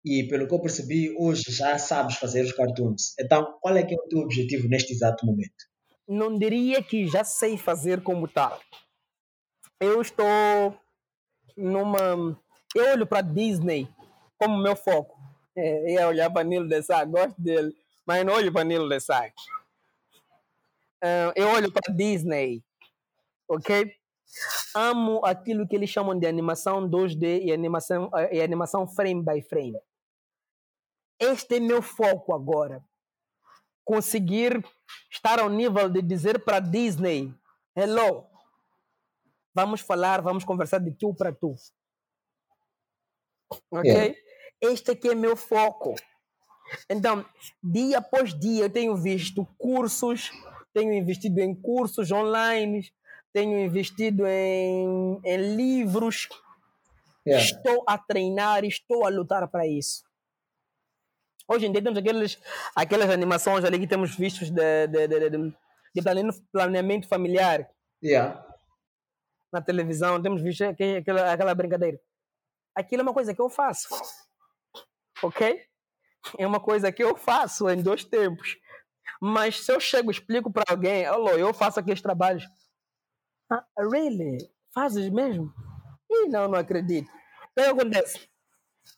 E 0.05 0.29
pelo 0.29 0.47
que 0.47 0.55
eu 0.55 0.61
percebi, 0.61 1.15
hoje 1.19 1.45
já 1.49 1.79
sabes 1.79 2.17
fazer 2.17 2.45
os 2.45 2.53
cartoons. 2.53 3.15
Então, 3.19 3.59
qual 3.61 3.77
é 3.77 3.83
que 3.83 3.95
é 3.95 3.97
o 3.97 4.09
teu 4.09 4.19
objetivo 4.21 4.69
neste 4.69 4.93
exato 4.93 5.25
momento? 5.25 5.65
Não 6.07 6.39
diria 6.39 6.83
que 6.83 7.07
já 7.07 7.25
sei 7.25 7.57
fazer 7.57 8.03
como 8.03 8.29
tal. 8.29 8.61
Eu 9.81 10.03
estou 10.03 10.79
numa. 11.57 12.39
Eu 12.75 12.93
olho 12.93 13.07
para 13.07 13.21
Disney 13.21 13.89
como 14.39 14.59
meu 14.59 14.75
foco. 14.75 15.17
É, 15.57 15.93
ia 15.93 16.09
olhar 16.09 16.31
para 16.31 16.43
Nilo 16.43 16.69
de 16.69 16.83
Sá, 16.83 17.05
gosto 17.05 17.41
dele, 17.41 17.73
mas 18.05 18.25
não 18.27 18.35
olho 18.35 18.53
para 18.53 18.65
Nilo 18.65 18.89
de 18.89 18.99
Sá. 19.01 19.33
Ah, 21.03 21.33
eu 21.37 21.49
olho 21.49 21.71
para 21.71 21.95
Disney, 21.95 22.65
ok? 23.47 23.95
Amo 24.75 25.25
aquilo 25.25 25.69
que 25.69 25.77
eles 25.77 25.91
chamam 25.91 26.19
de 26.19 26.27
animação 26.27 26.89
2D 26.89 27.43
e 27.45 27.53
animação, 27.53 28.11
e 28.33 28.41
animação 28.41 28.89
frame 28.89 29.23
by 29.23 29.43
frame. 29.43 29.79
Este 31.21 31.57
é 31.57 31.61
meu 31.61 31.83
foco 31.83 32.35
agora. 32.35 32.83
Conseguir 33.85 34.65
estar 35.11 35.39
ao 35.39 35.51
nível 35.51 35.89
de 35.91 36.03
dizer 36.03 36.43
para 36.43 36.59
Disney: 36.59 37.33
Hello, 37.77 38.27
vamos 39.55 39.83
falar, 39.83 40.23
vamos 40.23 40.43
conversar 40.43 40.79
de 40.79 40.91
tu 40.91 41.15
para 41.15 41.33
tu. 41.33 41.55
Ok? 43.71 43.91
Yeah. 43.91 44.15
Este 44.61 44.93
aqui 44.93 45.09
é 45.09 45.15
meu 45.15 45.37
foco. 45.37 45.95
Então, 46.89 47.25
dia 47.63 47.99
após 47.99 48.33
dia, 48.39 48.65
eu 48.65 48.71
tenho 48.71 48.97
visto 48.97 49.45
cursos, 49.59 50.31
tenho 50.73 50.93
investido 50.93 51.41
em 51.41 51.55
cursos 51.55 52.11
online, 52.11 52.91
tenho 53.33 53.59
investido 53.59 54.27
em, 54.27 55.21
em 55.25 55.57
livros, 55.57 56.29
Yeah. 57.27 57.43
estou 57.45 57.83
a 57.87 57.97
treinar, 57.97 58.65
estou 58.65 59.07
a 59.07 59.09
lutar 59.09 59.49
para 59.49 59.67
isso. 59.67 60.05
Hoje 61.49 61.67
em 61.67 61.73
dia 61.73 61.83
temos 61.83 61.99
aqueles, 61.99 62.39
aquelas 62.77 63.09
animações 63.11 63.65
ali 63.65 63.79
que 63.79 63.87
temos 63.87 64.15
vistos 64.15 64.51
de, 64.51 64.87
de, 64.89 65.09
de, 65.09 65.31
de, 65.31 65.55
de 65.95 66.03
planeamento- 66.53 67.09
familiar 67.09 67.67
Yeah. 68.03 68.45
na 69.53 69.63
televisão, 69.63 70.21
temos 70.23 70.43
visto 70.43 70.63
aque- 70.65 70.97
aquela, 70.99 71.33
aquela 71.33 71.55
brincadeira. 71.55 71.99
Aquilo 72.75 73.01
é 73.01 73.03
uma 73.03 73.15
coisa 73.15 73.35
que 73.35 73.41
eu 73.41 73.49
faço. 73.49 73.89
Ok? 75.23 75.61
É 76.39 76.47
uma 76.47 76.61
coisa 76.61 76.91
que 76.91 77.03
eu 77.03 77.17
faço 77.17 77.69
em 77.69 77.83
dois 77.83 78.05
tempos. 78.05 78.57
Mas 79.21 79.65
se 79.65 79.73
eu 79.73 79.81
chego 79.81 80.11
e 80.11 80.13
explico 80.13 80.53
para 80.53 80.65
alguém, 80.69 81.05
alô, 81.05 81.31
eu 81.31 81.53
faço 81.55 81.81
aqueles 81.81 82.03
trabalhos. 82.03 82.45
Ah, 83.51 83.65
really? 83.79 84.39
Fazes 84.73 85.09
mesmo? 85.11 85.53
E 86.11 86.29
não, 86.29 86.49
não 86.49 86.59
acredito. 86.59 87.09
O 87.09 87.55
que 87.55 87.61
acontece? 87.61 88.29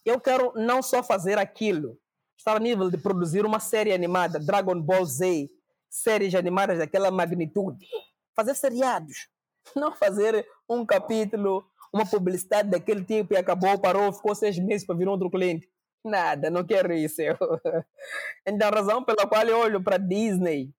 Eu 0.04 0.20
quero 0.20 0.52
não 0.54 0.82
só 0.82 1.02
fazer 1.02 1.38
aquilo, 1.38 1.98
estar 2.36 2.56
a 2.56 2.60
nível 2.60 2.90
de 2.90 2.98
produzir 2.98 3.44
uma 3.44 3.60
série 3.60 3.92
animada, 3.92 4.38
Dragon 4.38 4.80
Ball 4.80 5.04
Z, 5.04 5.50
séries 5.88 6.34
animadas 6.34 6.78
daquela 6.78 7.10
magnitude, 7.10 7.86
fazer 8.34 8.54
seriados, 8.54 9.28
não 9.74 9.94
fazer 9.94 10.46
um 10.68 10.84
capítulo, 10.84 11.68
uma 11.96 12.06
publicidade 12.06 12.70
daquele 12.70 13.04
tipo 13.04 13.34
e 13.34 13.36
acabou, 13.36 13.78
parou, 13.78 14.12
ficou 14.12 14.34
seis 14.34 14.58
meses 14.58 14.86
para 14.86 14.96
vir 14.96 15.08
outro 15.08 15.30
cliente. 15.30 15.68
Nada, 16.04 16.50
não 16.50 16.64
quero 16.64 16.92
isso. 16.92 17.20
então, 18.46 18.68
a 18.68 18.70
razão 18.70 19.04
pela 19.04 19.26
qual 19.26 19.42
eu 19.44 19.58
olho 19.58 19.82
para 19.82 19.96
Disney 19.96 20.70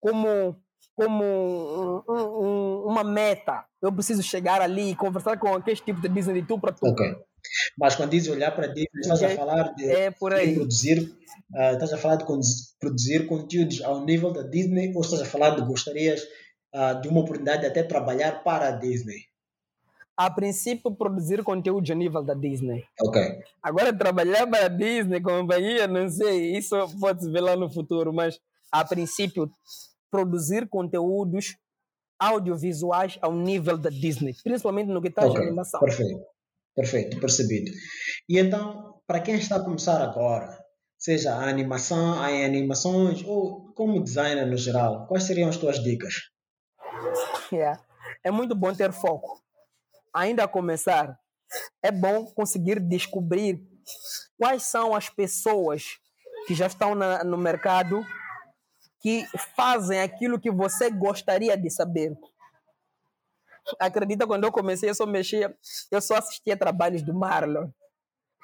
como, 0.00 0.56
como 0.94 1.24
um, 1.24 2.02
um, 2.08 2.84
uma 2.86 3.02
meta, 3.02 3.64
eu 3.80 3.92
preciso 3.92 4.22
chegar 4.22 4.60
ali 4.60 4.90
e 4.90 4.96
conversar 4.96 5.38
com 5.38 5.54
aquele 5.54 5.76
tipo 5.76 6.00
de 6.00 6.08
Disney 6.08 6.42
de 6.42 6.46
tu 6.46 6.58
para 6.58 6.72
tu. 6.72 6.86
Ok. 6.86 7.16
Mas 7.78 7.94
quando 7.94 8.10
dizes 8.10 8.28
olhar 8.28 8.50
para 8.50 8.66
Disney, 8.66 9.00
estás 9.00 9.22
okay. 9.22 9.34
a 9.34 9.36
falar 9.36 9.74
de, 9.74 9.90
é 9.90 10.10
de 10.10 10.54
produzir, 10.54 10.98
uh, 11.00 11.72
estás 11.72 11.92
a 11.92 11.98
falar 11.98 12.16
de 12.16 12.24
produzir 12.78 13.26
conteúdos 13.26 13.82
ao 13.82 14.04
nível 14.04 14.32
da 14.32 14.42
Disney 14.42 14.92
ou 14.94 15.00
estás 15.00 15.22
a 15.22 15.24
falar 15.24 15.50
de 15.50 15.62
gostarias 15.62 16.22
uh, 16.74 17.00
de 17.00 17.08
uma 17.08 17.20
oportunidade 17.20 17.62
de 17.62 17.68
até 17.68 17.82
trabalhar 17.82 18.42
para 18.42 18.68
a 18.68 18.72
Disney? 18.72 19.28
A 20.18 20.28
princípio 20.28 20.90
produzir 20.90 21.44
conteúdo 21.44 21.92
a 21.92 21.94
nível 21.94 22.24
da 22.24 22.34
Disney. 22.34 22.84
Ok. 23.00 23.22
Agora 23.62 23.96
trabalhar 23.96 24.48
para 24.48 24.66
a 24.66 24.68
Disney, 24.68 25.20
companhia, 25.20 25.86
não 25.86 26.08
sei, 26.08 26.56
isso 26.56 26.74
pode 26.98 27.22
se 27.22 27.30
ver 27.30 27.40
lá 27.40 27.54
no 27.54 27.70
futuro, 27.70 28.12
mas 28.12 28.36
a 28.72 28.84
princípio 28.84 29.48
produzir 30.10 30.68
conteúdos 30.68 31.56
audiovisuais 32.18 33.16
ao 33.22 33.32
nível 33.32 33.78
da 33.78 33.90
Disney, 33.90 34.34
principalmente 34.42 34.88
no 34.88 35.00
que 35.00 35.06
está 35.06 35.24
okay. 35.24 35.40
animação. 35.40 35.78
Perfeito, 35.78 36.20
perfeito, 36.74 37.20
percebido. 37.20 37.70
E 38.28 38.40
então, 38.40 39.00
para 39.06 39.20
quem 39.20 39.36
está 39.36 39.54
a 39.54 39.62
começar 39.62 40.02
agora, 40.02 40.58
seja 40.98 41.32
a 41.32 41.48
animação, 41.48 42.28
em 42.28 42.44
animações 42.44 43.22
ou 43.24 43.72
como 43.72 44.02
designer 44.02 44.48
no 44.48 44.56
geral, 44.56 45.06
quais 45.06 45.22
seriam 45.22 45.48
as 45.48 45.58
tuas 45.58 45.80
dicas? 45.80 46.14
Yeah. 47.52 47.80
É 48.24 48.32
muito 48.32 48.52
bom 48.52 48.74
ter 48.74 48.90
foco 48.90 49.40
ainda 50.14 50.44
a 50.44 50.48
começar, 50.48 51.18
é 51.82 51.90
bom 51.90 52.26
conseguir 52.26 52.80
descobrir 52.80 53.60
quais 54.36 54.64
são 54.64 54.94
as 54.94 55.08
pessoas 55.08 55.98
que 56.46 56.54
já 56.54 56.66
estão 56.66 56.94
na, 56.94 57.24
no 57.24 57.36
mercado 57.36 58.04
que 59.00 59.26
fazem 59.54 60.00
aquilo 60.00 60.40
que 60.40 60.50
você 60.50 60.90
gostaria 60.90 61.56
de 61.56 61.70
saber. 61.70 62.16
Acredita, 63.78 64.26
quando 64.26 64.44
eu 64.44 64.52
comecei, 64.52 64.88
eu 64.88 64.94
só 64.94 65.06
mexia, 65.06 65.54
eu 65.90 66.00
só 66.00 66.16
assistia 66.16 66.56
trabalhos 66.56 67.02
do 67.02 67.14
Marlon. 67.14 67.70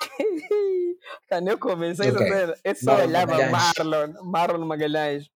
quando 1.28 1.48
eu 1.48 1.58
comecei, 1.58 2.10
okay. 2.10 2.54
eu 2.62 2.74
só 2.74 2.92
Marlon 2.92 3.04
olhava 3.04 3.32
Magalhães. 3.32 3.52
Marlon, 3.52 4.22
Marlon 4.22 4.66
Magalhães. 4.66 5.30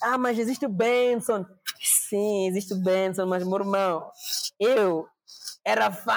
Ah, 0.00 0.16
mas 0.16 0.38
existe 0.38 0.64
o 0.64 0.68
Benson. 0.68 1.44
Sim, 1.80 2.46
existe 2.48 2.72
o 2.72 2.82
Benson, 2.82 3.26
mas 3.26 3.44
meu 3.44 3.58
irmão, 3.58 4.10
eu 4.58 5.06
era 5.64 5.90
fã, 5.90 6.12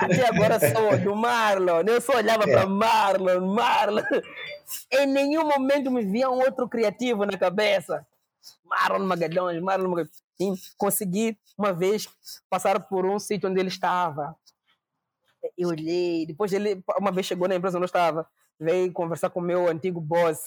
até 0.00 0.26
agora 0.26 0.58
sou 0.58 0.98
do 0.98 1.14
Marlon. 1.14 1.82
Eu 1.86 2.00
só 2.00 2.16
olhava 2.16 2.42
é. 2.44 2.52
para 2.52 2.66
Marlon, 2.66 3.54
Marlon. 3.54 4.02
Em 4.90 5.06
nenhum 5.06 5.46
momento 5.46 5.88
me 5.90 6.04
via 6.04 6.28
um 6.28 6.40
outro 6.40 6.68
criativo 6.68 7.24
na 7.24 7.38
cabeça. 7.38 8.04
Marlon 8.64 9.06
Magalhães, 9.06 9.62
Marlon 9.62 9.88
Magalhães. 9.88 10.22
Sim, 10.36 10.54
consegui 10.76 11.38
uma 11.56 11.72
vez 11.72 12.08
passar 12.50 12.80
por 12.80 13.06
um 13.06 13.18
sítio 13.18 13.48
onde 13.48 13.60
ele 13.60 13.68
estava. 13.68 14.36
Eu 15.56 15.68
olhei, 15.68 16.26
depois 16.26 16.52
ele 16.52 16.82
uma 16.98 17.12
vez 17.12 17.26
chegou 17.26 17.46
na 17.46 17.54
empresa 17.54 17.78
onde 17.78 17.84
eu 17.84 17.86
estava, 17.86 18.28
veio 18.58 18.92
conversar 18.92 19.30
com 19.30 19.38
o 19.38 19.42
meu 19.42 19.68
antigo 19.68 20.00
boss. 20.00 20.38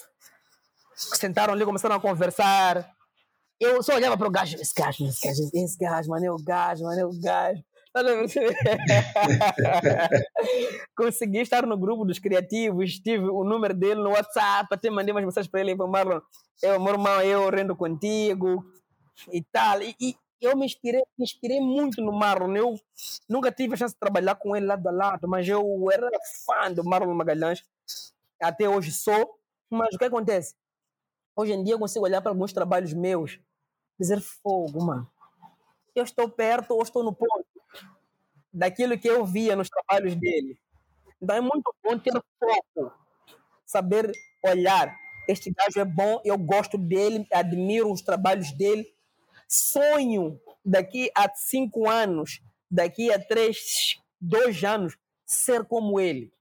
Sentaram 0.94 1.54
ali, 1.54 1.64
começaram 1.64 1.96
a 1.96 2.00
conversar. 2.00 2.94
Eu 3.58 3.82
só 3.82 3.94
olhava 3.94 4.16
para 4.16 4.28
o 4.28 4.30
gajo, 4.30 4.56
esse 4.56 4.74
gajo, 4.74 5.06
esse 5.06 5.26
gajo, 5.26 5.50
esse 5.52 5.78
gajo, 5.78 6.08
mano, 6.10 6.26
é 6.26 6.30
o 6.30 6.36
gajo, 6.36 6.84
mano, 6.84 7.00
é 7.00 7.04
o 7.04 7.20
gajo. 7.20 7.62
Consegui 10.96 11.40
estar 11.40 11.66
no 11.66 11.76
grupo 11.76 12.04
dos 12.04 12.18
criativos, 12.18 13.00
tive 13.00 13.24
o 13.24 13.44
número 13.44 13.74
dele 13.74 14.00
no 14.00 14.10
WhatsApp, 14.10 14.68
até 14.70 14.90
mandei 14.90 15.12
umas 15.12 15.24
mensagens 15.24 15.50
para 15.50 15.60
ele, 15.60 15.76
para 15.76 15.86
Marlon, 15.86 16.20
eu, 16.62 16.78
meu 16.78 16.92
irmão, 16.92 17.20
eu 17.22 17.50
rendo 17.50 17.74
contigo 17.74 18.64
e 19.32 19.42
tal. 19.42 19.82
E, 19.82 19.96
e, 20.00 20.16
eu 20.40 20.56
me 20.56 20.64
inspirei, 20.64 21.02
me 21.18 21.24
inspirei 21.24 21.60
muito 21.60 22.00
no 22.00 22.12
Marlon. 22.12 22.56
Eu 22.56 22.74
nunca 23.28 23.52
tive 23.52 23.74
a 23.74 23.76
chance 23.76 23.94
de 23.94 24.00
trabalhar 24.00 24.36
com 24.36 24.56
ele 24.56 24.66
lado 24.66 24.88
a 24.88 24.92
lado, 24.92 25.28
mas 25.28 25.46
eu 25.48 25.90
era 25.90 26.08
fã 26.46 26.72
do 26.72 26.84
Marlon 26.84 27.14
Magalhães. 27.14 27.62
Até 28.40 28.68
hoje 28.68 28.92
sou. 28.92 29.38
Mas 29.68 29.94
o 29.94 29.98
que 29.98 30.04
acontece? 30.04 30.54
Hoje 31.36 31.52
em 31.52 31.62
dia 31.62 31.74
eu 31.74 31.78
consigo 31.78 32.04
olhar 32.04 32.20
para 32.20 32.30
alguns 32.30 32.52
trabalhos 32.52 32.92
meus 32.92 33.38
dizer 33.98 34.20
fogo, 34.20 34.84
mano. 34.84 35.08
Eu 35.94 36.04
estou 36.04 36.28
perto 36.28 36.72
ou 36.72 36.82
estou 36.82 37.04
no 37.04 37.14
ponto 37.14 37.46
daquilo 38.52 38.98
que 38.98 39.08
eu 39.08 39.24
via 39.24 39.56
nos 39.56 39.68
trabalhos 39.68 40.14
dele. 40.14 40.58
Então 41.20 41.36
é 41.36 41.40
muito 41.40 41.74
bom 41.84 41.98
ter 41.98 42.12
foco, 42.12 42.92
saber 43.66 44.10
olhar. 44.44 44.96
Este 45.28 45.52
gajo 45.52 45.78
é 45.78 45.84
bom, 45.84 46.20
eu 46.24 46.36
gosto 46.36 46.76
dele, 46.76 47.26
admiro 47.32 47.92
os 47.92 48.02
trabalhos 48.02 48.52
dele. 48.52 48.86
Sonho 49.46 50.40
daqui 50.64 51.10
a 51.16 51.28
cinco 51.34 51.88
anos, 51.88 52.40
daqui 52.70 53.12
a 53.12 53.18
três, 53.18 53.96
dois 54.20 54.62
anos, 54.64 54.96
ser 55.26 55.64
como 55.64 56.00
ele. 56.00 56.32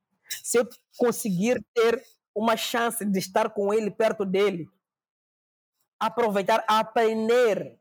Se 0.43 0.57
eu 0.59 0.67
conseguir 0.97 1.63
ter 1.73 2.01
uma 2.33 2.55
chance 2.55 3.03
de 3.03 3.19
estar 3.19 3.49
com 3.49 3.73
ele, 3.73 3.91
perto 3.91 4.25
dele, 4.25 4.69
aproveitar, 5.99 6.63
aprender 6.67 7.77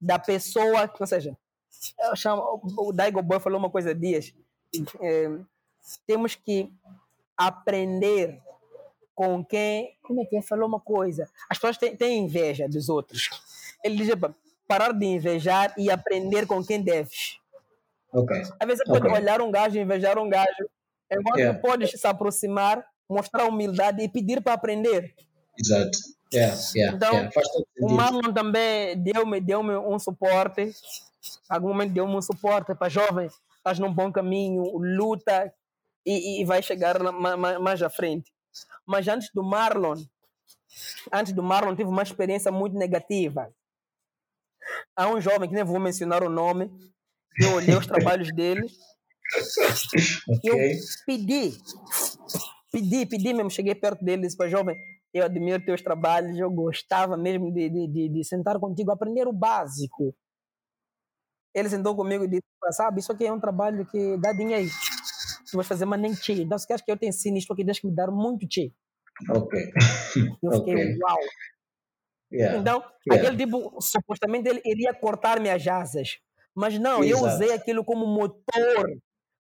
da 0.00 0.18
pessoa, 0.18 0.92
ou 0.98 1.06
seja, 1.06 1.36
chamo, 2.16 2.60
o 2.78 2.92
Daigo 2.92 3.22
Boy 3.22 3.40
falou 3.40 3.58
uma 3.58 3.70
coisa 3.70 3.94
dias. 3.94 4.32
É, 5.00 5.30
temos 6.06 6.34
que 6.34 6.72
aprender 7.36 8.40
com 9.14 9.44
quem. 9.44 9.96
Como 10.02 10.20
é 10.20 10.24
que 10.24 10.36
é? 10.36 10.42
Falou 10.42 10.68
uma 10.68 10.80
coisa. 10.80 11.28
As 11.48 11.58
pessoas 11.58 11.78
têm, 11.78 11.96
têm 11.96 12.24
inveja 12.24 12.68
dos 12.68 12.88
outros. 12.88 13.30
Ele 13.82 13.96
diz: 13.96 14.08
parar 14.66 14.92
de 14.92 15.06
invejar 15.06 15.74
e 15.76 15.90
aprender 15.90 16.46
com 16.46 16.64
quem 16.64 16.82
deves. 16.82 17.38
Okay. 18.12 18.42
Às 18.60 18.66
vezes 18.66 18.82
você 18.84 18.92
okay. 18.92 19.10
pode 19.10 19.22
olhar 19.22 19.42
um 19.42 19.50
gajo, 19.50 19.78
invejar 19.78 20.18
um 20.18 20.28
gajo, 20.28 20.70
enquanto 21.10 21.38
yeah. 21.38 21.58
podes 21.58 21.90
se 21.90 22.06
aproximar, 22.06 22.84
mostrar 23.08 23.46
humildade 23.46 24.02
e 24.02 24.08
pedir 24.08 24.40
para 24.40 24.52
aprender. 24.52 25.14
Exato. 25.58 25.98
Yeah, 26.32 26.56
yeah, 26.74 26.96
então, 26.96 27.30
o 27.80 27.92
Marlon 27.92 28.32
também 28.32 29.00
deu-me 29.00 29.40
deu 29.40 29.60
um 29.60 29.98
suporte 30.00 30.72
algum 31.48 31.68
momento 31.68 31.92
deu-me 31.92 32.14
um 32.14 32.22
suporte 32.22 32.74
para 32.74 32.88
jovem, 32.88 33.28
estás 33.56 33.78
num 33.78 33.92
bom 33.92 34.12
caminho, 34.12 34.62
luta 34.76 35.52
e, 36.04 36.40
e 36.40 36.44
vai 36.44 36.62
chegar 36.62 36.98
mais, 37.12 37.60
mais 37.60 37.82
à 37.82 37.90
frente. 37.90 38.32
Mas 38.86 39.08
antes 39.08 39.30
do 39.34 39.42
Marlon, 39.42 39.96
antes 41.12 41.32
do 41.32 41.42
Marlon, 41.42 41.74
tive 41.74 41.88
uma 41.88 42.02
experiência 42.02 42.52
muito 42.52 42.76
negativa. 42.76 43.52
Há 44.96 45.08
um 45.08 45.20
jovem, 45.20 45.48
que 45.48 45.54
nem 45.54 45.64
vou 45.64 45.80
mencionar 45.80 46.22
o 46.22 46.30
nome, 46.30 46.70
eu 47.40 47.54
olhei 47.54 47.76
os 47.76 47.86
trabalhos 47.86 48.32
dele, 48.32 48.66
okay. 50.28 50.72
eu 50.72 50.78
pedi, 51.06 51.58
pedi, 52.70 53.06
pedi 53.06 53.32
mesmo, 53.32 53.50
cheguei 53.50 53.74
perto 53.74 54.04
dele 54.04 54.22
e 54.22 54.26
disse 54.26 54.36
para 54.36 54.48
jovem, 54.48 54.76
eu 55.12 55.24
admiro 55.24 55.64
teus 55.64 55.82
trabalhos, 55.82 56.38
eu 56.38 56.50
gostava 56.50 57.16
mesmo 57.16 57.52
de, 57.52 57.68
de, 57.68 57.86
de, 57.86 58.08
de 58.08 58.24
sentar 58.24 58.58
contigo, 58.58 58.90
aprender 58.90 59.26
o 59.28 59.32
básico. 59.32 60.14
Ele 61.54 61.68
sentou 61.68 61.94
comigo 61.94 62.24
e 62.24 62.28
disse: 62.28 62.42
Sabe, 62.70 63.00
isso 63.00 63.12
aqui 63.12 63.26
é 63.26 63.32
um 63.32 63.40
trabalho 63.40 63.86
que 63.86 64.16
dá 64.18 64.32
dinheiro. 64.32 64.68
Tu 65.50 65.56
vais 65.56 65.66
fazer, 65.68 65.84
mas 65.84 66.00
nem 66.00 66.12
tchê. 66.12 66.42
Então, 66.42 66.58
se 66.58 66.66
queres 66.66 66.82
que 66.82 66.90
eu 66.90 66.96
te 66.96 67.06
ensine 67.06 67.38
isto 67.38 67.52
aqui, 67.52 67.62
deixa 67.62 67.80
que 67.80 67.86
me 67.86 67.94
dar 67.94 68.10
muito 68.10 68.46
tchê. 68.48 68.72
Ok. 69.30 69.72
Eu 70.42 70.52
fiquei, 70.52 70.74
okay. 70.74 70.98
uau. 71.00 71.18
Yeah. 72.32 72.58
Então, 72.58 72.82
yeah. 73.06 73.28
aquele 73.28 73.36
tipo, 73.36 73.80
supostamente 73.80 74.48
ele 74.48 74.60
iria 74.64 74.92
cortar-me 74.92 75.48
as 75.48 75.64
asas. 75.66 76.18
Mas 76.54 76.78
não, 76.78 77.04
Exato. 77.04 77.26
eu 77.26 77.32
usei 77.32 77.52
aquilo 77.52 77.84
como 77.84 78.06
motor 78.06 78.98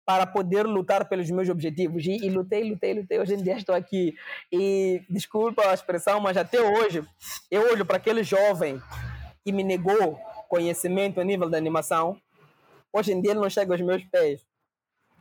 para 0.05 0.25
poder 0.25 0.65
lutar 0.65 1.07
pelos 1.07 1.29
meus 1.31 1.47
objetivos. 1.47 2.05
E, 2.05 2.17
e, 2.17 2.29
lutei, 2.29 2.69
lutei, 2.69 2.93
lutei. 2.93 3.19
Hoje 3.19 3.35
em 3.35 3.43
dia 3.43 3.55
estou 3.55 3.73
aqui. 3.73 4.13
E 4.51 5.01
desculpa 5.09 5.69
a 5.69 5.73
expressão, 5.73 6.19
mas 6.19 6.35
até 6.35 6.61
hoje 6.61 7.05
eu 7.49 7.61
olho 7.71 7.85
para 7.85 7.97
aquele 7.97 8.23
jovem 8.23 8.81
que 9.43 9.51
me 9.51 9.63
negou 9.63 10.19
conhecimento 10.49 11.19
a 11.19 11.23
nível 11.23 11.49
da 11.49 11.57
animação, 11.57 12.19
hoje 12.93 13.13
em 13.13 13.21
dia 13.21 13.31
ele 13.31 13.39
não 13.39 13.49
chega 13.49 13.73
aos 13.73 13.81
meus 13.81 14.03
pés. 14.05 14.41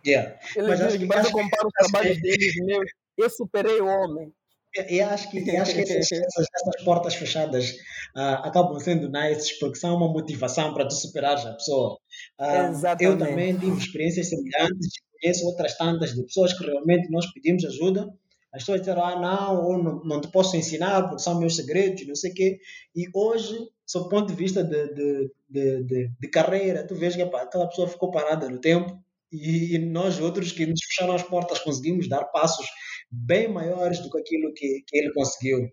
Yeah. 0.07 0.39
Mas 0.57 0.79
dizem 0.81 0.93
que- 0.93 0.99
que 1.01 1.07
quando 1.07 1.19
acho 1.21 1.29
eu 1.29 1.33
comparo 1.33 1.67
os 1.69 1.73
trabalhos 1.73 2.17
que- 2.17 2.23
deles, 2.23 2.55
meus, 2.65 2.91
eu 3.19 3.31
superei 3.31 3.81
o 3.81 3.87
homem. 3.87 4.33
E 4.77 4.97
e 4.97 5.01
acho 5.03 5.31
que, 5.31 5.39
acho 5.57 5.75
que 5.75 5.81
essas, 5.83 6.13
essas, 6.13 6.85
portas 6.85 7.15
fechadas 7.17 7.75
ah, 8.17 8.47
acabam 8.49 8.79
sendo 8.79 9.11
nice 9.11 9.59
porque 9.59 9.79
são 9.79 9.97
uma 9.97 10.09
motivação 10.09 10.73
para 10.75 10.87
tu 10.87 10.95
superares 10.95 11.45
a 11.45 11.53
pessoa. 11.55 11.99
Ah, 12.39 12.71
eu 13.01 13.19
também 13.19 13.59
tive 13.59 13.77
experiências 13.79 14.29
semelhantes, 14.29 14.93
conheço 15.21 15.45
outras 15.47 15.77
tantas 15.77 16.15
de 16.15 16.23
pessoas 16.25 16.53
que 16.57 16.65
realmente 16.65 17.11
nós 17.11 17.31
pedimos 17.33 17.65
ajuda. 17.65 18.09
As 18.53 18.63
pessoas 18.63 18.81
disseram, 18.81 19.05
ah, 19.05 19.21
não, 19.21 19.65
ou 19.65 19.83
não, 19.83 20.01
não 20.05 20.21
te 20.21 20.29
posso 20.29 20.57
ensinar 20.57 21.03
porque 21.09 21.23
são 21.23 21.39
meus 21.39 21.57
segredos, 21.57 22.07
não 22.07 22.15
sei 22.17 22.31
o 22.31 22.35
quê. 22.35 22.59
E 22.97 23.07
hoje, 23.15 23.59
sob 23.91 24.07
o 24.07 24.09
ponto 24.09 24.29
de 24.29 24.37
vista 24.37 24.63
de, 24.63 24.95
de, 24.95 25.31
de, 25.49 25.83
de, 25.83 26.11
de 26.21 26.29
carreira, 26.29 26.87
tu 26.87 26.95
vês 26.95 27.17
que 27.17 27.23
epá, 27.23 27.43
aquela 27.43 27.67
pessoa 27.67 27.89
ficou 27.89 28.13
parada 28.13 28.49
no 28.49 28.61
tempo 28.61 29.03
e, 29.33 29.75
e 29.75 29.79
nós 29.81 30.21
outros 30.21 30.53
que 30.53 30.65
nos 30.65 30.79
fecharam 30.85 31.13
as 31.13 31.25
portas 31.25 31.59
conseguimos 31.59 32.09
dar 32.09 32.23
passos 32.27 32.67
bem 33.11 33.49
maiores 33.49 33.99
do 33.99 34.09
que 34.09 34.19
aquilo 34.19 34.55
que, 34.55 34.85
que 34.87 34.97
ele 34.97 35.13
conseguiu. 35.13 35.69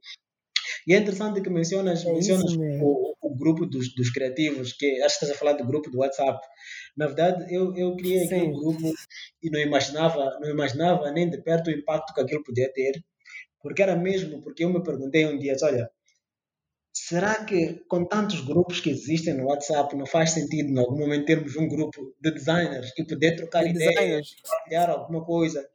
E 0.87 0.95
é 0.95 0.97
interessante 0.97 1.41
que 1.41 1.49
mencionas, 1.51 2.03
É 2.03 2.11
mencionas 2.11 2.55
o, 2.81 3.13
o 3.21 3.35
grupo 3.35 3.67
dos, 3.67 3.93
dos 3.93 4.09
criativos, 4.09 4.73
que 4.73 4.99
acho 5.03 5.19
que 5.19 5.25
estás 5.25 5.31
a 5.31 5.35
falar 5.35 5.53
do 5.53 5.67
grupo 5.67 5.91
do 5.91 5.99
WhatsApp. 5.99 6.39
Na 6.97 7.05
verdade, 7.05 7.53
eu, 7.53 7.75
eu 7.75 7.95
criei 7.95 8.25
aquele 8.25 8.45
Sim. 8.47 8.51
grupo 8.51 8.93
e 9.43 9.49
não 9.51 9.59
imaginava, 9.59 10.39
não 10.41 10.49
imaginava 10.49 11.11
nem 11.11 11.29
de 11.29 11.39
perto 11.43 11.67
o 11.67 11.71
impacto 11.71 12.15
que 12.15 12.21
aquilo 12.21 12.43
podia 12.43 12.73
ter, 12.73 12.99
porque 13.61 13.83
era 13.83 13.95
mesmo, 13.95 14.41
porque 14.41 14.63
eu 14.63 14.73
me 14.73 14.81
perguntei 14.81 15.23
um 15.27 15.37
dia, 15.37 15.55
olha, 15.61 15.87
será 17.05 17.43
que 17.45 17.75
com 17.87 18.05
tantos 18.05 18.41
grupos 18.41 18.79
que 18.79 18.89
existem 18.89 19.33
no 19.35 19.45
WhatsApp 19.47 19.95
não 19.95 20.05
faz 20.05 20.31
sentido 20.31 20.69
em 20.69 20.79
algum 20.79 20.97
momento 20.97 21.25
termos 21.25 21.55
um 21.55 21.67
grupo 21.67 22.15
de 22.21 22.31
designers 22.31 22.91
e 22.97 23.03
poder 23.05 23.35
trocar 23.35 23.63
De 23.63 23.69
ideias, 23.69 23.93
designers. 23.95 24.35
partilhar 24.47 24.89
alguma 24.89 25.23
coisa? 25.25 25.67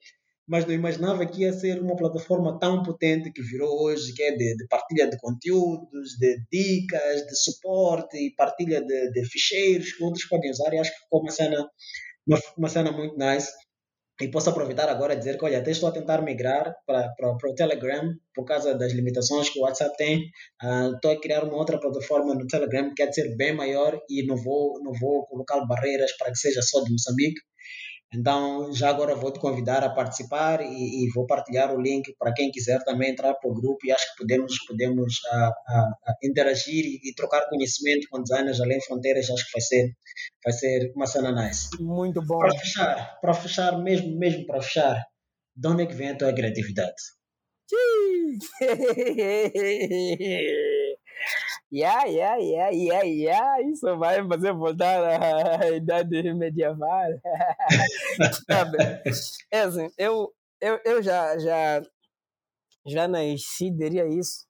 Mas 0.46 0.66
não 0.66 0.74
imaginava 0.74 1.24
que 1.24 1.42
ia 1.42 1.52
ser 1.52 1.80
uma 1.80 1.96
plataforma 1.96 2.58
tão 2.58 2.82
potente 2.82 3.32
que 3.32 3.42
virou 3.42 3.84
hoje, 3.84 4.12
que 4.14 4.22
é 4.22 4.32
de, 4.36 4.56
de 4.56 4.66
partilha 4.68 5.08
de 5.08 5.16
conteúdos, 5.18 6.18
de 6.18 6.38
dicas, 6.50 7.26
de 7.26 7.36
suporte 7.36 8.16
e 8.18 8.34
partilha 8.34 8.82
de, 8.84 9.10
de 9.12 9.24
ficheiros 9.26 9.92
que 9.92 10.02
outros 10.04 10.24
podem 10.26 10.50
usar. 10.50 10.72
E 10.74 10.78
acho 10.78 10.92
que 10.92 10.98
ficou 11.04 11.20
uma 11.22 11.30
cena, 11.30 11.70
uma, 12.26 12.38
uma 12.58 12.68
cena 12.68 12.90
muito 12.92 13.16
nice. 13.16 13.50
E 14.22 14.30
posso 14.30 14.48
aproveitar 14.50 14.88
agora 14.88 15.14
e 15.14 15.18
dizer 15.18 15.36
que, 15.36 15.44
olha, 15.44 15.58
até 15.58 15.72
estou 15.72 15.88
a 15.88 15.92
tentar 15.92 16.22
migrar 16.22 16.72
para, 16.86 17.08
para, 17.16 17.36
para 17.36 17.50
o 17.50 17.54
Telegram 17.56 18.02
por 18.32 18.44
causa 18.44 18.72
das 18.72 18.92
limitações 18.92 19.50
que 19.50 19.58
o 19.58 19.62
WhatsApp 19.62 19.96
tem. 19.96 20.30
Ah, 20.62 20.92
estou 20.94 21.10
a 21.10 21.20
criar 21.20 21.42
uma 21.42 21.56
outra 21.56 21.80
plataforma 21.80 22.32
no 22.32 22.46
Telegram 22.46 22.88
que 22.90 23.02
quer 23.02 23.12
ser 23.12 23.36
bem 23.36 23.52
maior 23.52 24.00
e 24.08 24.24
não 24.24 24.36
vou, 24.36 24.80
não 24.80 24.92
vou 24.92 25.26
colocar 25.26 25.66
barreiras 25.66 26.16
para 26.16 26.30
que 26.30 26.38
seja 26.38 26.62
só 26.62 26.84
de 26.84 26.92
Moçambique. 26.92 27.40
Então, 28.14 28.70
já 28.74 28.90
agora 28.90 29.14
vou 29.14 29.32
te 29.32 29.40
convidar 29.40 29.82
a 29.82 29.88
participar 29.88 30.60
e, 30.60 31.04
e 31.04 31.08
vou 31.14 31.26
partilhar 31.26 31.74
o 31.74 31.80
link 31.80 32.14
para 32.18 32.32
quem 32.32 32.50
quiser 32.50 32.84
também 32.84 33.10
entrar 33.10 33.34
para 33.34 33.50
o 33.50 33.54
grupo 33.54 33.86
e 33.86 33.92
acho 33.92 34.12
que 34.12 34.18
podemos, 34.18 34.52
podemos 34.66 35.14
ah, 35.30 35.52
ah, 35.68 35.90
ah, 36.06 36.14
interagir 36.22 36.84
e, 36.84 37.00
e 37.02 37.14
trocar 37.14 37.48
conhecimento 37.48 38.06
com 38.10 38.22
designers 38.22 38.60
além 38.60 38.80
fronteiras. 38.82 39.30
Acho 39.30 39.46
que 39.46 39.52
vai 39.52 39.62
ser, 39.62 39.90
vai 40.44 40.52
ser 40.52 40.92
uma 40.94 41.06
cena 41.06 41.32
nice. 41.32 41.68
Muito 41.80 42.20
bom. 42.26 42.38
Para 42.38 42.58
fechar, 42.58 43.18
para 43.20 43.34
fechar, 43.34 43.82
mesmo, 43.82 44.18
mesmo 44.18 44.46
para 44.46 44.60
fechar, 44.60 45.02
de 45.56 45.68
onde 45.68 45.84
é 45.84 45.86
que 45.86 45.94
vem 45.94 46.10
a 46.10 46.16
tua 46.16 46.34
criatividade? 46.34 46.92
Yeah, 51.72 52.04
yeah, 52.04 52.36
yeah, 52.36 52.70
yeah, 52.70 53.02
yeah. 53.06 53.62
Isso 53.62 53.96
vai 53.96 54.22
fazer 54.28 54.52
voltar 54.52 55.02
à 55.62 55.70
idade 55.72 56.32
medieval. 56.34 57.10
Sabe? 58.46 58.78
É 59.50 59.60
assim, 59.62 59.90
eu, 59.96 60.32
eu, 60.60 60.80
eu 60.84 61.02
já, 61.02 61.38
já, 61.38 61.82
já 62.86 63.08
nasci, 63.08 63.70
diria 63.70 64.06
isso, 64.06 64.46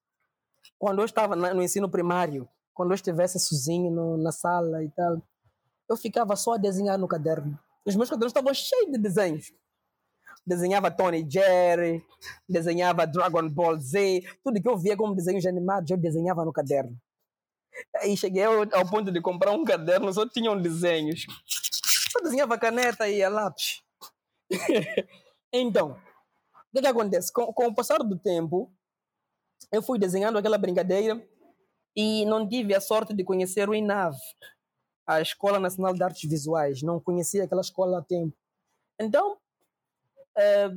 quando 0.79 1.01
eu 1.01 1.05
estava 1.05 1.37
no 1.37 1.63
ensino 1.63 1.89
primário, 1.91 2.49
quando 2.75 2.91
eu 2.93 2.95
estivesse 2.95 3.39
sozinho 3.41 3.91
no- 3.91 4.17
na 4.17 4.33
sala 4.33 4.83
e 4.85 4.91
tal, 4.91 5.23
eu 5.89 5.97
ficava 5.97 6.37
só 6.37 6.55
a 6.55 6.59
desenhar 6.59 6.99
no 6.99 7.09
caderno. 7.09 7.59
Os 7.87 7.97
meus 7.97 8.11
cadernos 8.11 8.31
estavam 8.31 8.55
cheios 8.55 8.93
de 8.93 8.99
desenhos. 8.99 9.53
Desenhava 10.47 10.91
Tony 10.91 11.27
Jerry, 11.29 12.05
desenhava 12.49 13.07
Dragon 13.07 13.49
Ball 13.49 13.79
Z, 13.79 14.23
tudo 14.43 14.61
que 14.61 14.69
eu 14.69 14.77
via 14.79 14.97
como 14.97 15.15
desenhos 15.15 15.47
animados, 15.47 15.91
eu 15.91 15.97
desenhava 15.97 16.45
no 16.45 16.53
caderno. 16.53 16.97
Aí 17.97 18.17
cheguei 18.17 18.45
ao, 18.45 18.63
ao 18.73 18.91
ponto 18.91 19.11
de 19.11 19.21
comprar 19.21 19.53
um 19.53 19.65
caderno, 19.65 20.13
só 20.13 20.29
tinham 20.29 20.61
desenhos. 20.61 21.27
Só 22.11 22.21
desenhava 22.21 22.59
caneta 22.59 23.09
e 23.09 23.23
a 23.23 23.29
lápis. 23.29 23.83
então, 25.53 25.93
o 25.93 26.77
que, 26.77 26.83
que 26.83 26.87
acontece? 26.87 27.33
Com, 27.33 27.53
com 27.53 27.67
o 27.67 27.75
passar 27.75 27.99
do 27.99 28.19
tempo, 28.19 28.73
eu 29.71 29.83
fui 29.83 29.99
desenhando 29.99 30.39
aquela 30.39 30.59
brincadeira 30.59 31.23
e 31.97 32.25
não 32.27 32.49
tive 32.49 32.75
a 32.75 32.81
sorte 32.81 33.15
de 33.15 33.25
conhecer 33.25 33.69
o 33.69 33.75
INAV, 33.75 34.17
a 35.07 35.21
Escola 35.21 35.59
Nacional 35.59 35.95
de 35.95 36.03
Artes 36.03 36.29
Visuais. 36.29 36.83
Não 36.83 37.01
conhecia 37.01 37.45
aquela 37.45 37.61
escola 37.61 37.99
há 37.99 38.03
tempo. 38.03 38.37
Então, 39.01 39.39
eh, 40.37 40.69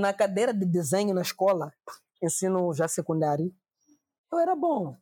na 0.00 0.12
cadeira 0.12 0.52
de 0.52 0.64
desenho 0.64 1.14
na 1.14 1.22
escola, 1.22 1.72
ensino 2.22 2.72
já 2.72 2.86
secundário, 2.86 3.54
eu 4.32 4.38
era 4.38 4.54
bom. 4.54 4.96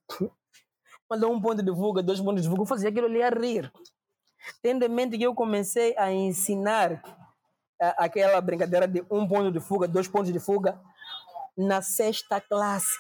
Quando 1.11 1.29
um 1.29 1.41
ponto 1.41 1.61
de 1.61 1.75
fuga, 1.75 2.05
dois 2.05 2.21
pontos 2.21 2.41
de 2.45 2.49
fuga, 2.49 2.63
eu 2.63 2.67
fazia 2.67 2.89
aquilo 2.89 3.07
ali 3.07 3.21
a 3.21 3.31
rir. 3.31 3.73
Tendo 4.63 4.85
em 4.85 4.89
mente 4.89 5.19
que 5.19 5.25
eu 5.25 5.35
comecei 5.35 5.93
a 5.99 6.13
ensinar 6.13 7.03
a- 7.83 8.05
aquela 8.05 8.41
brincadeira 8.41 8.87
de 8.87 9.05
um 9.11 9.27
ponto 9.27 9.51
de 9.51 9.59
fuga, 9.59 9.89
dois 9.89 10.07
pontos 10.07 10.33
de 10.33 10.39
fuga, 10.39 10.81
na 11.57 11.83
sexta 11.83 12.41
classe. 12.41 12.97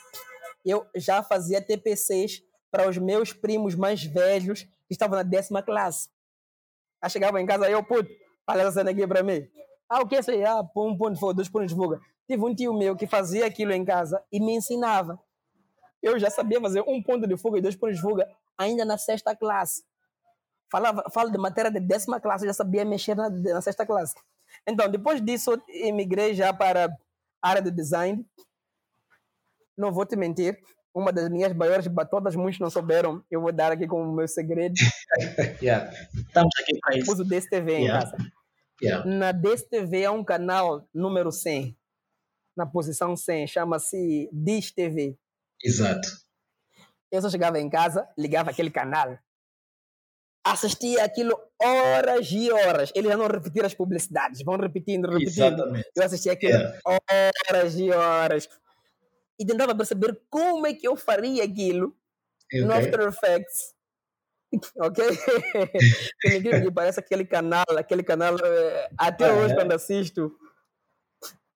Eu 0.66 0.84
já 0.96 1.22
fazia 1.22 1.62
TPCs 1.62 2.42
para 2.68 2.88
os 2.88 2.98
meus 2.98 3.32
primos 3.32 3.76
mais 3.76 4.02
velhos 4.02 4.62
que 4.64 4.70
estavam 4.90 5.16
na 5.16 5.22
décima 5.22 5.62
classe. 5.62 6.08
Aí 7.00 7.08
chegava 7.08 7.40
em 7.40 7.46
casa, 7.46 7.70
eu, 7.70 7.80
puto, 7.84 8.10
fala 8.44 8.62
essa 8.62 8.72
cena 8.72 8.90
aqui 8.90 9.06
para 9.06 9.22
mim. 9.22 9.46
Ah, 9.88 10.00
o 10.00 10.08
que 10.08 10.16
é 10.16 10.18
isso 10.18 10.32
aí? 10.32 10.44
Ah, 10.44 10.62
um 10.76 10.96
ponto 10.98 11.12
de 11.14 11.20
fuga, 11.20 11.34
dois 11.34 11.48
pontos 11.48 11.68
de 11.68 11.76
fuga. 11.76 12.00
Tive 12.26 12.44
um 12.44 12.52
tio 12.52 12.74
meu 12.74 12.96
que 12.96 13.06
fazia 13.06 13.46
aquilo 13.46 13.70
em 13.72 13.84
casa 13.84 14.20
e 14.32 14.40
me 14.40 14.56
ensinava. 14.56 15.16
Eu 16.02 16.18
já 16.18 16.30
sabia 16.30 16.60
fazer 16.60 16.82
um 16.86 17.02
ponto 17.02 17.26
de 17.26 17.36
fuga 17.36 17.58
e 17.58 17.62
dois 17.62 17.76
pontos 17.76 17.96
de 17.96 18.02
fuga 18.02 18.28
ainda 18.56 18.84
na 18.84 18.96
sexta 18.98 19.34
classe. 19.36 19.82
Falava, 20.70 21.04
falo 21.12 21.30
de 21.30 21.38
matéria 21.38 21.70
de 21.70 21.80
décima 21.80 22.20
classe, 22.20 22.44
eu 22.44 22.48
já 22.48 22.54
sabia 22.54 22.84
mexer 22.84 23.14
na, 23.16 23.28
na 23.28 23.60
sexta 23.60 23.84
classe. 23.84 24.14
Então, 24.66 24.88
depois 24.88 25.20
disso, 25.20 25.52
eu 25.52 25.62
emigrei 25.88 26.34
já 26.34 26.52
para 26.52 26.86
a 27.42 27.48
área 27.48 27.62
de 27.62 27.70
design. 27.70 28.24
Não 29.76 29.92
vou 29.92 30.06
te 30.06 30.14
mentir, 30.16 30.60
uma 30.94 31.12
das 31.12 31.28
minhas 31.28 31.52
maiores 31.54 31.86
batotas, 31.86 32.36
muitos 32.36 32.60
não 32.60 32.68
souberam, 32.70 33.24
eu 33.30 33.40
vou 33.40 33.52
dar 33.52 33.72
aqui 33.72 33.86
como 33.86 34.12
meu 34.12 34.28
segredo. 34.28 34.74
Yeah. 35.62 35.90
Estamos 36.14 36.52
aqui 36.60 36.78
para 36.80 36.96
isso. 36.96 37.12
Uso 37.12 37.24
DSTV 37.24 37.72
em 37.72 37.84
Yeah. 37.84 38.04
casa. 38.04 38.16
Yeah. 38.82 39.04
Na 39.10 39.32
DSTV 39.32 40.04
há 40.06 40.12
um 40.12 40.24
canal 40.24 40.88
número 40.94 41.30
100, 41.30 41.76
na 42.56 42.64
posição 42.64 43.16
100, 43.16 43.46
chama-se 43.48 44.28
Diz 44.32 44.70
TV. 44.72 45.18
Exato. 45.62 46.08
Eu 47.10 47.20
só 47.22 47.28
chegava 47.30 47.58
em 47.58 47.68
casa, 47.68 48.08
ligava 48.16 48.50
aquele 48.50 48.70
canal, 48.70 49.18
assistia 50.44 51.04
aquilo 51.04 51.36
horas 51.60 52.28
e 52.30 52.50
horas. 52.50 52.92
Eles 52.94 53.10
já 53.10 53.16
não 53.16 53.26
repetiram 53.26 53.66
as 53.66 53.74
publicidades, 53.74 54.42
vão 54.44 54.56
repetindo, 54.56 55.06
repetindo. 55.08 55.28
Exatamente. 55.28 55.90
Eu 55.96 56.04
assistia 56.04 56.32
aquilo 56.32 56.54
horas 56.84 57.74
e 57.78 57.90
horas. 57.90 58.48
E 59.38 59.44
tentava 59.46 59.74
perceber 59.74 60.20
como 60.30 60.66
é 60.66 60.74
que 60.74 60.86
eu 60.86 60.96
faria 60.96 61.44
aquilo 61.44 61.96
no 62.52 62.66
Ok. 62.72 62.78
After 62.78 63.00
Effects. 63.08 63.74
Ok? 64.80 64.98
Incrível 66.26 66.60
que 66.60 66.72
parece 66.72 66.98
aquele 66.98 67.24
canal, 67.24 67.64
aquele 67.78 68.02
canal, 68.02 68.34
eh, 68.44 68.90
até 68.98 69.26
Ah, 69.28 69.34
hoje 69.34 69.52
é? 69.52 69.56
quando 69.56 69.70
assisto, 69.72 70.36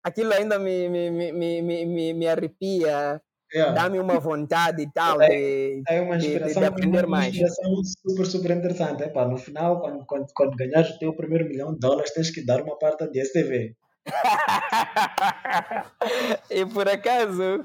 aquilo 0.01 0.33
ainda 0.33 0.61
me, 0.61 0.89
me, 0.89 1.11
me, 1.11 1.33
me, 1.33 1.63
me, 1.63 1.87
me- 1.87 2.15
me 2.15 2.29
arrepia, 2.29 3.21
Yeah. 3.55 3.73
dá-me 3.73 4.01
uma 4.01 4.19
vontade 4.19 4.83
e 4.83 4.91
tal 4.91 5.19
de, 5.19 5.81
É 5.89 6.01
uma 6.01 6.17
de- 6.19 6.23
de- 6.23 6.27
inspiração, 6.33 6.61
de 6.63 6.69
aprender 6.69 7.05
uma 7.05 7.29
inspiração 7.29 7.73
super, 7.85 8.27
super 8.27 8.51
interessante. 8.51 9.05
Epá, 9.05 9.29
no 9.29 9.37
final, 9.39 9.81
quando, 9.81 10.05
quando, 10.07 10.27
quando 10.35 10.57
ganhares 10.57 10.91
o 10.91 10.99
teu 10.99 11.15
primeiro 11.15 11.45
milhão 11.49 11.73
de 11.73 11.79
dólares, 11.79 12.13
tens 12.13 12.31
que 12.31 12.45
dar 12.45 12.61
uma 12.63 12.77
parte 12.77 13.07
de 13.09 13.21
STV. 13.21 13.77
e 16.51 16.67
por 16.67 16.89
acaso, 16.89 17.65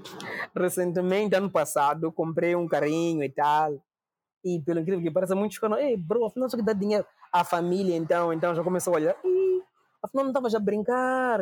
recentemente, 0.55 1.35
ano 1.35 1.49
passado, 1.49 2.11
comprei 2.11 2.55
um 2.55 2.67
carrinho 2.67 3.23
e 3.23 3.29
tal. 3.29 3.73
E 4.45 4.61
pelo 4.61 4.79
incrível 4.79 5.01
que 5.03 5.11
pareça, 5.11 5.35
muitos 5.35 5.55
ficaram, 5.55 5.77
ei, 5.77 5.97
bro, 5.97 6.25
afinal 6.25 6.47
isso 6.47 6.55
aqui 6.55 6.65
dá 6.65 6.73
dinheiro. 6.73 7.05
A 7.31 7.43
família, 7.43 7.95
então, 7.95 8.31
então 8.31 8.53
já 8.55 8.63
começou 8.63 8.93
a 8.93 8.97
olhar, 8.97 9.15
afinal 10.03 10.23
não 10.23 10.29
estava 10.29 10.49
já 10.49 10.57
a 10.59 10.61
brincar. 10.61 11.39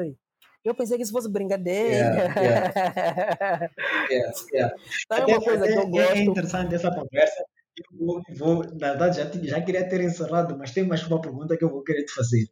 Eu 0.68 0.76
pensei 0.76 0.97
que 0.97 1.03
isso 1.03 1.11
fosse 1.13 1.30
brincadeira. 1.32 2.32
Yeah, 2.38 3.70
Yeah, 4.11 4.32
yeah. 4.53 4.76
Sabe 5.07 5.22
Até- 5.24 5.32
uma 5.34 5.41
coisa 5.41 5.63
que 5.65 5.72
até 5.74 5.78
eu 5.78 5.82
É 5.82 5.89
gosto? 5.89 6.18
interessante 6.18 6.76
essa 6.76 6.89
conversa. 6.91 7.43
Eu 7.78 8.05
vou, 8.05 8.22
vou- 8.38 8.63
na 8.80 8.89
verdade, 8.89 9.18
já, 9.18 9.30
já 9.43 9.61
queria 9.61 9.88
ter 9.88 10.01
encerrado, 10.01 10.57
mas 10.57 10.72
tem 10.72 10.86
mais 10.86 11.03
uma 11.07 11.22
pergunta 11.22 11.55
que 11.57 11.63
eu 11.63 11.70
vou 11.70 11.84
querer 11.84 12.03
te 12.05 12.11
fazer. 12.13 12.45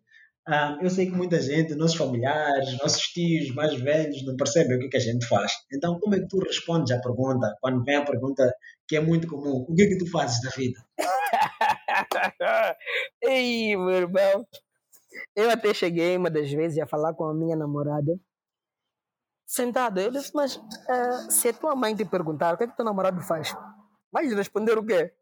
Ah, 0.48 0.78
eu 0.80 0.90
sei 0.92 1.08
que 1.08 1.12
muita 1.12 1.42
gente, 1.42 1.74
nossos 1.74 1.98
familiares, 1.98 2.78
nossos 2.78 3.02
tios 3.08 3.54
mais 3.56 3.74
velhos, 3.82 4.24
não 4.26 4.36
percebem 4.36 4.78
o 4.78 4.80
que, 4.80 4.90
que 4.90 4.98
a 4.98 5.00
gente 5.00 5.26
faz. 5.26 5.52
Então, 5.74 6.00
como 6.00 6.14
é 6.16 6.20
que 6.20 6.28
tu 6.28 6.38
respondes 6.40 6.92
à 6.92 7.02
pergunta, 7.02 7.56
quando 7.60 7.84
vem 7.84 7.96
a 7.96 8.06
pergunta 8.06 8.54
que 8.88 8.96
é 8.96 9.00
muito 9.00 9.28
comum: 9.28 9.66
o 9.68 9.74
que 9.74 9.82
é 9.84 9.88
que 9.88 9.98
tu 9.98 10.08
fazes 10.12 10.40
da 10.44 10.52
vida? 10.52 10.80
Ei, 13.24 13.76
meu 13.76 13.90
irmão. 13.92 14.46
Eu 15.36 15.50
até 15.50 15.74
cheguei 15.74 16.16
uma 16.18 16.30
das 16.30 16.52
vezes 16.52 16.80
a 16.80 16.88
falar 16.88 17.14
com 17.14 17.26
a 17.26 17.34
minha 17.34 17.56
namorada, 17.56 18.18
sentado. 19.46 20.00
Eu 20.00 20.12
disse, 20.12 20.32
mas 20.34 20.56
uh, 20.56 21.30
se 21.30 21.50
a 21.50 21.54
tua 21.54 21.76
mãe 21.76 21.96
te 21.96 22.06
perguntar 22.06 22.54
o 22.54 22.58
que 22.58 22.64
é 22.64 22.68
que 22.68 22.76
teu 22.76 22.86
namorado 22.86 23.22
faz, 23.22 23.56
vais 24.12 24.34
responder 24.34 24.78
o 24.78 24.86
quê? 24.86 25.14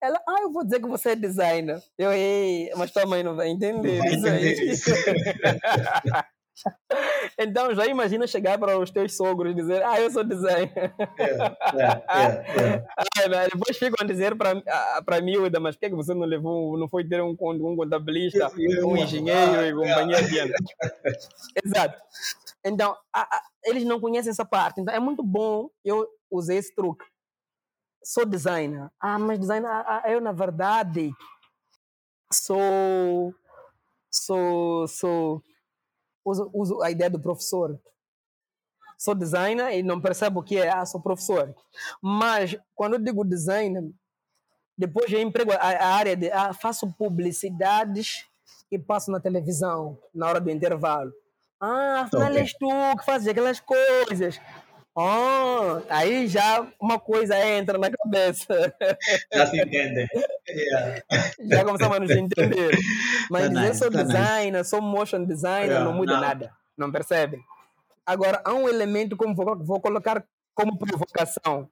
Ela, 0.00 0.22
ah, 0.28 0.42
eu 0.42 0.52
vou 0.52 0.64
dizer 0.64 0.80
que 0.80 0.86
você 0.86 1.10
é 1.10 1.16
designer. 1.16 1.82
Eu, 1.96 2.12
ei, 2.12 2.70
mas 2.76 2.92
tua 2.92 3.04
mãe 3.04 3.22
não 3.22 3.34
vai 3.34 3.48
entender 3.48 3.98
vai 3.98 4.14
isso 4.14 4.26
aí. 4.26 4.52
Isso. 4.70 4.90
então 7.38 7.74
já 7.74 7.86
imagina 7.86 8.26
chegar 8.26 8.58
para 8.58 8.78
os 8.78 8.90
teus 8.90 9.16
sogros 9.16 9.52
e 9.52 9.54
dizer, 9.54 9.82
ah, 9.84 10.00
eu 10.00 10.10
sou 10.10 10.24
designer. 10.24 10.94
Yeah, 11.18 11.56
yeah, 11.74 12.02
yeah, 12.08 12.84
ah, 13.42 13.48
depois 13.52 13.76
ficam 13.76 13.96
a 14.00 14.04
dizer 14.04 14.36
para 14.36 15.16
a 15.16 15.20
miúda, 15.20 15.60
mas 15.60 15.76
por 15.76 15.80
que, 15.80 15.86
é 15.86 15.90
que 15.90 15.96
você 15.96 16.14
não 16.14 16.26
levou, 16.26 16.78
não 16.78 16.88
foi 16.88 17.06
ter 17.06 17.22
um, 17.22 17.36
um 17.40 17.76
contabilista, 17.76 18.50
um 18.84 18.96
engenheiro 18.96 19.66
e 19.66 19.74
companhia 19.74 20.18
adiante? 20.18 20.74
Exato. 21.64 22.00
Então, 22.64 22.96
a, 23.12 23.20
a, 23.20 23.42
eles 23.64 23.84
não 23.84 24.00
conhecem 24.00 24.30
essa 24.30 24.44
parte. 24.44 24.80
Então, 24.80 24.94
é 24.94 24.98
muito 24.98 25.22
bom 25.22 25.68
eu 25.84 26.06
usei 26.30 26.58
esse 26.58 26.74
truque 26.74 27.04
sou 28.08 28.24
designer. 28.24 28.90
Ah, 28.98 29.18
mas 29.18 29.38
designer, 29.38 29.68
ah, 29.68 30.02
ah, 30.04 30.10
eu 30.10 30.20
na 30.20 30.32
verdade 30.32 31.12
sou, 32.32 33.34
sou, 34.10 34.88
sou, 34.88 35.42
uso, 36.24 36.50
uso 36.52 36.82
a 36.82 36.90
ideia 36.90 37.10
do 37.10 37.20
professor. 37.20 37.78
Sou 38.96 39.14
designer 39.14 39.78
e 39.78 39.82
não 39.82 40.00
percebo 40.00 40.40
o 40.40 40.42
que 40.42 40.58
é, 40.58 40.68
ah, 40.70 40.84
sou 40.84 41.00
professor. 41.00 41.54
Mas 42.02 42.56
quando 42.74 42.94
eu 42.94 42.98
digo 42.98 43.24
designer, 43.24 43.84
depois 44.76 45.12
eu 45.12 45.20
emprego 45.20 45.52
a, 45.52 45.56
a 45.56 45.94
área 45.94 46.16
de, 46.16 46.30
ah, 46.30 46.52
faço 46.52 46.92
publicidades 46.92 48.26
e 48.70 48.78
passo 48.78 49.10
na 49.10 49.20
televisão 49.20 49.98
na 50.14 50.26
hora 50.28 50.40
do 50.40 50.50
intervalo. 50.50 51.12
Ah, 51.60 52.02
afinal 52.02 52.28
okay. 52.28 52.42
és 52.42 52.52
tu 52.52 52.68
que 52.98 53.04
fazes 53.04 53.26
aquelas 53.26 53.60
coisas. 53.60 54.40
Oh, 55.00 55.80
aí 55.88 56.26
já 56.26 56.66
uma 56.80 56.98
coisa 56.98 57.38
entra 57.46 57.78
na 57.78 57.88
cabeça. 57.88 58.74
Já 59.32 59.46
se 59.46 59.60
entende. 59.60 60.08
Yeah. 60.48 61.02
Já 61.38 61.64
começamos 61.64 61.96
a 61.96 62.00
nos 62.00 62.10
entender. 62.10 62.76
Mas 63.30 63.44
tá 63.44 63.60
nice, 63.60 63.78
sou 63.78 63.92
tá 63.92 64.02
designer, 64.02 64.58
nice. 64.58 64.70
sou 64.70 64.82
motion 64.82 65.24
designer, 65.24 65.68
yeah, 65.68 65.84
não 65.84 65.92
muda 65.94 66.14
não. 66.14 66.20
nada. 66.20 66.52
Não 66.76 66.90
percebe? 66.90 67.38
Agora, 68.04 68.42
há 68.44 68.52
um 68.52 68.68
elemento 68.68 69.16
como 69.16 69.36
vou, 69.36 69.56
vou 69.58 69.80
colocar 69.80 70.24
como 70.52 70.76
provocação. 70.76 71.70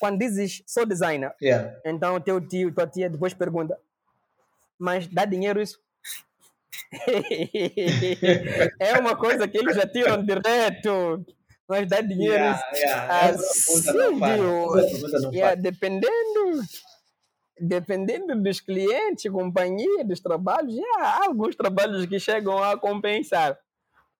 Quando 0.00 0.18
dizes 0.18 0.60
sou 0.66 0.84
designer, 0.84 1.32
yeah. 1.40 1.78
então 1.84 2.20
teu 2.20 2.40
tio, 2.40 2.74
tua 2.74 2.88
tia 2.88 3.08
depois 3.08 3.32
pergunta, 3.32 3.78
mas 4.76 5.06
dá 5.06 5.24
dinheiro 5.24 5.62
isso? 5.62 5.78
é 8.80 8.98
uma 8.98 9.14
coisa 9.14 9.46
que 9.46 9.58
eles 9.58 9.76
já 9.76 9.86
tiram 9.86 10.24
direto 10.24 11.24
mas 11.68 11.86
dá 11.86 12.00
dinheiro. 12.00 12.34
Yeah, 12.34 12.70
yeah. 12.74 13.28
Assim, 13.28 13.82
yeah, 15.34 15.54
dependendo, 15.54 16.62
dependendo 17.60 18.42
dos 18.42 18.60
clientes, 18.60 19.30
companhia, 19.30 20.04
dos 20.04 20.20
trabalhos, 20.20 20.74
há 20.96 21.26
alguns 21.26 21.54
trabalhos 21.54 22.06
que 22.06 22.18
chegam 22.18 22.62
a 22.62 22.78
compensar. 22.78 23.58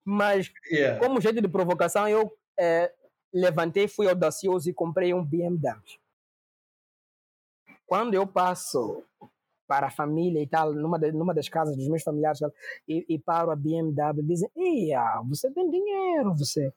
Mas, 0.04 0.52
yeah. 0.70 0.98
como 0.98 1.20
jeito 1.20 1.40
de 1.40 1.48
provocação, 1.48 2.06
eu 2.06 2.30
é, 2.58 2.92
levantei, 3.32 3.88
fui 3.88 4.08
audacioso 4.08 4.68
e 4.68 4.74
comprei 4.74 5.14
um 5.14 5.24
BMW. 5.24 5.80
Quando 7.86 8.12
eu 8.12 8.26
passo 8.26 9.02
para 9.66 9.86
a 9.86 9.90
família 9.90 10.42
e 10.42 10.46
tal, 10.46 10.74
numa, 10.74 10.98
de, 10.98 11.12
numa 11.12 11.34
das 11.34 11.48
casas 11.48 11.76
dos 11.76 11.88
meus 11.88 12.02
familiares, 12.02 12.40
e, 12.86 13.06
e 13.08 13.18
paro 13.18 13.50
a 13.50 13.56
BMW, 13.56 14.22
dizem: 14.22 14.50
Ia, 14.56 15.22
você 15.26 15.50
tem 15.50 15.70
dinheiro, 15.70 16.34
você. 16.34 16.72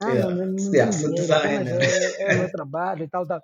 Ah, 0.00 0.10
yeah. 0.10 0.34
não, 0.34 0.46
não, 0.46 0.72
yeah, 0.72 0.92
sou 0.92 1.12
designer. 1.12 1.80
É, 1.80 2.22
é, 2.22 2.34
o 2.34 2.38
meu 2.38 2.50
trabalho 2.52 3.04
e 3.04 3.08
tal, 3.08 3.26
tal. 3.26 3.42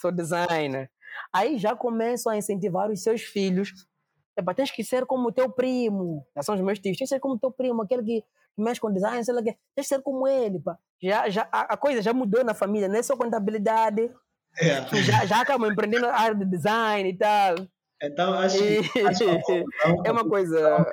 Sou 0.00 0.10
designer. 0.10 0.90
Aí 1.32 1.58
já 1.58 1.76
começam 1.76 2.32
a 2.32 2.36
incentivar 2.36 2.90
os 2.90 3.02
seus 3.02 3.22
filhos. 3.22 3.72
Epa, 4.36 4.54
tens 4.54 4.70
que 4.70 4.82
ser 4.82 5.06
como 5.06 5.28
o 5.28 5.32
teu 5.32 5.50
primo. 5.50 6.26
Já 6.34 6.42
são 6.42 6.54
os 6.54 6.60
meus 6.60 6.78
tios. 6.78 6.96
Tens 6.96 7.08
que 7.08 7.14
ser 7.14 7.20
como 7.20 7.34
o 7.34 7.38
teu 7.38 7.52
primo, 7.52 7.82
aquele 7.82 8.02
que 8.02 8.24
mexe 8.56 8.80
com 8.80 8.92
design, 8.92 9.24
sei 9.24 9.34
lá, 9.34 9.42
tens 9.42 9.56
que 9.76 9.84
ser 9.84 10.02
como 10.02 10.26
ele. 10.26 10.60
Pá. 10.60 10.76
Já, 11.02 11.28
já, 11.28 11.48
a, 11.52 11.74
a 11.74 11.76
coisa 11.76 12.02
já 12.02 12.12
mudou 12.12 12.44
na 12.44 12.54
família, 12.54 12.88
não 12.88 12.96
é 12.96 13.02
só 13.02 13.16
contabilidade. 13.16 14.10
Yeah. 14.60 14.88
Já, 15.02 15.24
já 15.24 15.40
acabam 15.40 15.70
empreendendo 15.70 16.06
a 16.06 16.14
área 16.14 16.34
de 16.34 16.44
design 16.44 17.08
e 17.08 17.16
tal. 17.16 17.54
Então, 18.02 18.34
acho, 18.34 18.58
acho 19.08 19.46
que 19.46 19.64
é 20.04 20.10
uma 20.10 20.28
coisa. 20.28 20.76
A 20.76 20.84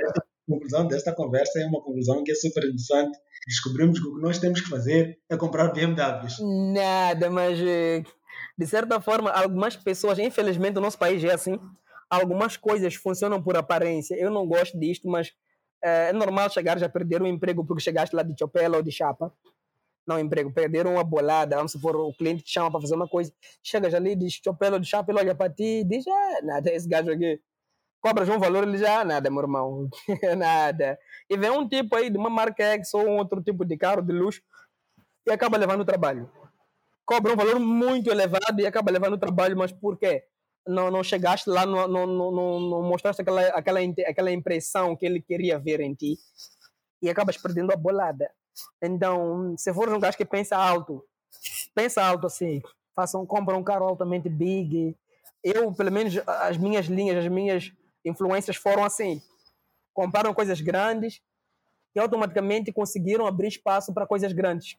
conclusão 0.48 0.88
desta 0.88 1.14
conversa 1.14 1.60
é 1.60 1.66
uma 1.66 1.82
conclusão 1.82 2.24
que 2.24 2.32
é 2.32 2.36
super 2.36 2.64
interessante 2.64 3.18
descobrimos 3.48 4.00
que 4.00 4.08
o 4.08 4.16
que 4.16 4.22
nós 4.22 4.38
temos 4.38 4.62
que 4.62 4.70
fazer 4.70 5.20
é 5.30 5.38
comprar 5.38 5.72
BMWs. 5.72 6.38
Nada, 6.74 7.30
mas 7.30 7.60
eh, 7.60 8.04
de 8.58 8.68
certa 8.68 9.00
forma, 9.00 9.32
algumas 9.32 9.76
pessoas, 9.76 10.20
infelizmente, 10.20 10.78
o 10.78 10.82
nosso 10.82 10.98
país 10.98 11.24
é 11.24 11.34
assim. 11.34 11.60
Algumas 12.10 12.58
coisas 12.58 12.96
funcionam 12.96 13.42
por 13.42 13.56
aparência. 13.56 14.16
Eu 14.16 14.32
não 14.32 14.46
gosto 14.48 14.78
disto, 14.80 15.08
mas 15.08 15.34
é, 15.84 16.10
é 16.10 16.14
normal 16.14 16.50
chegar 16.50 16.78
já 16.78 16.90
perder 16.90 17.22
um 17.22 17.28
emprego 17.28 17.66
porque 17.66 17.84
chegaste 17.84 18.16
lá 18.16 18.24
de 18.24 18.36
chopela 18.38 18.78
ou 18.78 18.84
de 18.84 18.92
chapa. 18.92 19.34
Não 20.08 20.20
emprego, 20.20 20.52
perder 20.52 20.88
uma 20.88 21.04
bolada. 21.04 21.56
Vamos 21.56 21.72
supor, 21.72 21.96
o 21.96 22.14
cliente 22.14 22.44
te 22.44 22.52
chama 22.52 22.72
para 22.72 22.82
fazer 22.82 22.96
uma 22.96 23.08
coisa, 23.08 23.32
chegas 23.64 23.94
ali, 23.94 24.16
diz 24.16 24.40
chopela 24.44 24.76
ou 24.76 24.80
de 24.80 24.88
chapa, 24.88 25.12
ele 25.12 25.20
olha 25.20 25.36
para 25.36 25.52
ti 25.52 25.82
e 25.82 25.84
diz: 25.84 26.06
ah, 26.08 26.40
nada, 26.44 26.72
esse 26.72 26.88
gajo 26.88 27.12
aqui 27.12 27.40
cobras 28.02 28.30
um 28.30 28.40
valor, 28.40 28.68
ele 28.68 28.78
já, 28.78 29.04
nada, 29.04 29.30
meu 29.30 29.42
irmão, 29.42 29.90
nada. 30.38 30.98
E 31.30 31.38
vem 31.38 31.50
um 31.50 31.68
tipo 31.68 31.96
aí 31.96 32.10
de 32.10 32.18
uma 32.18 32.30
marca 32.30 32.64
X 32.64 32.94
ou 32.94 33.06
um 33.06 33.18
outro 33.18 33.42
tipo 33.42 33.66
de 33.66 33.78
carro 33.78 34.02
de 34.02 34.14
luxo 34.14 34.42
e 35.28 35.32
acaba 35.32 35.58
levando 35.58 35.82
o 35.82 35.86
trabalho. 35.86 36.30
Cobra 37.06 37.34
um 37.34 37.36
valor 37.36 37.60
muito 37.60 38.10
elevado 38.10 38.60
e 38.60 38.68
acaba 38.68 38.92
levando 38.92 39.14
o 39.14 39.18
trabalho, 39.18 39.58
mas 39.58 39.72
por 39.72 39.98
quê? 39.98 40.24
Não, 40.68 40.92
não 40.92 41.04
chegaste 41.04 41.50
lá, 41.50 41.66
não, 41.66 41.88
não, 41.88 42.06
não, 42.06 42.60
não 42.60 42.84
mostraste 42.84 43.22
aquela, 43.22 43.42
aquela, 43.48 43.80
aquela 44.08 44.32
impressão 44.32 44.96
que 44.96 45.06
ele 45.06 45.22
queria 45.22 45.58
ver 45.58 45.80
em 45.80 45.94
ti 45.94 46.18
e 47.02 47.10
acabas 47.10 47.38
perdendo 47.38 47.72
a 47.72 47.76
bolada. 47.76 48.30
Então, 48.82 49.56
se 49.58 49.74
for 49.74 49.90
um 49.90 50.00
gajo 50.00 50.18
que 50.18 50.26
pensa 50.26 50.56
alto, 50.58 51.04
pensa 51.74 52.04
alto 52.04 52.28
assim, 52.28 52.62
faça 52.96 53.18
um, 53.18 53.26
compra 53.26 53.58
um 53.58 53.64
carro 53.64 53.86
altamente 53.86 54.30
big. 54.30 54.96
Eu, 55.44 55.74
pelo 55.74 55.92
menos, 55.92 56.16
as 56.28 56.58
minhas 56.58 56.88
linhas, 56.88 57.18
as 57.18 57.32
minhas 57.32 57.72
influências 58.06 58.56
foram 58.56 58.84
assim: 58.84 59.22
compraram 59.94 60.34
coisas 60.34 60.62
grandes 60.62 61.22
e 61.96 62.00
automaticamente 62.00 62.72
conseguiram 62.72 63.26
abrir 63.26 63.48
espaço 63.48 63.94
para 63.94 64.06
coisas 64.06 64.32
grandes. 64.32 64.76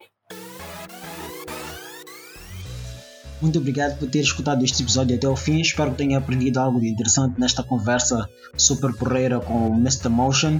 Muito 3.41 3.57
obrigado 3.57 3.97
por 3.97 4.09
ter 4.09 4.19
escutado 4.19 4.63
este 4.63 4.83
episódio 4.83 5.15
até 5.15 5.27
o 5.27 5.35
fim. 5.35 5.59
Espero 5.59 5.91
que 5.91 5.97
tenha 5.97 6.19
aprendido 6.19 6.59
algo 6.59 6.79
de 6.79 6.87
interessante 6.87 7.39
nesta 7.39 7.63
conversa 7.63 8.29
super 8.55 8.93
porreira 8.93 9.39
com 9.39 9.69
o 9.69 9.73
Mr. 9.73 10.09
Motion. 10.09 10.59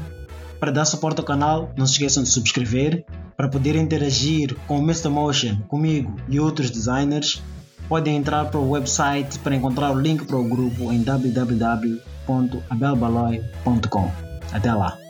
Para 0.59 0.71
dar 0.71 0.85
suporte 0.85 1.19
ao 1.19 1.25
canal, 1.25 1.71
não 1.77 1.85
se 1.85 1.93
esqueçam 1.93 2.23
de 2.23 2.29
subscrever. 2.29 3.05
Para 3.37 3.47
poder 3.49 3.75
interagir 3.75 4.55
com 4.67 4.79
o 4.79 4.83
Mr. 4.83 5.09
Motion, 5.09 5.61
comigo 5.67 6.15
e 6.27 6.39
outros 6.39 6.71
designers, 6.71 7.41
podem 7.87 8.15
entrar 8.15 8.45
para 8.49 8.59
o 8.59 8.71
website 8.71 9.37
para 9.39 9.55
encontrar 9.55 9.91
o 9.91 9.99
link 9.99 10.25
para 10.25 10.37
o 10.37 10.43
grupo 10.43 10.91
em 10.91 11.03
www 11.03 12.11
www.abelbaloi.com. 12.27 14.11
Até 14.53 14.73
lá! 14.73 15.00